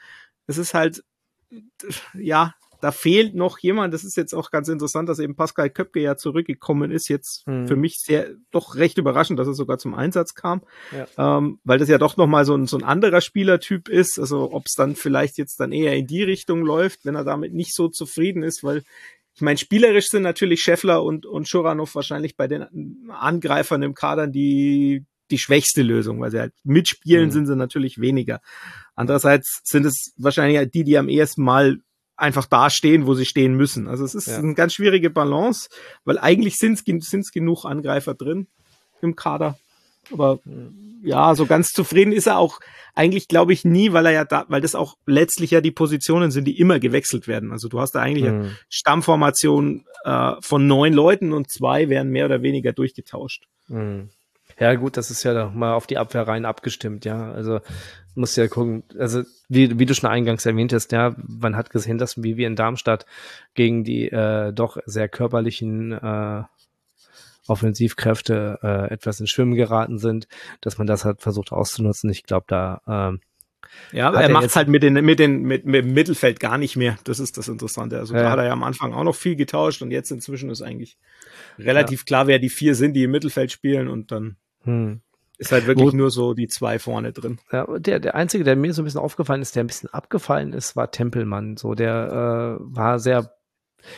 es 0.47 0.57
ist 0.57 0.73
halt, 0.73 1.03
ja, 2.15 2.55
da 2.85 2.93
fehlt 2.93 3.35
noch 3.35 3.59
jemand. 3.61 3.95
Das 3.95 4.05
ist 4.05 4.15
jetzt 4.15 4.35
auch 4.35 4.51
ganz 4.51 4.69
interessant, 4.69 5.09
dass 5.09 5.19
eben 5.19 5.37
Pascal 5.37 5.71
Köpke 5.71 6.01
ja 6.01 6.17
zurückgekommen 6.19 6.91
ist. 6.91 7.09
Jetzt 7.09 7.47
Mhm. 7.47 7.67
für 7.67 7.77
mich 7.77 7.97
sehr, 8.05 8.29
doch 8.51 8.75
recht 8.77 8.99
überraschend, 8.99 9.39
dass 9.39 9.47
er 9.49 9.55
sogar 9.55 9.79
zum 9.79 9.95
Einsatz 9.95 10.35
kam, 10.35 10.61
Ja. 10.93 11.39
ähm, 11.39 11.61
weil 11.65 11.79
das 11.79 11.89
ja 11.89 11.97
doch 11.97 12.19
nochmal 12.19 12.45
so 12.45 12.55
ein, 12.55 12.67
so 12.67 12.77
ein 12.77 12.85
anderer 12.85 13.23
Spielertyp 13.23 13.89
ist. 13.89 14.19
Also 14.21 14.53
ob 14.53 14.65
es 14.67 14.75
dann 14.75 14.97
vielleicht 14.97 15.39
jetzt 15.39 15.59
dann 15.61 15.73
eher 15.73 15.97
in 15.97 16.07
die 16.07 16.23
Richtung 16.23 16.61
läuft, 16.63 17.07
wenn 17.07 17.15
er 17.15 17.25
damit 17.25 17.55
nicht 17.55 17.75
so 17.75 17.89
zufrieden 17.89 18.43
ist, 18.43 18.63
weil 18.63 18.83
ich 19.35 19.41
meine, 19.41 19.57
spielerisch 19.59 20.09
sind 20.11 20.23
natürlich 20.23 20.61
Scheffler 20.61 21.03
und, 21.03 21.25
und 21.25 21.49
Schuranov 21.49 21.95
wahrscheinlich 21.95 22.37
bei 22.37 22.47
den 22.49 23.09
Angreifern 23.11 23.83
im 23.83 23.95
Kader 23.95 24.27
die, 24.27 25.05
die 25.31 25.39
schwächste 25.39 25.83
Lösung, 25.83 26.21
weil 26.21 26.31
sie 26.31 26.39
halt 26.39 26.53
mitspielen 26.65 27.29
Mhm. 27.29 27.33
sind 27.33 27.47
sie 27.47 27.57
natürlich 27.57 27.99
weniger. 28.01 28.41
Andererseits 28.95 29.61
sind 29.65 29.87
es 29.87 30.13
wahrscheinlich 30.19 30.59
halt 30.59 30.75
die, 30.75 30.85
die 30.85 30.99
am 30.99 31.09
ehesten 31.09 31.43
mal 31.43 31.79
einfach 32.17 32.47
da 32.47 32.71
stehen, 32.71 33.07
wo 33.07 33.15
sie 33.15 33.25
stehen 33.27 33.55
müssen. 33.55 33.89
Also 33.89 34.05
es 34.05 34.15
ist 34.15 34.27
Ja. 34.29 34.39
eine 34.39 34.55
ganz 34.55 34.75
schwierige 34.75 35.11
Balance, 35.11 35.69
weil 36.05 36.19
eigentlich 36.19 36.57
sind 36.59 36.81
es 36.89 37.31
genug 37.33 37.65
Angreifer 37.65 38.15
drin 38.15 38.47
im 39.03 39.17
Kader. 39.17 39.59
Aber 40.13 40.39
ja, 41.03 41.35
so 41.35 41.47
ganz 41.47 41.69
zufrieden 41.71 42.13
ist 42.13 42.27
er 42.27 42.39
auch 42.39 42.61
eigentlich, 42.95 43.27
glaube 43.27 43.53
ich, 43.53 43.65
nie, 43.65 43.93
weil 43.93 44.07
er 44.07 44.13
ja 44.13 44.25
da, 44.25 44.45
weil 44.49 44.61
das 44.61 44.75
auch 44.75 44.97
letztlich 45.07 45.51
ja 45.51 45.61
die 45.61 45.71
Positionen 45.73 46.31
sind, 46.31 46.45
die 46.45 46.59
immer 46.59 46.79
gewechselt 46.79 47.27
werden. 47.27 47.51
Also 47.53 47.69
du 47.69 47.81
hast 47.81 47.93
da 47.93 48.01
eigentlich 48.01 48.27
eine 48.29 48.39
Mhm. 48.45 48.57
Stammformation 48.69 49.85
äh, 50.05 50.33
von 50.41 50.67
neun 50.67 50.93
Leuten 50.93 51.33
und 51.33 51.51
zwei 51.51 51.89
werden 51.89 52.11
mehr 52.13 52.27
oder 52.27 52.43
weniger 52.43 52.73
durchgetauscht. 52.73 53.45
Mhm. 53.69 54.11
Ja, 54.59 54.75
gut, 54.75 54.97
das 54.97 55.11
ist 55.11 55.23
ja 55.25 55.35
doch 55.35 55.53
mal 55.53 55.75
auf 55.75 55.87
die 55.87 55.99
Abwehr 55.99 56.27
rein 56.29 56.45
abgestimmt, 56.45 57.05
ja. 57.05 57.33
Also 57.33 57.61
muss 58.15 58.37
ja 58.37 58.47
gucken, 58.49 58.85
also 58.99 59.23
wie, 59.49 59.79
wie 59.79 59.87
du 59.87 59.95
schon 59.95 60.09
eingangs 60.11 60.47
erwähnt 60.47 60.73
hast, 60.73 60.93
ja, 60.93 61.17
man 61.27 61.57
hat 61.57 61.71
gesehen, 61.71 61.99
dass 61.99 62.23
wie 62.23 62.37
wir 62.37 62.47
in 62.47 62.55
Darmstadt 62.57 63.07
gegen 63.55 63.83
die 63.85 64.09
äh, 64.11 64.53
doch 64.53 64.77
sehr 64.87 65.09
körperlichen 65.09 65.93
äh, 65.93 66.43
Offensivkräfte 67.47 68.59
äh, 68.63 68.93
etwas 68.93 69.21
ins 69.21 69.31
Schwimmen 69.31 69.55
geraten 69.55 69.99
sind, 69.99 70.29
dass 70.61 70.79
man 70.79 70.87
das 70.87 71.05
halt 71.05 71.21
versucht 71.21 71.53
auszunutzen. 71.53 72.09
Ich 72.11 72.23
glaube, 72.25 72.47
da 72.49 72.81
ähm, 72.89 73.21
Ja, 73.93 74.07
Hat 74.07 74.15
er 74.15 74.21
er 74.23 74.29
macht 74.31 74.45
jetzt- 74.45 74.57
halt 74.57 74.69
mit, 74.69 74.83
den, 74.83 74.95
mit, 74.95 75.19
den, 75.19 75.43
mit, 75.43 75.67
mit 75.67 75.85
dem 75.85 75.93
Mittelfeld 75.93 76.41
gar 76.41 76.57
nicht 76.57 76.77
mehr. 76.77 76.97
Das 77.05 77.19
ist 77.19 77.37
das 77.37 77.49
Interessante. 77.49 77.99
Also 77.99 78.15
Ja. 78.15 78.23
da 78.23 78.31
hat 78.31 78.39
er 78.39 78.47
ja 78.47 78.53
am 78.53 78.63
Anfang 78.63 78.95
auch 78.95 79.05
noch 79.05 79.15
viel 79.17 79.37
getauscht 79.37 79.83
und 79.83 79.91
jetzt 79.91 80.11
inzwischen 80.11 80.49
ist 80.51 80.63
eigentlich 80.63 80.97
relativ 81.59 82.07
klar, 82.07 82.27
wer 82.29 82.39
die 82.39 82.49
vier 82.49 82.75
sind, 82.75 82.95
die 82.95 83.03
im 83.05 83.11
Mittelfeld 83.11 83.53
spielen 83.53 83.89
und 83.89 84.11
dann 84.13 84.37
hm. 84.65 85.01
ist 85.39 85.53
halt 85.53 85.67
wirklich 85.67 85.93
Wo- 85.93 85.97
nur 85.97 86.11
so 86.11 86.35
die 86.35 86.49
zwei 86.49 86.79
vorne 86.79 87.13
drin. 87.13 87.39
Ja, 87.53 87.67
der, 87.79 88.01
der 88.01 88.15
einzige, 88.15 88.45
der 88.45 88.57
mir 88.57 88.75
so 88.75 88.83
ein 88.83 88.85
bisschen 88.85 89.01
aufgefallen 89.01 89.43
ist, 89.43 89.57
der 89.57 89.65
ein 89.65 89.69
bisschen 89.69 89.93
abgefallen 89.93 90.53
ist, 90.53 90.77
war 90.77 90.91
Tempelmann. 90.91 91.57
So, 91.57 91.75
der 91.75 92.59
äh, 92.61 92.65
war 92.65 92.99
sehr. 92.99 93.35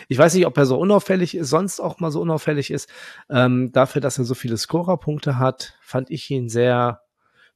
Ich 0.08 0.18
weiß 0.18 0.34
nicht, 0.34 0.46
ob 0.46 0.56
er 0.58 0.66
so 0.66 0.78
unauffällig 0.78 1.36
ist, 1.36 1.48
sonst 1.48 1.78
auch 1.78 2.00
mal 2.00 2.10
so 2.10 2.20
unauffällig 2.20 2.72
ist. 2.72 2.88
Ähm, 3.30 3.70
dafür, 3.72 4.00
dass 4.00 4.18
er 4.18 4.24
so 4.24 4.34
viele 4.34 4.56
Scorerpunkte 4.56 5.38
hat, 5.38 5.78
fand 5.80 6.10
ich 6.10 6.28
ihn 6.30 6.48
sehr 6.48 7.02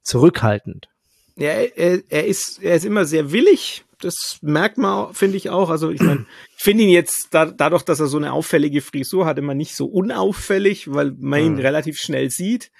zurückhaltend. 0.01 0.87
Ja, 1.35 1.49
er, 1.49 2.01
er, 2.09 2.27
ist, 2.27 2.63
er 2.63 2.75
ist 2.75 2.85
immer 2.85 3.05
sehr 3.05 3.31
willig. 3.31 3.83
Das 4.01 4.37
merkt 4.41 4.77
man, 4.77 5.13
finde 5.13 5.37
ich 5.37 5.49
auch. 5.49 5.69
Also 5.69 5.89
ich 5.91 6.01
meine, 6.01 6.25
ich 6.57 6.63
finde 6.63 6.83
ihn 6.83 6.89
jetzt 6.89 7.27
da, 7.31 7.45
dadurch, 7.45 7.83
dass 7.83 7.99
er 7.99 8.07
so 8.07 8.17
eine 8.17 8.33
auffällige 8.33 8.81
Frisur 8.81 9.25
hat, 9.25 9.37
immer 9.37 9.53
nicht 9.53 9.75
so 9.75 9.85
unauffällig, 9.85 10.91
weil 10.93 11.13
man 11.19 11.41
ihn 11.41 11.53
Mhm. 11.53 11.59
relativ 11.59 11.97
schnell 11.97 12.29
sieht. 12.29 12.71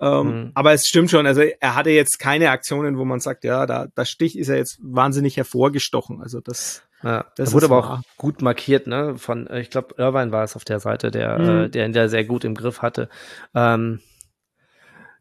Ähm, 0.00 0.26
Mhm. 0.26 0.50
Aber 0.54 0.72
es 0.72 0.86
stimmt 0.86 1.10
schon. 1.10 1.26
Also 1.26 1.42
er 1.42 1.74
hatte 1.74 1.90
jetzt 1.90 2.18
keine 2.18 2.50
Aktionen, 2.50 2.96
wo 2.98 3.04
man 3.04 3.20
sagt, 3.20 3.44
ja, 3.44 3.66
da, 3.66 3.88
da 3.94 4.04
Stich 4.04 4.38
ist 4.38 4.48
er 4.48 4.56
jetzt 4.56 4.78
wahnsinnig 4.82 5.36
hervorgestochen. 5.36 6.20
Also 6.22 6.40
das, 6.40 6.82
Ja, 7.02 7.24
Das 7.36 7.52
wurde 7.54 7.66
aber 7.66 7.82
wahr. 7.82 7.98
auch 8.00 8.16
gut 8.18 8.42
markiert, 8.42 8.86
ne? 8.86 9.16
Von, 9.16 9.46
äh, 9.46 9.60
ich 9.60 9.70
glaube, 9.70 9.94
Irvine 9.96 10.32
war 10.32 10.44
es 10.44 10.54
auf 10.56 10.64
der 10.64 10.80
Seite, 10.80 11.10
der, 11.10 11.38
Mhm. 11.38 11.48
äh, 11.64 11.68
der 11.70 11.86
ihn 11.86 11.92
da 11.94 12.08
sehr 12.08 12.24
gut 12.24 12.44
im 12.44 12.54
Griff 12.54 12.82
hatte. 12.82 13.08
Ähm, 13.54 14.00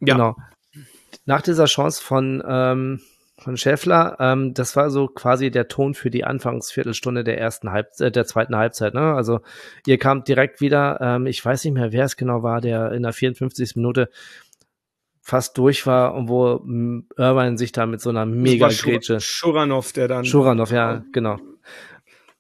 ja, 0.01 0.13
Genau. 0.15 0.35
Nach 1.25 1.41
dieser 1.41 1.65
Chance 1.65 2.01
von, 2.03 2.43
ähm, 2.47 3.01
von 3.41 3.57
Schäffler, 3.57 4.17
ähm, 4.19 4.53
das 4.53 4.75
war 4.75 4.89
so 4.89 5.07
quasi 5.07 5.49
der 5.51 5.67
Ton 5.67 5.93
für 5.93 6.09
die 6.09 6.23
Anfangsviertelstunde 6.25 7.23
der 7.23 7.39
ersten 7.39 7.71
Halb 7.71 7.87
äh, 7.99 8.11
der 8.11 8.25
zweiten 8.25 8.55
Halbzeit. 8.55 8.93
Ne? 8.93 9.13
Also 9.13 9.39
ihr 9.85 9.97
kamt 9.97 10.27
direkt 10.27 10.61
wieder, 10.61 10.99
ähm, 11.01 11.25
ich 11.25 11.43
weiß 11.43 11.63
nicht 11.63 11.73
mehr, 11.73 11.91
wer 11.91 12.05
es 12.05 12.17
genau 12.17 12.43
war, 12.43 12.61
der 12.61 12.91
in 12.91 13.03
der 13.03 13.13
54. 13.13 13.75
Minute 13.75 14.09
fast 15.21 15.57
durch 15.57 15.85
war 15.85 16.15
und 16.15 16.27
wo 16.27 16.55
m, 16.57 17.07
Irvine 17.17 17.57
sich 17.57 17.71
da 17.71 17.85
mit 17.85 18.01
so 18.01 18.09
einer 18.09 18.25
mega 18.25 18.67
Grätsche 18.69 19.17
Schur- 19.17 19.19
Schuranov, 19.21 19.93
der 19.93 20.07
dann 20.07 20.25
Schuranov, 20.25 20.71
ja, 20.71 21.03
genau. 21.11 21.37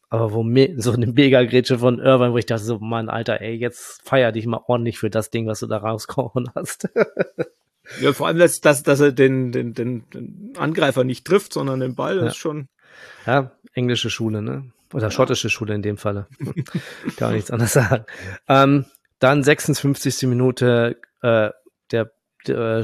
aber 0.09 0.33
wo 0.33 0.41
me 0.43 0.73
so 0.77 0.91
eine 0.91 1.05
Mega-Grätsche 1.07 1.77
von 1.77 1.99
Irvine, 1.99 2.33
wo 2.33 2.37
ich 2.37 2.47
dachte 2.47 2.63
so, 2.63 2.79
Mann, 2.79 3.09
Alter, 3.09 3.41
ey, 3.41 3.53
jetzt 3.55 4.01
feier 4.07 4.31
dich 4.31 4.47
mal 4.47 4.61
ordentlich 4.65 4.97
für 4.97 5.09
das 5.11 5.29
Ding, 5.29 5.45
was 5.45 5.59
du 5.59 5.67
da 5.67 5.77
rauskochen 5.77 6.49
hast. 6.55 6.89
ja, 8.01 8.13
vor 8.13 8.27
allem, 8.27 8.37
dass, 8.39 8.61
dass, 8.61 8.83
dass 8.83 8.99
er 8.99 9.11
den, 9.11 9.51
den, 9.51 9.73
den, 9.73 10.09
den 10.11 10.53
Angreifer 10.57 11.03
nicht 11.03 11.25
trifft, 11.25 11.53
sondern 11.53 11.79
den 11.79 11.95
Ball, 11.95 12.17
Ja. 12.17 12.27
ist 12.27 12.37
schon. 12.37 12.67
Ja, 13.25 13.51
englische 13.73 14.09
Schule, 14.09 14.41
ne? 14.41 14.71
Oder 14.93 15.11
schottische 15.11 15.49
Schule 15.49 15.75
in 15.75 15.81
dem 15.81 15.97
Falle. 15.97 16.27
Kann 17.17 17.27
man 17.29 17.33
nichts 17.33 17.51
anderes 17.51 17.73
sagen. 17.73 18.05
Ähm, 18.47 18.85
dann 19.19 19.43
56. 19.43 20.23
Minute, 20.23 20.97
äh, 21.21 21.49
der, 21.91 22.11
der 22.47 22.79
äh, 22.79 22.83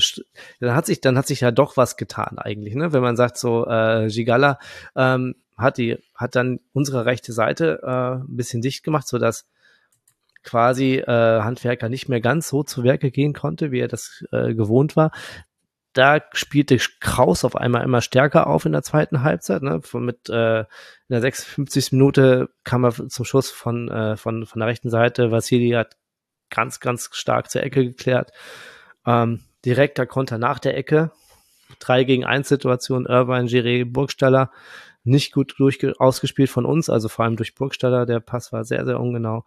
dann 0.59 0.75
hat 0.75 0.85
sich, 0.85 1.01
dann 1.01 1.17
hat 1.17 1.27
sich 1.27 1.41
ja 1.41 1.51
doch 1.51 1.77
was 1.77 1.97
getan 1.97 2.37
eigentlich, 2.37 2.75
ne? 2.75 2.93
Wenn 2.93 3.01
man 3.01 3.15
sagt 3.15 3.37
so, 3.37 3.65
äh, 3.67 4.07
Gigala 4.09 4.59
ähm, 4.95 5.35
hat 5.57 5.77
die, 5.77 5.97
hat 6.13 6.35
dann 6.35 6.59
unsere 6.73 7.05
rechte 7.05 7.31
Seite 7.33 7.79
äh, 7.83 8.21
ein 8.23 8.35
bisschen 8.35 8.61
dicht 8.61 8.83
gemacht, 8.83 9.07
so 9.07 9.17
dass 9.17 9.47
quasi 10.45 10.97
äh, 10.97 11.41
Handwerker 11.41 11.89
nicht 11.89 12.07
mehr 12.07 12.21
ganz 12.21 12.47
so 12.47 12.63
zu 12.63 12.83
Werke 12.83 13.11
gehen 13.11 13.33
konnte, 13.33 13.71
wie 13.71 13.79
er 13.79 13.87
das 13.87 14.23
äh, 14.31 14.53
gewohnt 14.53 14.95
war. 14.95 15.11
Da 15.93 16.19
spielte 16.33 16.77
Kraus 16.99 17.45
auf 17.45 17.55
einmal 17.55 17.83
immer 17.83 18.01
stärker 18.01 18.47
auf 18.47 18.65
in 18.65 18.73
der 18.73 18.83
zweiten 18.83 19.23
Halbzeit. 19.23 19.63
Ne? 19.63 19.81
Mit 19.93 20.29
äh, 20.29 20.59
in 20.59 20.65
der 21.09 21.21
56. 21.21 21.93
Minute 21.93 22.49
kam 22.63 22.83
er 22.83 22.91
zum 22.91 23.25
Schuss 23.25 23.49
von, 23.49 23.89
äh, 23.89 24.17
von, 24.17 24.45
von 24.45 24.59
der 24.59 24.67
rechten 24.67 24.89
Seite. 24.89 25.31
Vassili 25.31 25.71
hat 25.71 25.95
ganz, 26.49 26.79
ganz 26.81 27.09
stark 27.13 27.49
zur 27.49 27.63
Ecke 27.63 27.85
geklärt. 27.85 28.31
Ähm, 29.05 29.41
direkter 29.63 30.05
Konter 30.05 30.37
nach 30.37 30.59
der 30.59 30.77
Ecke. 30.77 31.11
3 31.79 32.03
gegen 32.03 32.25
1 32.25 32.49
Situation. 32.49 33.05
Irvine, 33.05 33.47
Giré, 33.47 33.89
Burgstaller. 33.89 34.51
Nicht 35.05 35.31
gut 35.31 35.55
durchge 35.59 35.93
ausgespielt 35.97 36.49
von 36.49 36.65
uns, 36.65 36.89
also 36.89 37.07
vor 37.09 37.23
allem 37.25 37.37
durch 37.37 37.55
Burgstaller. 37.55 38.05
Der 38.05 38.19
Pass 38.19 38.51
war 38.51 38.65
sehr, 38.65 38.85
sehr 38.85 38.99
ungenau. 38.99 39.45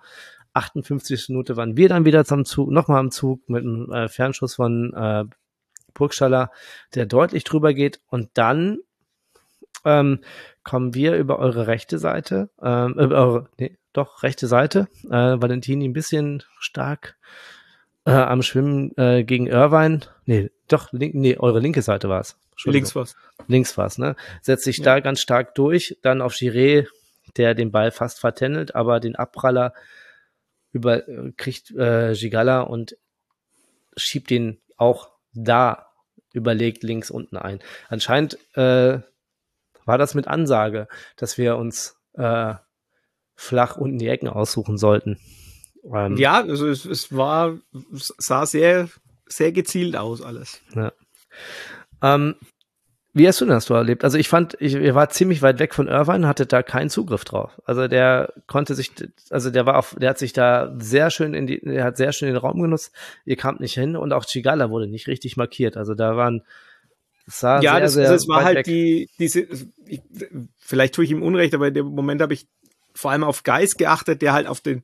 58. 0.54 1.28
Minute 1.28 1.56
waren 1.56 1.76
wir 1.76 1.88
dann 1.88 2.04
wieder 2.04 2.24
zum 2.24 2.44
Zug, 2.44 2.70
nochmal 2.70 2.98
am 3.00 3.10
Zug 3.10 3.48
mit 3.48 3.62
einem 3.62 3.92
äh, 3.92 4.08
Fernschuss 4.08 4.54
von 4.56 4.92
äh, 4.94 5.24
Burgstaller, 5.94 6.50
der 6.94 7.06
deutlich 7.06 7.44
drüber 7.44 7.74
geht. 7.74 8.00
Und 8.08 8.30
dann 8.34 8.78
ähm, 9.84 10.20
kommen 10.64 10.94
wir 10.94 11.16
über 11.16 11.38
eure 11.38 11.66
rechte 11.66 11.98
Seite, 11.98 12.50
ähm, 12.62 12.94
über 12.98 13.16
eure, 13.16 13.48
nee, 13.58 13.76
doch, 13.92 14.22
rechte 14.22 14.46
Seite. 14.46 14.88
Äh, 15.06 15.10
Valentini 15.40 15.88
ein 15.88 15.92
bisschen 15.92 16.42
stark 16.58 17.16
äh, 18.04 18.10
am 18.10 18.42
Schwimmen 18.42 18.96
äh, 18.96 19.24
gegen 19.24 19.46
Irvine. 19.46 20.00
Nee, 20.26 20.50
doch, 20.68 20.92
link, 20.92 21.14
nee, 21.14 21.36
eure 21.38 21.60
linke 21.60 21.82
Seite 21.82 22.08
war 22.08 22.20
es. 22.20 22.36
Links 22.64 22.94
was. 22.96 23.16
Links 23.46 23.78
war 23.78 23.86
es, 23.86 23.98
ne? 23.98 24.16
Setzt 24.42 24.64
sich 24.64 24.78
Ja. 24.78 24.84
da 24.84 25.00
ganz 25.00 25.20
stark 25.20 25.54
durch, 25.54 25.96
dann 26.02 26.20
auf 26.20 26.34
Giré, 26.34 26.88
der 27.36 27.54
den 27.54 27.70
Ball 27.70 27.92
fast 27.92 28.18
vertändelt, 28.18 28.74
aber 28.74 28.98
den 29.00 29.14
Abpraller 29.14 29.72
über, 30.72 31.08
äh, 31.08 31.32
kriegt 31.36 31.70
äh, 31.70 32.14
Gigala 32.14 32.60
und 32.60 32.96
schiebt 33.96 34.30
ihn 34.30 34.60
auch 34.76 35.10
da 35.32 35.86
überlegt 36.32 36.82
links 36.82 37.10
unten 37.10 37.36
ein. 37.36 37.60
Anscheinend 37.88 38.38
äh, 38.56 39.00
war 39.84 39.98
das 39.98 40.14
mit 40.14 40.28
Ansage, 40.28 40.88
dass 41.16 41.38
wir 41.38 41.56
uns 41.56 41.96
äh, 42.14 42.54
flach 43.34 43.76
unten 43.76 43.98
die 43.98 44.08
Ecken 44.08 44.28
aussuchen 44.28 44.78
sollten. 44.78 45.18
Ähm, 45.84 46.16
Ja, 46.16 46.42
also 46.42 46.68
es, 46.68 46.84
es 46.84 47.16
war, 47.16 47.58
es 47.94 48.12
sah 48.18 48.46
sehr, 48.46 48.88
sehr 49.26 49.52
gezielt 49.52 49.96
aus 49.96 50.20
alles. 50.22 50.60
Ähm, 52.02 52.34
wie 53.18 53.28
hast 53.28 53.40
du 53.40 53.46
das 53.46 53.66
so 53.66 53.74
erlebt? 53.74 54.04
Also 54.04 54.16
ich 54.16 54.28
fand, 54.28 54.56
ich, 54.60 54.74
ihr 54.74 54.94
war 54.94 55.10
ziemlich 55.10 55.42
weit 55.42 55.58
weg 55.58 55.74
von 55.74 55.88
Irvine, 55.88 56.26
hatte 56.26 56.46
da 56.46 56.62
keinen 56.62 56.88
Zugriff 56.88 57.24
drauf. 57.24 57.60
Also 57.64 57.88
der 57.88 58.32
konnte 58.46 58.74
sich, 58.74 58.92
also 59.30 59.50
der 59.50 59.66
war 59.66 59.76
auf, 59.76 59.96
der 59.98 60.10
hat 60.10 60.18
sich 60.18 60.32
da 60.32 60.74
sehr 60.78 61.10
schön 61.10 61.34
in 61.34 61.46
die, 61.46 61.60
der 61.60 61.84
hat 61.84 61.96
sehr 61.96 62.12
schön 62.12 62.28
den 62.28 62.36
Raum 62.36 62.62
genutzt. 62.62 62.92
Ihr 63.24 63.36
kamt 63.36 63.60
nicht 63.60 63.74
hin 63.74 63.96
und 63.96 64.12
auch 64.12 64.24
Chigala 64.24 64.70
wurde 64.70 64.86
nicht 64.86 65.08
richtig 65.08 65.36
markiert. 65.36 65.76
Also 65.76 65.94
da 65.94 66.16
waren, 66.16 66.42
es 67.26 67.40
sah 67.40 67.60
ja, 67.60 67.72
sehr, 67.72 67.80
das, 67.80 67.92
sehr 67.92 68.10
das 68.10 68.28
war 68.28 68.44
halt 68.44 68.58
weg. 68.58 68.64
die, 68.66 69.10
diese, 69.18 69.46
ich, 69.86 70.00
vielleicht 70.56 70.94
tue 70.94 71.04
ich 71.04 71.10
ihm 71.10 71.22
Unrecht, 71.22 71.54
aber 71.54 71.68
in 71.68 71.74
dem 71.74 71.86
Moment 71.86 72.22
habe 72.22 72.34
ich 72.34 72.46
vor 72.94 73.10
allem 73.10 73.24
auf 73.24 73.42
Geist 73.42 73.78
geachtet, 73.78 74.22
der 74.22 74.32
halt 74.32 74.46
auf 74.46 74.60
den, 74.60 74.82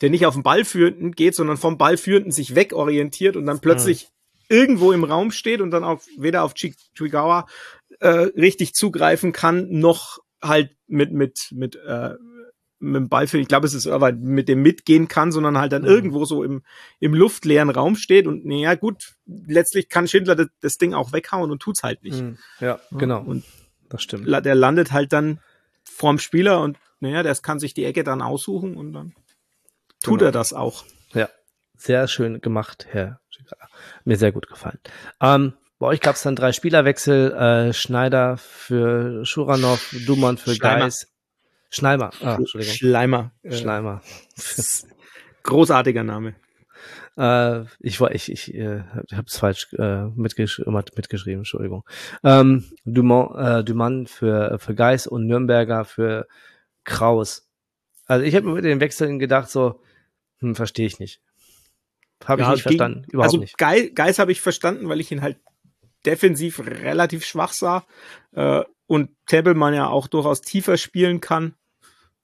der 0.00 0.10
nicht 0.10 0.26
auf 0.26 0.34
den 0.34 0.42
Ballführenden 0.42 1.12
geht, 1.12 1.34
sondern 1.34 1.56
vom 1.56 1.78
Ballführenden 1.78 2.32
sich 2.32 2.54
wegorientiert 2.54 3.36
und 3.36 3.46
dann 3.46 3.60
plötzlich 3.60 4.08
irgendwo 4.48 4.92
im 4.92 5.04
Raum 5.04 5.30
steht 5.30 5.60
und 5.60 5.70
dann 5.70 5.84
auch 5.84 6.00
weder 6.16 6.42
auf 6.44 6.54
Chi- 6.54 6.74
Chigawa 6.96 7.46
äh, 8.00 8.08
richtig 8.08 8.74
zugreifen 8.74 9.32
kann, 9.32 9.68
noch 9.70 10.18
halt 10.42 10.76
mit, 10.86 11.12
mit, 11.12 11.48
mit, 11.52 11.76
äh, 11.76 12.14
mit 12.80 12.96
dem 12.96 13.08
Ballführer, 13.08 13.40
ich 13.40 13.48
glaube, 13.48 13.66
es 13.66 13.72
ist 13.72 13.86
aber 13.86 14.12
mit 14.12 14.48
dem 14.48 14.60
mitgehen 14.60 15.08
kann, 15.08 15.32
sondern 15.32 15.56
halt 15.56 15.72
dann 15.72 15.82
Mhm. 15.82 15.88
irgendwo 15.88 16.24
so 16.26 16.42
im, 16.44 16.62
im 17.00 17.14
luftleeren 17.14 17.70
Raum 17.70 17.96
steht 17.96 18.26
und 18.26 18.44
naja, 18.44 18.74
gut, 18.74 19.14
letztlich 19.26 19.88
kann 19.88 20.06
Schindler 20.08 20.34
das, 20.34 20.48
das 20.60 20.76
Ding 20.76 20.92
auch 20.92 21.12
weghauen 21.12 21.50
und 21.50 21.60
tut's 21.62 21.82
halt 21.82 22.02
nicht. 22.02 22.20
Mhm. 22.20 22.36
Ja, 22.60 22.78
genau. 22.90 23.22
Und 23.22 23.44
das 23.88 24.02
stimmt. 24.02 24.26
der 24.44 24.54
landet 24.54 24.92
halt 24.92 25.12
dann 25.14 25.40
vorm 25.84 26.18
Spieler 26.18 26.60
und 26.60 26.78
naja, 27.00 27.22
der 27.22 27.34
kann 27.36 27.58
sich 27.58 27.72
die 27.74 27.84
Ecke 27.84 28.04
dann 28.04 28.20
aussuchen 28.20 28.76
und 28.76 28.92
dann 28.92 29.14
tut 30.02 30.18
Genau. 30.18 30.28
er 30.28 30.32
das 30.32 30.52
auch. 30.52 30.84
Ja, 31.14 31.28
sehr 31.76 32.06
schön 32.08 32.40
gemacht, 32.42 32.86
Herr. 32.90 33.20
Mir 34.04 34.16
sehr 34.16 34.32
gut 34.32 34.48
gefallen. 34.48 34.78
Ähm, 35.20 35.54
bei 35.78 35.86
euch 35.86 36.00
gab 36.00 36.14
es 36.16 36.22
dann 36.22 36.36
drei 36.36 36.52
Spielerwechsel. 36.52 37.32
Äh, 37.32 37.72
Schneider 37.72 38.36
für 38.36 39.24
Schuranov, 39.24 39.94
Dumann 40.06 40.38
für 40.38 40.54
Schleimer. 40.54 40.80
Geis. 40.80 41.08
Schneimer. 41.70 42.10
Ah, 42.22 42.36
Entschuldigung. 42.36 42.74
Schleimer. 42.76 43.32
Äh, 43.42 43.52
Schleimer. 43.52 44.02
Großartiger 45.42 46.04
Name. 46.04 46.34
Äh, 47.16 47.64
ich 47.80 48.00
war, 48.00 48.14
ich, 48.14 48.30
ich 48.30 48.54
äh, 48.54 48.82
habe 49.12 49.26
es 49.26 49.38
falsch 49.38 49.72
äh, 49.74 50.04
mitgesch 50.14 50.62
mitgeschrieben, 50.66 51.40
Entschuldigung. 51.40 51.84
Ähm, 52.22 52.64
Dumont, 52.84 53.36
äh, 53.36 53.64
Dumann 53.64 54.06
für, 54.06 54.58
für 54.58 54.74
Geis 54.74 55.06
und 55.06 55.26
Nürnberger 55.26 55.84
für 55.84 56.26
Kraus. 56.84 57.48
Also 58.06 58.24
ich 58.24 58.34
habe 58.34 58.46
mir 58.46 58.54
mit 58.54 58.64
den 58.64 58.80
Wechseln 58.80 59.18
gedacht, 59.18 59.48
so, 59.48 59.80
hm, 60.40 60.54
verstehe 60.54 60.86
ich 60.86 60.98
nicht. 60.98 61.20
Habe 62.24 62.42
ich 62.42 62.46
Ja, 62.48 62.52
nicht 62.54 62.64
gegen- 62.64 62.76
verstanden. 62.78 63.04
Überhaupt 63.10 63.26
also 63.28 63.38
nicht. 63.38 63.58
Geis, 63.58 63.90
Geis 63.94 64.18
habe 64.18 64.32
ich 64.32 64.40
verstanden, 64.40 64.88
weil 64.88 65.00
ich 65.00 65.10
ihn 65.12 65.22
halt 65.22 65.38
defensiv 66.06 66.60
relativ 66.60 67.24
schwach 67.24 67.52
sah 67.52 67.86
äh, 68.32 68.62
und 68.86 69.10
Tempelmann 69.26 69.74
ja 69.74 69.88
auch 69.88 70.06
durchaus 70.06 70.40
tiefer 70.42 70.76
spielen 70.76 71.20
kann. 71.20 71.54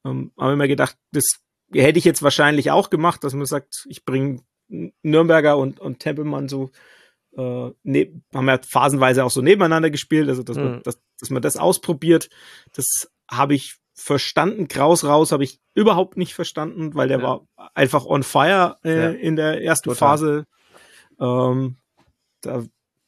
Ähm, 0.04 0.32
habe 0.38 0.56
mir 0.56 0.68
gedacht, 0.68 0.96
das 1.12 1.24
hätte 1.72 1.98
ich 1.98 2.04
jetzt 2.04 2.22
wahrscheinlich 2.22 2.70
auch 2.70 2.90
gemacht, 2.90 3.24
dass 3.24 3.32
man 3.34 3.46
sagt, 3.46 3.84
ich 3.88 4.04
bringe 4.04 4.42
Nürnberger 5.02 5.56
und, 5.56 5.80
und 5.80 5.98
Tempelmann 6.00 6.48
so 6.48 6.70
äh, 7.36 7.70
ne, 7.84 8.22
haben 8.34 8.48
ja 8.48 8.58
phasenweise 8.66 9.24
auch 9.24 9.30
so 9.30 9.40
nebeneinander 9.40 9.90
gespielt, 9.90 10.28
also 10.28 10.42
dass, 10.42 10.56
man, 10.56 10.76
Mhm. 10.76 10.82
dass, 10.82 11.00
dass 11.18 11.30
man 11.30 11.42
das 11.42 11.56
ausprobiert. 11.56 12.28
Das 12.74 13.10
habe 13.30 13.54
ich 13.54 13.76
verstanden. 14.00 14.66
Kraus 14.68 15.04
raus 15.04 15.30
habe 15.32 15.44
ich 15.44 15.60
überhaupt 15.74 16.16
nicht 16.16 16.34
verstanden, 16.34 16.94
weil 16.94 17.08
der 17.08 17.18
Ja. 17.18 17.22
war 17.24 17.40
einfach 17.74 18.06
on 18.06 18.22
fire 18.22 18.76
äh, 18.84 18.98
Ja. 18.98 19.10
in 19.10 19.36
der 19.36 19.62
ersten 19.62 19.90
Total. 19.90 20.08
Phase. 20.08 20.44
Ähm, 21.20 21.76
da 22.40 22.62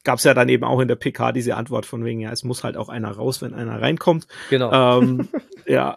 gab 0.04 0.18
es 0.18 0.24
ja 0.24 0.34
dann 0.34 0.48
eben 0.48 0.64
auch 0.64 0.80
in 0.80 0.88
der 0.88 0.96
PK 0.96 1.32
diese 1.32 1.56
Antwort 1.56 1.86
von 1.86 2.04
wegen, 2.04 2.20
ja, 2.20 2.30
es 2.30 2.44
muss 2.44 2.62
halt 2.64 2.76
auch 2.76 2.88
einer 2.88 3.10
raus, 3.10 3.40
wenn 3.40 3.54
einer 3.54 3.80
reinkommt. 3.80 4.26
Genau. 4.50 5.00
Ähm, 5.00 5.28
ja. 5.66 5.96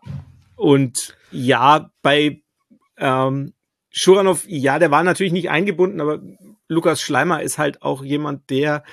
Und 0.55 1.17
ja, 1.31 1.89
bei 2.01 2.41
ähm, 2.97 3.53
Schuranov, 3.89 4.45
ja, 4.47 4.79
der 4.79 4.91
war 4.91 5.03
natürlich 5.03 5.33
nicht 5.33 5.49
eingebunden, 5.49 5.99
aber 5.99 6.21
Lukas 6.69 7.01
Schleimer 7.01 7.41
ist 7.41 7.57
halt 7.57 7.81
auch 7.81 8.03
jemand, 8.03 8.49
der 8.49 8.83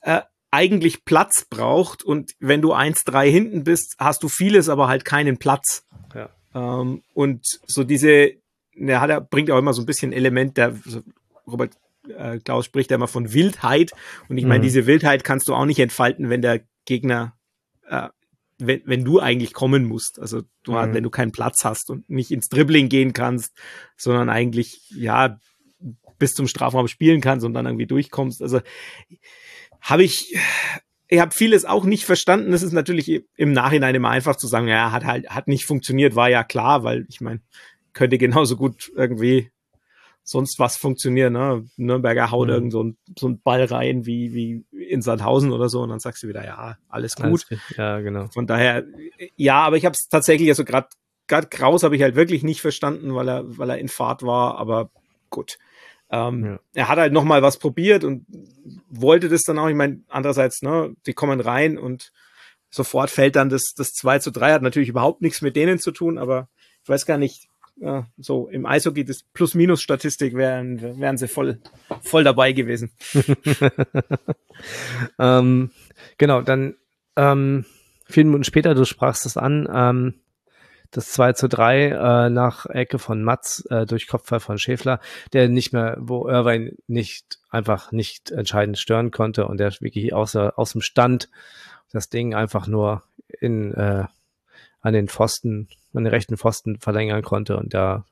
äh, 0.00 0.22
eigentlich 0.54 1.04
Platz 1.04 1.44
braucht 1.48 2.02
und 2.02 2.32
wenn 2.38 2.62
du 2.62 2.72
1-3 2.72 3.28
hinten 3.30 3.64
bist, 3.64 3.96
hast 3.98 4.22
du 4.22 4.28
vieles, 4.28 4.68
aber 4.68 4.88
halt 4.88 5.04
keinen 5.04 5.36
Platz. 5.38 5.84
Ja. 6.14 6.30
Ähm, 6.54 7.02
und 7.12 7.44
so 7.66 7.84
diese, 7.84 8.32
der 8.74 9.00
hat 9.00 9.10
er 9.10 9.20
bringt 9.20 9.50
auch 9.50 9.58
immer 9.58 9.72
so 9.74 9.82
ein 9.82 9.86
bisschen 9.86 10.12
Element, 10.12 10.56
der 10.56 10.74
so, 10.84 11.02
Robert 11.46 11.72
äh, 12.08 12.38
Klaus 12.38 12.64
spricht 12.66 12.90
ja 12.90 12.96
immer 12.96 13.08
von 13.08 13.32
Wildheit 13.32 13.92
und 14.28 14.38
ich 14.38 14.44
meine, 14.44 14.60
Mhm. 14.60 14.64
diese 14.64 14.86
Wildheit 14.86 15.24
kannst 15.24 15.48
du 15.48 15.54
auch 15.54 15.64
nicht 15.64 15.78
entfalten, 15.80 16.30
wenn 16.30 16.42
der 16.42 16.60
Gegner 16.84 17.34
äh, 17.88 18.08
wenn, 18.58 18.82
wenn 18.84 19.04
du 19.04 19.18
eigentlich 19.18 19.52
kommen 19.52 19.84
musst, 19.84 20.20
also 20.20 20.42
du, 20.62 20.72
Mhm. 20.72 20.94
wenn 20.94 21.02
du 21.02 21.10
keinen 21.10 21.32
Platz 21.32 21.64
hast 21.64 21.90
und 21.90 22.08
nicht 22.08 22.30
ins 22.30 22.48
Dribbling 22.48 22.88
gehen 22.88 23.12
kannst, 23.12 23.52
sondern 23.96 24.28
eigentlich, 24.30 24.80
ja, 24.94 25.38
bis 26.20 26.34
zum 26.34 26.46
Strafraum 26.46 26.86
spielen 26.86 27.20
kannst 27.20 27.44
und 27.44 27.52
dann 27.54 27.66
irgendwie 27.66 27.86
durchkommst. 27.86 28.40
Also 28.40 28.60
habe 29.84 30.02
ich, 30.02 30.36
ich 31.08 31.20
habe 31.20 31.34
vieles 31.34 31.64
auch 31.64 31.84
nicht 31.84 32.04
verstanden. 32.04 32.52
Es 32.52 32.62
ist 32.62 32.72
natürlich 32.72 33.24
im 33.36 33.52
Nachhinein 33.52 33.94
immer 33.94 34.10
einfach 34.10 34.36
zu 34.36 34.46
sagen, 34.46 34.66
ja, 34.66 34.90
hat 34.90 35.04
halt, 35.04 35.28
hat 35.28 35.46
nicht 35.46 35.66
funktioniert, 35.66 36.16
war 36.16 36.30
ja 36.30 36.42
klar, 36.42 36.82
weil 36.82 37.06
ich 37.08 37.20
meine, 37.20 37.40
könnte 37.92 38.18
genauso 38.18 38.56
gut 38.56 38.90
irgendwie 38.96 39.50
sonst 40.22 40.58
was 40.58 40.78
funktionieren. 40.78 41.34
Ne? 41.34 41.66
Nürnberger 41.76 42.30
haut 42.30 42.48
Mhm. 42.48 42.54
irgend 42.54 42.72
so 42.72 42.82
ein, 42.82 42.96
so 43.18 43.28
ein 43.28 43.40
Ball 43.42 43.64
rein 43.64 44.06
wie, 44.06 44.32
wie 44.32 44.64
in 44.82 45.02
Sandhausen 45.02 45.52
oder 45.52 45.68
so 45.68 45.82
und 45.82 45.90
dann 45.90 46.00
sagst 46.00 46.22
du 46.22 46.28
wieder, 46.28 46.44
ja, 46.44 46.78
alles 46.88 47.16
gut. 47.16 47.24
Alles. 47.24 47.46
Ja, 47.76 48.00
genau. 48.00 48.28
Von 48.28 48.46
daher, 48.46 48.84
ja, 49.36 49.62
aber 49.62 49.76
ich 49.76 49.84
habe 49.84 49.94
es 49.94 50.08
tatsächlich, 50.08 50.48
also 50.48 50.64
gerade 50.64 50.88
gerade 51.26 51.48
Kraus 51.48 51.82
habe 51.82 51.94
ich 51.96 52.02
halt 52.02 52.16
wirklich 52.16 52.42
nicht 52.42 52.60
verstanden, 52.62 53.14
weil 53.14 53.28
er, 53.28 53.58
weil 53.58 53.70
er 53.70 53.78
in 53.78 53.88
Fahrt 53.88 54.22
war, 54.22 54.58
aber 54.58 54.90
gut. 55.30 55.58
Ähm, 56.10 56.44
ja. 56.44 56.60
Er 56.74 56.88
hat 56.88 56.98
halt 56.98 57.12
noch 57.12 57.24
mal 57.24 57.42
was 57.42 57.58
probiert 57.58 58.04
und 58.04 58.26
wollte 58.88 59.28
das 59.28 59.42
dann 59.42 59.58
auch. 59.58 59.68
Ich 59.68 59.74
meine, 59.74 60.02
andererseits, 60.08 60.62
ne, 60.62 60.94
die 61.06 61.12
kommen 61.12 61.40
rein 61.40 61.78
und 61.78 62.12
sofort 62.70 63.10
fällt 63.10 63.36
dann 63.36 63.50
das, 63.50 63.74
das 63.76 63.92
2 63.92 64.18
zu 64.18 64.30
3, 64.30 64.52
hat 64.52 64.62
natürlich 64.62 64.88
überhaupt 64.88 65.22
nichts 65.22 65.42
mit 65.42 65.56
denen 65.56 65.78
zu 65.78 65.92
tun, 65.92 66.18
aber 66.18 66.48
ich 66.82 66.88
weiß 66.88 67.06
gar 67.06 67.18
nicht, 67.18 67.48
ja, 67.76 68.06
so 68.18 68.48
im 68.48 68.66
Eishockey, 68.66 69.04
das 69.04 69.22
Plus-Minus-Statistik 69.22 70.34
wären, 70.34 71.00
wären 71.00 71.16
sie 71.16 71.28
voll, 71.28 71.60
voll 72.02 72.24
dabei 72.24 72.52
gewesen. 72.52 72.92
ähm, 75.18 75.70
genau, 76.18 76.42
dann 76.42 76.76
ähm, 77.16 77.64
vier 78.06 78.24
Minuten 78.24 78.44
später, 78.44 78.74
du 78.74 78.84
sprachst 78.84 79.26
es 79.26 79.36
an, 79.36 79.68
ähm, 79.72 80.14
das 80.94 81.10
2 81.10 81.32
zu 81.32 81.48
3 81.48 81.88
äh, 81.88 82.30
nach 82.30 82.66
Ecke 82.66 82.98
von 82.98 83.22
Matz 83.22 83.64
äh, 83.68 83.84
durch 83.84 84.06
Kopfball 84.06 84.40
von 84.40 84.58
Schäfler, 84.58 85.00
der 85.32 85.48
nicht 85.48 85.72
mehr, 85.72 85.96
wo 86.00 86.28
Irvine 86.28 86.72
nicht 86.86 87.38
einfach 87.50 87.92
nicht 87.92 88.30
entscheidend 88.30 88.78
stören 88.78 89.10
konnte 89.10 89.46
und 89.46 89.58
der 89.58 89.72
wirklich 89.80 90.14
außer, 90.14 90.56
aus 90.56 90.72
dem 90.72 90.80
Stand 90.80 91.28
das 91.92 92.08
Ding 92.08 92.34
einfach 92.34 92.66
nur 92.66 93.02
in 93.40 93.74
äh, 93.74 94.04
an 94.80 94.92
den 94.92 95.08
Pfosten, 95.08 95.68
an 95.94 96.04
den 96.04 96.12
rechten 96.12 96.36
Pfosten 96.36 96.78
verlängern 96.78 97.22
konnte 97.22 97.56
und 97.56 97.74
da 97.74 98.04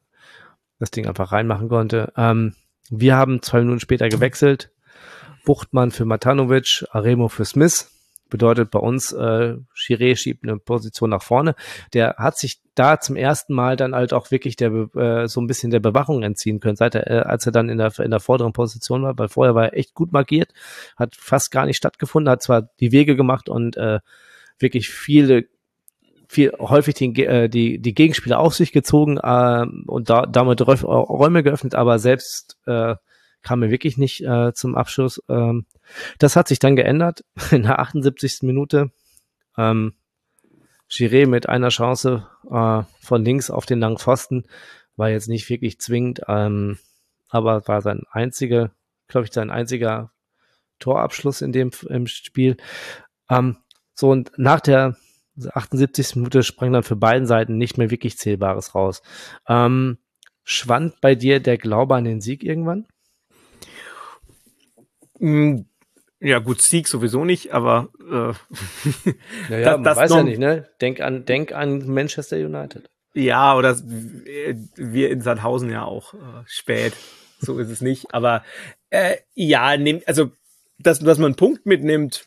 das 0.78 0.90
Ding 0.90 1.06
einfach 1.06 1.30
reinmachen 1.30 1.68
konnte. 1.68 2.12
Ähm, 2.16 2.54
wir 2.90 3.16
haben 3.16 3.42
zwei 3.42 3.60
Minuten 3.60 3.80
später 3.80 4.08
gewechselt. 4.08 4.70
Buchtmann 5.44 5.90
für 5.90 6.04
Matanovic, 6.04 6.84
Aremo 6.90 7.28
für 7.28 7.44
Smith. 7.44 7.90
Bedeutet 8.32 8.70
bei 8.70 8.78
uns, 8.78 9.12
äh, 9.12 9.56
Chiré 9.76 10.16
schiebt 10.16 10.42
eine 10.42 10.56
Position 10.56 11.10
nach 11.10 11.22
vorne. 11.22 11.54
Der 11.92 12.14
hat 12.16 12.38
sich 12.38 12.62
da 12.74 12.98
zum 12.98 13.14
ersten 13.14 13.52
Mal 13.52 13.76
dann 13.76 13.94
halt 13.94 14.14
auch 14.14 14.30
wirklich 14.30 14.56
der, 14.56 14.72
äh, 14.96 15.28
so 15.28 15.42
ein 15.42 15.46
bisschen 15.46 15.70
der 15.70 15.80
Bewachung 15.80 16.22
entziehen 16.22 16.58
können, 16.58 16.76
seit 16.76 16.94
er, 16.94 17.10
äh, 17.10 17.20
als 17.24 17.44
er 17.44 17.52
dann 17.52 17.68
in 17.68 17.76
der, 17.76 17.92
in 17.98 18.10
der 18.10 18.20
vorderen 18.20 18.54
Position 18.54 19.02
war, 19.02 19.18
weil 19.18 19.28
vorher 19.28 19.54
war 19.54 19.66
er 19.66 19.76
echt 19.76 19.92
gut 19.92 20.12
markiert, 20.12 20.54
hat 20.96 21.14
fast 21.14 21.50
gar 21.50 21.66
nicht 21.66 21.76
stattgefunden, 21.76 22.30
hat 22.30 22.42
zwar 22.42 22.70
die 22.80 22.90
Wege 22.90 23.16
gemacht 23.16 23.50
und 23.50 23.76
äh, 23.76 24.00
wirklich 24.58 24.88
viele 24.88 25.44
viel 26.26 26.52
häufig 26.58 26.94
die, 26.94 27.26
äh, 27.26 27.50
die, 27.50 27.80
die 27.80 27.92
Gegenspieler 27.92 28.38
auf 28.38 28.54
sich 28.54 28.72
gezogen 28.72 29.18
äh, 29.18 29.66
und 29.86 30.08
da, 30.08 30.24
damit 30.24 30.66
Räume 30.66 31.42
geöffnet, 31.42 31.74
aber 31.74 31.98
selbst 31.98 32.56
äh, 32.64 32.94
kam 33.42 33.62
er 33.62 33.70
wirklich 33.70 33.98
nicht 33.98 34.22
äh, 34.24 34.52
zum 34.54 34.74
Abschluss. 34.74 35.22
Ähm, 35.28 35.66
das 36.18 36.36
hat 36.36 36.48
sich 36.48 36.58
dann 36.58 36.76
geändert 36.76 37.24
in 37.50 37.62
der 37.62 37.78
78. 37.78 38.42
Minute. 38.42 38.90
Ähm, 39.56 39.94
Giré 40.90 41.26
mit 41.26 41.48
einer 41.48 41.70
Chance 41.70 42.26
äh, 42.50 42.82
von 43.00 43.24
links 43.24 43.50
auf 43.50 43.64
den 43.64 43.80
langen 43.80 43.98
Pfosten 43.98 44.44
war 44.96 45.08
jetzt 45.08 45.28
nicht 45.28 45.48
wirklich 45.48 45.80
zwingend, 45.80 46.20
ähm, 46.28 46.78
aber 47.30 47.66
war 47.66 47.80
sein 47.80 48.02
einziger, 48.10 48.72
glaube 49.08 49.26
ich, 49.26 49.32
sein 49.32 49.50
einziger 49.50 50.12
Torabschluss 50.78 51.40
in 51.40 51.52
dem 51.52 51.70
im 51.88 52.06
Spiel. 52.06 52.56
Ähm, 53.30 53.56
so 53.94 54.10
und 54.10 54.32
nach 54.36 54.60
der 54.60 54.96
78. 55.54 56.16
Minute 56.16 56.42
sprang 56.42 56.72
dann 56.72 56.82
für 56.82 56.96
beiden 56.96 57.26
Seiten 57.26 57.56
nicht 57.56 57.78
mehr 57.78 57.90
wirklich 57.90 58.18
Zählbares 58.18 58.74
raus. 58.74 59.02
Ähm, 59.48 59.98
schwand 60.44 61.00
bei 61.00 61.14
dir 61.14 61.40
der 61.40 61.56
Glaube 61.56 61.94
an 61.94 62.04
den 62.04 62.20
Sieg 62.20 62.44
irgendwann? 62.44 62.86
Mm, 65.22 65.62
ja, 66.20 66.38
gut, 66.38 66.62
Sieg 66.62 66.88
sowieso 66.88 67.24
nicht, 67.24 67.52
aber 67.52 67.88
äh, 68.00 68.32
naja, 69.50 69.78
das, 69.78 69.82
das 69.82 69.96
weiß 69.96 70.10
ja 70.10 70.22
nicht, 70.22 70.38
ne? 70.38 70.68
Denk 70.80 71.00
an, 71.00 71.24
denk 71.24 71.52
an 71.52 71.86
Manchester 71.86 72.36
United. 72.36 72.90
Ja, 73.14 73.56
oder 73.56 73.76
wir 73.78 75.10
in 75.10 75.20
Sandhausen 75.20 75.70
ja 75.70 75.84
auch 75.84 76.14
äh, 76.14 76.18
spät. 76.46 76.94
So 77.38 77.58
ist 77.58 77.70
es 77.70 77.80
nicht. 77.80 78.14
Aber 78.14 78.42
äh, 78.90 79.16
ja, 79.34 79.76
nehm, 79.76 80.00
also 80.06 80.30
dass, 80.78 81.00
dass 81.00 81.18
man 81.18 81.26
einen 81.26 81.36
Punkt 81.36 81.66
mitnimmt, 81.66 82.26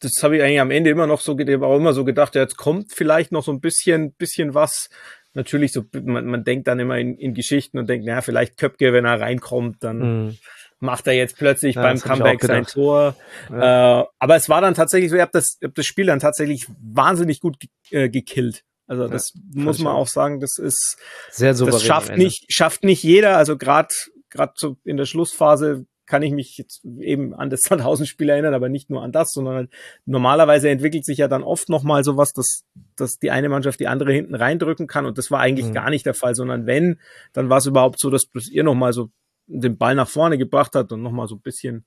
das 0.00 0.22
habe 0.22 0.36
ich 0.36 0.42
eigentlich 0.42 0.60
am 0.60 0.70
Ende 0.70 0.90
immer 0.90 1.06
noch 1.06 1.20
so, 1.20 1.32
auch 1.32 1.76
immer 1.76 1.92
so 1.92 2.04
gedacht, 2.04 2.34
ja, 2.34 2.42
jetzt 2.42 2.56
kommt 2.56 2.92
vielleicht 2.92 3.32
noch 3.32 3.44
so 3.44 3.52
ein 3.52 3.60
bisschen, 3.60 4.12
bisschen 4.12 4.54
was. 4.54 4.88
Natürlich 5.34 5.72
so, 5.72 5.84
man, 6.02 6.26
man 6.26 6.44
denkt 6.44 6.68
dann 6.68 6.80
immer 6.80 6.98
in, 6.98 7.16
in 7.18 7.34
Geschichten 7.34 7.78
und 7.78 7.88
denkt, 7.88 8.06
naja, 8.06 8.20
vielleicht 8.20 8.56
Köpke, 8.56 8.92
wenn 8.92 9.04
er 9.04 9.20
reinkommt, 9.20 9.82
dann 9.82 10.28
mm. 10.28 10.38
Macht 10.84 11.06
er 11.06 11.14
jetzt 11.14 11.36
plötzlich 11.36 11.74
ja, 11.76 11.82
beim 11.82 11.98
Comeback 11.98 12.42
sein 12.42 12.66
Tor. 12.66 13.16
Ja. 13.50 14.02
Äh, 14.02 14.06
aber 14.18 14.36
es 14.36 14.48
war 14.48 14.60
dann 14.60 14.74
tatsächlich 14.74 15.10
so, 15.10 15.16
ich 15.16 15.22
habe 15.22 15.32
das, 15.32 15.58
hab 15.62 15.74
das 15.74 15.86
Spiel 15.86 16.06
dann 16.06 16.20
tatsächlich 16.20 16.66
wahnsinnig 16.80 17.40
gut 17.40 17.56
äh, 17.90 18.08
gekillt. 18.08 18.62
Also 18.86 19.08
das 19.08 19.32
ja, 19.34 19.62
muss 19.62 19.78
man 19.78 19.94
auch 19.94 20.08
sagen, 20.08 20.40
das 20.40 20.58
ist 20.58 20.98
sehr 21.30 21.54
souverän. 21.54 21.78
Das 21.78 21.86
schafft 21.86 22.16
nicht, 22.16 22.44
schafft 22.52 22.84
nicht 22.84 23.02
jeder. 23.02 23.36
Also 23.36 23.56
gerade 23.56 23.88
gerade 24.30 24.52
so 24.56 24.76
in 24.84 24.96
der 24.96 25.06
Schlussphase 25.06 25.86
kann 26.06 26.22
ich 26.22 26.32
mich 26.32 26.58
jetzt 26.58 26.84
eben 27.00 27.34
an 27.34 27.50
das 27.50 27.60
Sandhausen-Spiel 27.68 28.28
erinnern, 28.28 28.54
aber 28.54 28.68
nicht 28.68 28.90
nur 28.90 29.02
an 29.02 29.12
das, 29.12 29.30
sondern 29.32 29.54
halt 29.54 29.70
normalerweise 30.04 30.68
entwickelt 30.68 31.04
sich 31.04 31.18
ja 31.18 31.28
dann 31.28 31.42
oft 31.42 31.68
nochmal 31.68 32.04
sowas, 32.04 32.32
dass, 32.32 32.64
dass 32.96 33.18
die 33.18 33.30
eine 33.30 33.48
Mannschaft 33.48 33.80
die 33.80 33.88
andere 33.88 34.12
hinten 34.12 34.34
reindrücken 34.34 34.86
kann 34.86 35.06
und 35.06 35.16
das 35.16 35.30
war 35.30 35.40
eigentlich 35.40 35.66
mhm. 35.66 35.74
gar 35.74 35.90
nicht 35.90 36.04
der 36.04 36.14
Fall, 36.14 36.34
sondern 36.34 36.66
wenn, 36.66 37.00
dann 37.32 37.48
war 37.48 37.58
es 37.58 37.66
überhaupt 37.66 37.98
so, 37.98 38.10
dass, 38.10 38.28
dass 38.32 38.48
ihr 38.48 38.64
nochmal 38.64 38.92
so 38.92 39.10
den 39.46 39.76
Ball 39.76 39.94
nach 39.94 40.08
vorne 40.08 40.38
gebracht 40.38 40.74
hat 40.74 40.92
und 40.92 41.02
nochmal 41.02 41.28
so 41.28 41.36
ein 41.36 41.40
bisschen, 41.40 41.84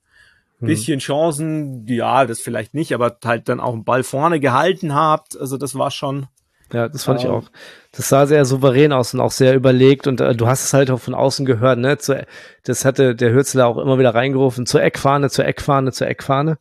mhm. 0.60 0.68
bisschen 0.68 0.99
Chancen, 0.99 1.86
ja, 1.88 2.26
das 2.26 2.39
vielleicht 2.39 2.74
nicht, 2.74 2.93
aber 2.93 3.18
halt 3.24 3.49
dann 3.49 3.60
auch 3.60 3.74
einen 3.74 3.86
Ball 3.86 4.03
vorne 4.03 4.39
gehalten 4.39 4.93
habt, 4.93 5.38
also 5.39 5.58
das 5.58 5.76
war 5.76 5.91
schon, 5.91 6.28
ja, 6.74 6.89
das 6.89 7.05
fand 7.05 7.20
um, 7.20 7.26
ich 7.26 7.32
auch. 7.32 7.49
Das 7.91 8.10
sah 8.10 8.26
sehr 8.26 8.43
souverän 8.43 8.91
aus 8.91 9.14
und 9.14 9.22
auch 9.22 9.32
sehr 9.32 9.55
überlegt 9.55 10.05
und 10.05 10.20
äh, 10.20 10.36
du 10.36 10.47
hast 10.47 10.66
es 10.66 10.74
halt 10.74 10.91
auch 10.91 10.99
von 10.99 11.14
außen 11.14 11.45
gehört, 11.45 11.80
ne? 11.80 11.97
Zu, 11.97 12.26
das 12.64 12.84
hatte 12.84 13.16
der 13.16 13.32
Hürzler 13.32 13.68
auch 13.68 13.78
immer 13.78 13.97
wieder 13.99 14.14
reingerufen, 14.14 14.66
zur 14.66 14.82
Eckfahne, 14.82 15.30
zur 15.30 15.45
Eckfahne, 15.45 15.91
zur 15.93 16.08
Eckfahne. 16.08 16.58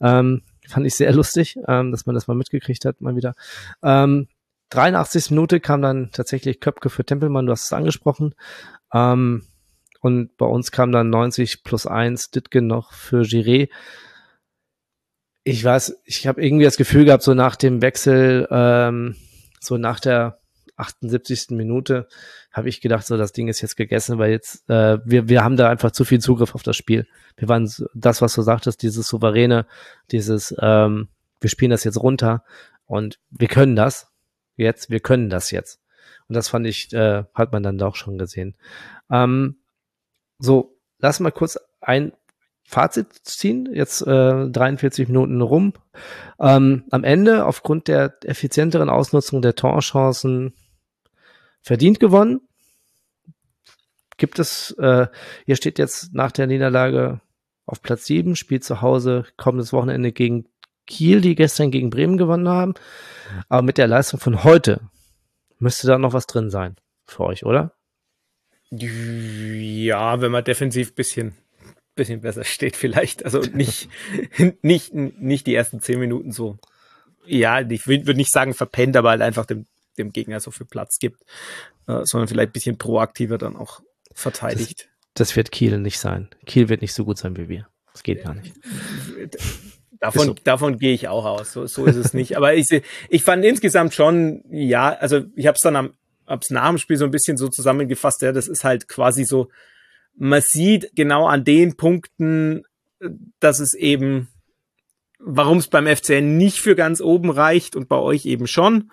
Ähm, 0.00 0.42
fand 0.68 0.86
ich 0.86 0.94
sehr 0.94 1.12
lustig, 1.12 1.58
ähm, 1.66 1.90
dass 1.90 2.06
man 2.06 2.14
das 2.14 2.28
mal 2.28 2.34
mitgekriegt 2.34 2.84
hat, 2.84 3.00
mal 3.00 3.16
wieder. 3.16 3.34
Ähm, 3.82 4.28
83. 4.70 5.30
Minute 5.30 5.60
kam 5.60 5.82
dann 5.82 6.10
tatsächlich 6.12 6.60
Köpke 6.60 6.90
für 6.90 7.04
Tempelmann, 7.04 7.46
du 7.46 7.52
hast 7.52 7.64
es 7.64 7.72
angesprochen. 7.72 8.34
Ähm, 8.92 9.44
und 10.00 10.36
bei 10.36 10.46
uns 10.46 10.70
kam 10.70 10.92
dann 10.92 11.10
90 11.10 11.64
plus 11.64 11.86
1 11.86 12.30
Ditgen 12.30 12.66
noch 12.66 12.92
für 12.92 13.22
Giré 13.22 13.68
ich 15.48 15.64
weiß, 15.64 16.02
ich 16.04 16.26
habe 16.26 16.44
irgendwie 16.44 16.64
das 16.64 16.76
Gefühl 16.76 17.06
gehabt, 17.06 17.22
so 17.22 17.32
nach 17.32 17.56
dem 17.56 17.80
Wechsel, 17.80 18.46
ähm, 18.50 19.16
so 19.60 19.78
nach 19.78 19.98
der 19.98 20.40
78. 20.76 21.50
Minute 21.50 22.06
habe 22.52 22.68
ich 22.68 22.82
gedacht, 22.82 23.06
so 23.06 23.16
das 23.16 23.32
Ding 23.32 23.48
ist 23.48 23.62
jetzt 23.62 23.76
gegessen, 23.76 24.18
weil 24.18 24.30
jetzt 24.30 24.68
äh, 24.68 24.98
wir 25.04 25.28
wir 25.28 25.42
haben 25.42 25.56
da 25.56 25.70
einfach 25.70 25.90
zu 25.90 26.04
viel 26.04 26.20
Zugriff 26.20 26.54
auf 26.54 26.62
das 26.62 26.76
Spiel. 26.76 27.06
Wir 27.36 27.48
waren 27.48 27.70
das, 27.94 28.20
was 28.20 28.34
du 28.34 28.42
sagtest, 28.42 28.82
dieses 28.82 29.08
souveräne, 29.08 29.66
dieses 30.10 30.54
ähm, 30.60 31.08
wir 31.40 31.50
spielen 31.50 31.70
das 31.70 31.84
jetzt 31.84 32.00
runter 32.00 32.44
und 32.84 33.18
wir 33.30 33.48
können 33.48 33.74
das 33.74 34.12
jetzt, 34.56 34.90
wir 34.90 35.00
können 35.00 35.30
das 35.30 35.50
jetzt. 35.50 35.80
Und 36.28 36.36
das 36.36 36.48
fand 36.48 36.66
ich, 36.66 36.92
äh, 36.92 37.24
hat 37.32 37.52
man 37.52 37.62
dann 37.62 37.78
doch 37.78 37.96
schon 37.96 38.18
gesehen. 38.18 38.54
Ähm, 39.10 39.56
so, 40.38 40.78
lass 40.98 41.20
mal 41.20 41.30
kurz 41.30 41.58
ein 41.80 42.12
Fazit 42.64 43.06
ziehen. 43.22 43.68
Jetzt 43.72 44.02
äh, 44.02 44.48
43 44.50 45.08
Minuten 45.08 45.40
rum. 45.40 45.72
Ähm, 46.38 46.84
am 46.90 47.02
Ende, 47.02 47.46
aufgrund 47.46 47.88
der 47.88 48.14
effizienteren 48.24 48.90
Ausnutzung 48.90 49.40
der 49.40 49.54
Torchancen, 49.54 50.52
verdient 51.62 51.98
gewonnen. 51.98 52.42
Gibt 54.18 54.38
es, 54.38 54.72
äh, 54.78 55.06
hier 55.46 55.56
steht 55.56 55.78
jetzt 55.78 56.12
nach 56.12 56.32
der 56.32 56.46
Niederlage 56.46 57.20
auf 57.64 57.82
Platz 57.82 58.06
7, 58.06 58.36
spielt 58.36 58.64
zu 58.64 58.82
Hause 58.82 59.24
kommendes 59.36 59.72
Wochenende 59.72 60.12
gegen 60.12 60.46
Kiel, 60.86 61.20
die 61.20 61.34
gestern 61.34 61.70
gegen 61.70 61.90
Bremen 61.90 62.18
gewonnen 62.18 62.48
haben. 62.48 62.74
Aber 63.48 63.62
mit 63.62 63.78
der 63.78 63.86
Leistung 63.86 64.20
von 64.20 64.44
heute 64.44 64.80
müsste 65.58 65.86
da 65.86 65.98
noch 65.98 66.12
was 66.12 66.26
drin 66.26 66.50
sein 66.50 66.76
für 67.06 67.24
euch, 67.24 67.46
oder? 67.46 67.77
Ja, 68.70 70.20
wenn 70.20 70.30
man 70.30 70.44
defensiv 70.44 70.94
bisschen 70.94 71.34
bisschen 71.98 72.22
besser 72.22 72.44
steht 72.44 72.76
vielleicht. 72.76 73.26
Also 73.26 73.40
nicht, 73.40 73.90
nicht, 74.62 74.94
nicht 74.94 75.46
die 75.46 75.54
ersten 75.54 75.80
zehn 75.80 76.00
Minuten 76.00 76.32
so. 76.32 76.56
Ja, 77.26 77.60
ich 77.60 77.86
würde 77.86 78.14
nicht 78.14 78.32
sagen 78.32 78.54
verpennt, 78.54 78.96
aber 78.96 79.10
halt 79.10 79.20
einfach 79.20 79.44
dem, 79.44 79.66
dem 79.98 80.12
Gegner 80.12 80.40
so 80.40 80.50
viel 80.50 80.64
Platz 80.64 80.98
gibt, 80.98 81.20
äh, 81.86 82.00
sondern 82.04 82.28
vielleicht 82.28 82.50
ein 82.50 82.52
bisschen 82.52 82.78
proaktiver 82.78 83.36
dann 83.36 83.56
auch 83.56 83.82
verteidigt. 84.14 84.88
Das, 85.12 85.28
das, 85.28 85.36
wird 85.36 85.50
Kiel 85.50 85.78
nicht 85.78 85.98
sein. 85.98 86.28
Kiel 86.46 86.70
wird 86.70 86.80
nicht 86.80 86.94
so 86.94 87.04
gut 87.04 87.18
sein 87.18 87.36
wie 87.36 87.50
wir. 87.50 87.68
Das 87.92 88.02
geht 88.02 88.24
gar 88.24 88.34
nicht. 88.34 88.54
Davon, 90.00 90.26
so. 90.26 90.34
davon 90.44 90.78
gehe 90.78 90.94
ich 90.94 91.08
auch 91.08 91.24
aus. 91.24 91.52
So, 91.52 91.66
so 91.66 91.84
ist 91.84 91.96
es 91.96 92.14
nicht. 92.14 92.36
Aber 92.36 92.54
ich, 92.54 92.68
ich 93.08 93.22
fand 93.24 93.44
insgesamt 93.44 93.94
schon, 93.94 94.44
ja, 94.48 94.90
also 94.90 95.24
ich 95.34 95.48
habe 95.48 95.56
es 95.56 95.60
dann 95.60 95.74
am, 95.74 95.94
hab's 96.28 96.50
nach 96.50 96.68
dem 96.68 96.78
Spiel 96.78 96.96
so 96.96 97.04
ein 97.04 97.10
bisschen 97.10 97.36
so 97.36 97.48
zusammengefasst, 97.48 98.22
ja, 98.22 98.32
das 98.32 98.48
ist 98.48 98.64
halt 98.64 98.88
quasi 98.88 99.24
so 99.24 99.48
man 100.18 100.42
sieht 100.42 100.90
genau 100.94 101.26
an 101.26 101.44
den 101.44 101.76
Punkten, 101.76 102.64
dass 103.38 103.60
es 103.60 103.74
eben, 103.74 104.28
warum 105.20 105.58
es 105.58 105.68
beim 105.68 105.86
FCN 105.86 106.36
nicht 106.36 106.58
für 106.58 106.74
ganz 106.74 107.00
oben 107.00 107.30
reicht 107.30 107.76
und 107.76 107.88
bei 107.88 107.96
euch 107.96 108.26
eben 108.26 108.46
schon. 108.46 108.90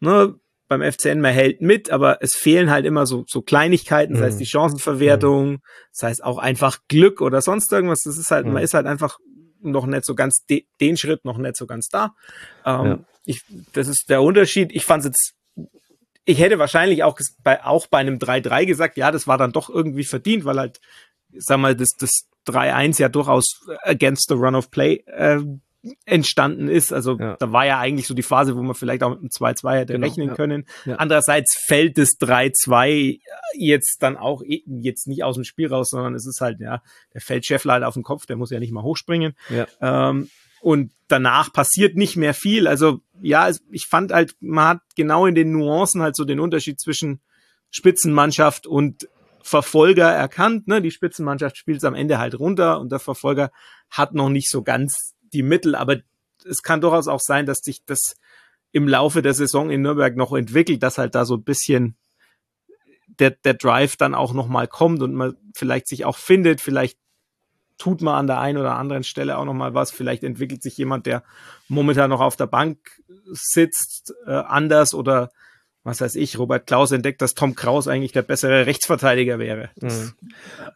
Ne? 0.00 0.34
beim 0.66 0.80
FCN, 0.92 1.20
man 1.20 1.34
hält 1.34 1.60
mit, 1.60 1.90
aber 1.90 2.22
es 2.22 2.34
fehlen 2.34 2.70
halt 2.70 2.86
immer 2.86 3.06
so, 3.06 3.24
so 3.28 3.42
Kleinigkeiten, 3.42 4.14
mhm. 4.14 4.18
sei 4.18 4.26
es 4.28 4.38
die 4.38 4.46
Chancenverwertung, 4.46 5.50
mhm. 5.50 5.60
sei 5.92 6.10
es 6.10 6.20
auch 6.20 6.38
einfach 6.38 6.78
Glück 6.88 7.20
oder 7.20 7.42
sonst 7.42 7.70
irgendwas. 7.70 8.00
Das 8.04 8.16
ist 8.16 8.30
halt, 8.30 8.46
mhm. 8.46 8.54
man 8.54 8.62
ist 8.62 8.74
halt 8.74 8.86
einfach 8.86 9.18
noch 9.60 9.86
nicht 9.86 10.04
so 10.04 10.14
ganz 10.14 10.44
de 10.46 10.64
den 10.80 10.96
Schritt 10.96 11.24
noch 11.24 11.38
nicht 11.38 11.56
so 11.56 11.66
ganz 11.66 11.88
da. 11.88 12.14
Ähm, 12.64 12.86
ja. 12.86 12.98
ich, 13.24 13.42
das 13.72 13.88
ist 13.88 14.08
der 14.08 14.22
Unterschied. 14.22 14.72
Ich 14.72 14.84
fand 14.84 15.00
es 15.00 15.06
jetzt, 15.06 15.34
ich 16.24 16.38
hätte 16.38 16.58
wahrscheinlich 16.58 17.02
auch 17.02 17.18
bei, 17.42 17.62
auch 17.64 17.86
bei 17.86 17.98
einem 17.98 18.18
3-3 18.18 18.66
gesagt, 18.66 18.96
ja, 18.96 19.10
das 19.10 19.26
war 19.26 19.38
dann 19.38 19.52
doch 19.52 19.68
irgendwie 19.68 20.04
verdient, 20.04 20.44
weil 20.44 20.58
halt, 20.58 20.80
sag 21.36 21.58
mal, 21.58 21.76
das, 21.76 21.90
das 21.98 22.28
3-1 22.46 23.00
ja 23.00 23.08
durchaus 23.08 23.66
against 23.82 24.28
the 24.28 24.34
run 24.34 24.54
of 24.54 24.70
play 24.70 25.02
äh, 25.06 25.40
entstanden 26.06 26.68
ist. 26.68 26.92
Also 26.92 27.18
ja. 27.18 27.36
da 27.38 27.52
war 27.52 27.66
ja 27.66 27.78
eigentlich 27.78 28.06
so 28.06 28.14
die 28.14 28.22
Phase, 28.22 28.56
wo 28.56 28.62
man 28.62 28.74
vielleicht 28.74 29.02
auch 29.02 29.10
mit 29.10 29.18
einem 29.18 29.28
2-2 29.28 29.76
hätte 29.76 29.92
genau, 29.92 30.06
rechnen 30.06 30.28
ja. 30.28 30.34
können. 30.34 30.66
Ja. 30.86 30.96
Andererseits 30.96 31.56
fällt 31.66 31.98
das 31.98 32.18
3-2 32.20 33.20
jetzt 33.54 33.98
dann 34.00 34.16
auch 34.16 34.42
e, 34.42 34.62
jetzt 34.66 35.06
nicht 35.06 35.24
aus 35.24 35.34
dem 35.34 35.44
Spiel 35.44 35.68
raus, 35.68 35.90
sondern 35.90 36.14
es 36.14 36.26
ist 36.26 36.40
halt, 36.40 36.60
ja, 36.60 36.82
der 37.12 37.20
fällt 37.20 37.44
Scheffler 37.44 37.74
halt 37.74 37.84
auf 37.84 37.94
den 37.94 38.02
Kopf, 38.02 38.24
der 38.26 38.36
muss 38.36 38.50
ja 38.50 38.60
nicht 38.60 38.72
mal 38.72 38.82
hochspringen. 38.82 39.34
Ähm, 39.80 40.30
und 40.64 40.92
danach 41.08 41.52
passiert 41.52 41.94
nicht 41.94 42.16
mehr 42.16 42.32
viel. 42.32 42.66
Also 42.66 43.00
ja, 43.20 43.50
ich 43.70 43.86
fand 43.86 44.12
halt, 44.12 44.34
man 44.40 44.68
hat 44.68 44.80
genau 44.96 45.26
in 45.26 45.34
den 45.34 45.52
Nuancen 45.52 46.00
halt 46.00 46.16
so 46.16 46.24
den 46.24 46.40
Unterschied 46.40 46.80
zwischen 46.80 47.20
Spitzenmannschaft 47.70 48.66
und 48.66 49.06
Verfolger 49.42 50.08
erkannt. 50.08 50.66
Ne? 50.66 50.80
Die 50.80 50.90
Spitzenmannschaft 50.90 51.58
spielt 51.58 51.78
es 51.78 51.84
am 51.84 51.94
Ende 51.94 52.16
halt 52.16 52.38
runter 52.38 52.80
und 52.80 52.90
der 52.90 52.98
Verfolger 52.98 53.50
hat 53.90 54.14
noch 54.14 54.30
nicht 54.30 54.48
so 54.48 54.62
ganz 54.62 55.14
die 55.34 55.42
Mittel, 55.42 55.74
aber 55.74 55.96
es 56.48 56.62
kann 56.62 56.80
durchaus 56.80 57.08
auch 57.08 57.20
sein, 57.20 57.44
dass 57.44 57.58
sich 57.58 57.84
das 57.84 58.14
im 58.72 58.88
Laufe 58.88 59.20
der 59.20 59.34
Saison 59.34 59.68
in 59.68 59.82
Nürnberg 59.82 60.16
noch 60.16 60.32
entwickelt, 60.32 60.82
dass 60.82 60.96
halt 60.96 61.14
da 61.14 61.26
so 61.26 61.34
ein 61.34 61.44
bisschen 61.44 61.98
der, 63.06 63.32
der 63.32 63.54
Drive 63.54 63.96
dann 63.96 64.14
auch 64.14 64.32
nochmal 64.32 64.66
kommt 64.66 65.02
und 65.02 65.12
man 65.12 65.36
vielleicht 65.54 65.88
sich 65.88 66.06
auch 66.06 66.16
findet, 66.16 66.62
vielleicht 66.62 66.98
tut 67.78 68.02
man 68.02 68.14
an 68.14 68.26
der 68.26 68.40
einen 68.40 68.58
oder 68.58 68.76
anderen 68.76 69.04
Stelle 69.04 69.38
auch 69.38 69.44
nochmal 69.44 69.74
was, 69.74 69.90
vielleicht 69.90 70.24
entwickelt 70.24 70.62
sich 70.62 70.76
jemand, 70.76 71.06
der 71.06 71.22
momentan 71.68 72.10
noch 72.10 72.20
auf 72.20 72.36
der 72.36 72.46
Bank 72.46 72.78
sitzt, 73.32 74.14
äh, 74.26 74.32
anders 74.32 74.94
oder 74.94 75.30
was 75.84 76.00
weiß 76.00 76.16
ich, 76.16 76.38
Robert 76.38 76.66
Klaus 76.66 76.92
entdeckt, 76.92 77.20
dass 77.20 77.34
Tom 77.34 77.54
Kraus 77.54 77.88
eigentlich 77.88 78.12
der 78.12 78.22
bessere 78.22 78.64
Rechtsverteidiger 78.64 79.38
wäre. 79.38 79.68
Mhm. 79.80 80.12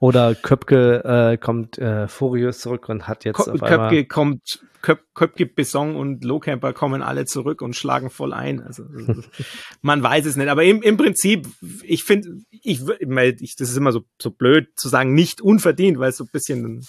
Oder 0.00 0.34
Köpke 0.34 1.32
äh, 1.32 1.38
kommt 1.38 1.78
äh, 1.78 2.06
furios 2.08 2.58
zurück 2.58 2.90
und 2.90 3.08
hat 3.08 3.24
jetzt 3.24 3.38
Kö 3.38 3.52
auf 3.52 3.60
Köpke 3.60 4.04
kommt, 4.04 4.60
Köp 4.82 5.00
Köpke, 5.14 5.46
Besson 5.46 5.96
und 5.96 6.24
Lohkemper 6.24 6.74
kommen 6.74 7.02
alle 7.02 7.24
zurück 7.24 7.62
und 7.62 7.74
schlagen 7.74 8.10
voll 8.10 8.34
ein. 8.34 8.60
Also 8.60 8.84
man 9.80 10.02
weiß 10.02 10.26
es 10.26 10.36
nicht. 10.36 10.48
Aber 10.48 10.62
im, 10.62 10.82
im 10.82 10.98
Prinzip, 10.98 11.48
ich 11.82 12.04
finde, 12.04 12.42
ich, 12.50 12.82
ich, 12.82 13.56
das 13.56 13.70
ist 13.70 13.76
immer 13.78 13.92
so, 13.92 14.02
so 14.20 14.30
blöd 14.30 14.68
zu 14.76 14.90
sagen, 14.90 15.14
nicht 15.14 15.40
unverdient, 15.40 15.98
weil 15.98 16.10
es 16.10 16.18
so 16.18 16.24
ein 16.24 16.30
bisschen 16.30 16.84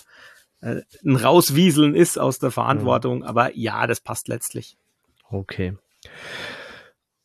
ein, 0.61 0.77
äh, 0.77 0.81
ein 1.05 1.15
Rauswieseln 1.15 1.95
ist 1.95 2.19
aus 2.19 2.37
der 2.37 2.51
Verantwortung. 2.51 3.19
Mhm. 3.19 3.23
Aber 3.23 3.55
ja, 3.55 3.87
das 3.87 4.01
passt 4.01 4.27
letztlich. 4.27 4.75
Okay. 5.29 5.73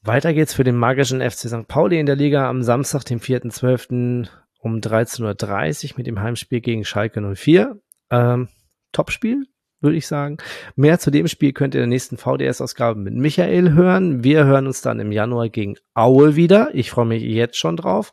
Weiter 0.06 0.34
geht's 0.34 0.52
für 0.52 0.64
den 0.64 0.76
magischen 0.76 1.22
FC 1.22 1.48
St. 1.48 1.66
Pauli 1.66 1.98
in 1.98 2.04
der 2.04 2.14
Liga 2.14 2.46
am 2.46 2.62
Samstag, 2.62 3.04
dem 3.04 3.20
4.12. 3.20 4.28
um 4.58 4.76
13.30 4.76 5.92
Uhr 5.92 5.96
mit 5.96 6.06
dem 6.06 6.20
Heimspiel 6.20 6.60
gegen 6.60 6.84
Schalke 6.84 7.22
04. 7.34 7.80
Ähm, 8.10 8.48
Topspiel, 8.92 9.46
würde 9.80 9.96
ich 9.96 10.06
sagen. 10.06 10.36
Mehr 10.76 10.98
zu 10.98 11.10
dem 11.10 11.26
Spiel 11.26 11.54
könnt 11.54 11.74
ihr 11.74 11.82
in 11.82 11.88
der 11.88 11.94
nächsten 11.94 12.18
VDS-Ausgabe 12.18 13.00
mit 13.00 13.14
Michael 13.14 13.72
hören. 13.72 14.22
Wir 14.22 14.44
hören 14.44 14.66
uns 14.66 14.82
dann 14.82 15.00
im 15.00 15.10
Januar 15.10 15.48
gegen 15.48 15.76
Aue 15.94 16.36
wieder. 16.36 16.68
Ich 16.74 16.90
freue 16.90 17.06
mich 17.06 17.22
jetzt 17.22 17.56
schon 17.56 17.78
drauf. 17.78 18.12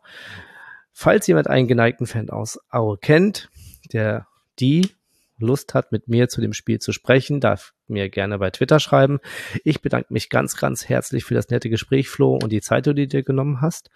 Falls 0.94 1.28
jemand 1.28 1.48
einen 1.48 1.68
geneigten 1.68 2.08
Fan 2.08 2.30
aus 2.30 2.58
Aue 2.70 3.00
kennt, 3.00 3.50
der 3.92 4.28
die 4.62 4.92
Lust 5.42 5.74
hat, 5.74 5.92
mit 5.92 6.08
mir 6.08 6.30
zu 6.30 6.42
dem 6.42 6.54
Spiel 6.54 6.80
zu 6.80 6.92
sprechen, 6.92 7.39
darf 7.39 7.74
mir 7.88 8.10
gerne 8.10 8.39
bei 8.39 8.50
Twitter 8.50 8.80
schreiben. 8.80 9.20
Ich 9.64 9.82
bedanke 9.82 10.14
mich 10.14 10.30
ganz, 10.30 10.56
ganz 10.56 10.88
herzlich 10.88 11.26
für 11.26 11.34
das 11.34 11.50
nette 11.50 11.70
Gespräch, 11.70 12.10
Flo, 12.10 12.39
und 12.42 12.52
die 12.52 12.62
Zeit, 12.62 12.86
die 12.86 12.94
du 12.94 13.08
dir 13.08 13.24
genommen 13.24 13.62
hast. 13.62 13.89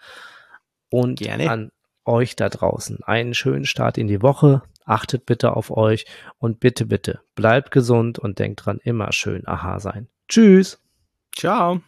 Und 0.90 1.18
gerne. 1.18 1.50
an 1.50 1.72
euch 2.04 2.36
da 2.36 2.48
draußen 2.48 3.02
einen 3.02 3.34
schönen 3.34 3.66
Start 3.66 3.98
in 3.98 4.06
die 4.06 4.22
Woche. 4.22 4.62
Achtet 4.84 5.26
bitte 5.26 5.56
auf 5.56 5.70
euch 5.70 6.06
und 6.38 6.60
bitte, 6.60 6.86
bitte 6.86 7.20
bleibt 7.34 7.72
gesund 7.72 8.18
und 8.18 8.38
denkt 8.38 8.64
dran, 8.64 8.78
immer 8.82 9.12
schön 9.12 9.46
aha 9.46 9.80
sein. 9.80 10.08
Tschüss. 10.28 10.80
Ciao. 11.34 11.80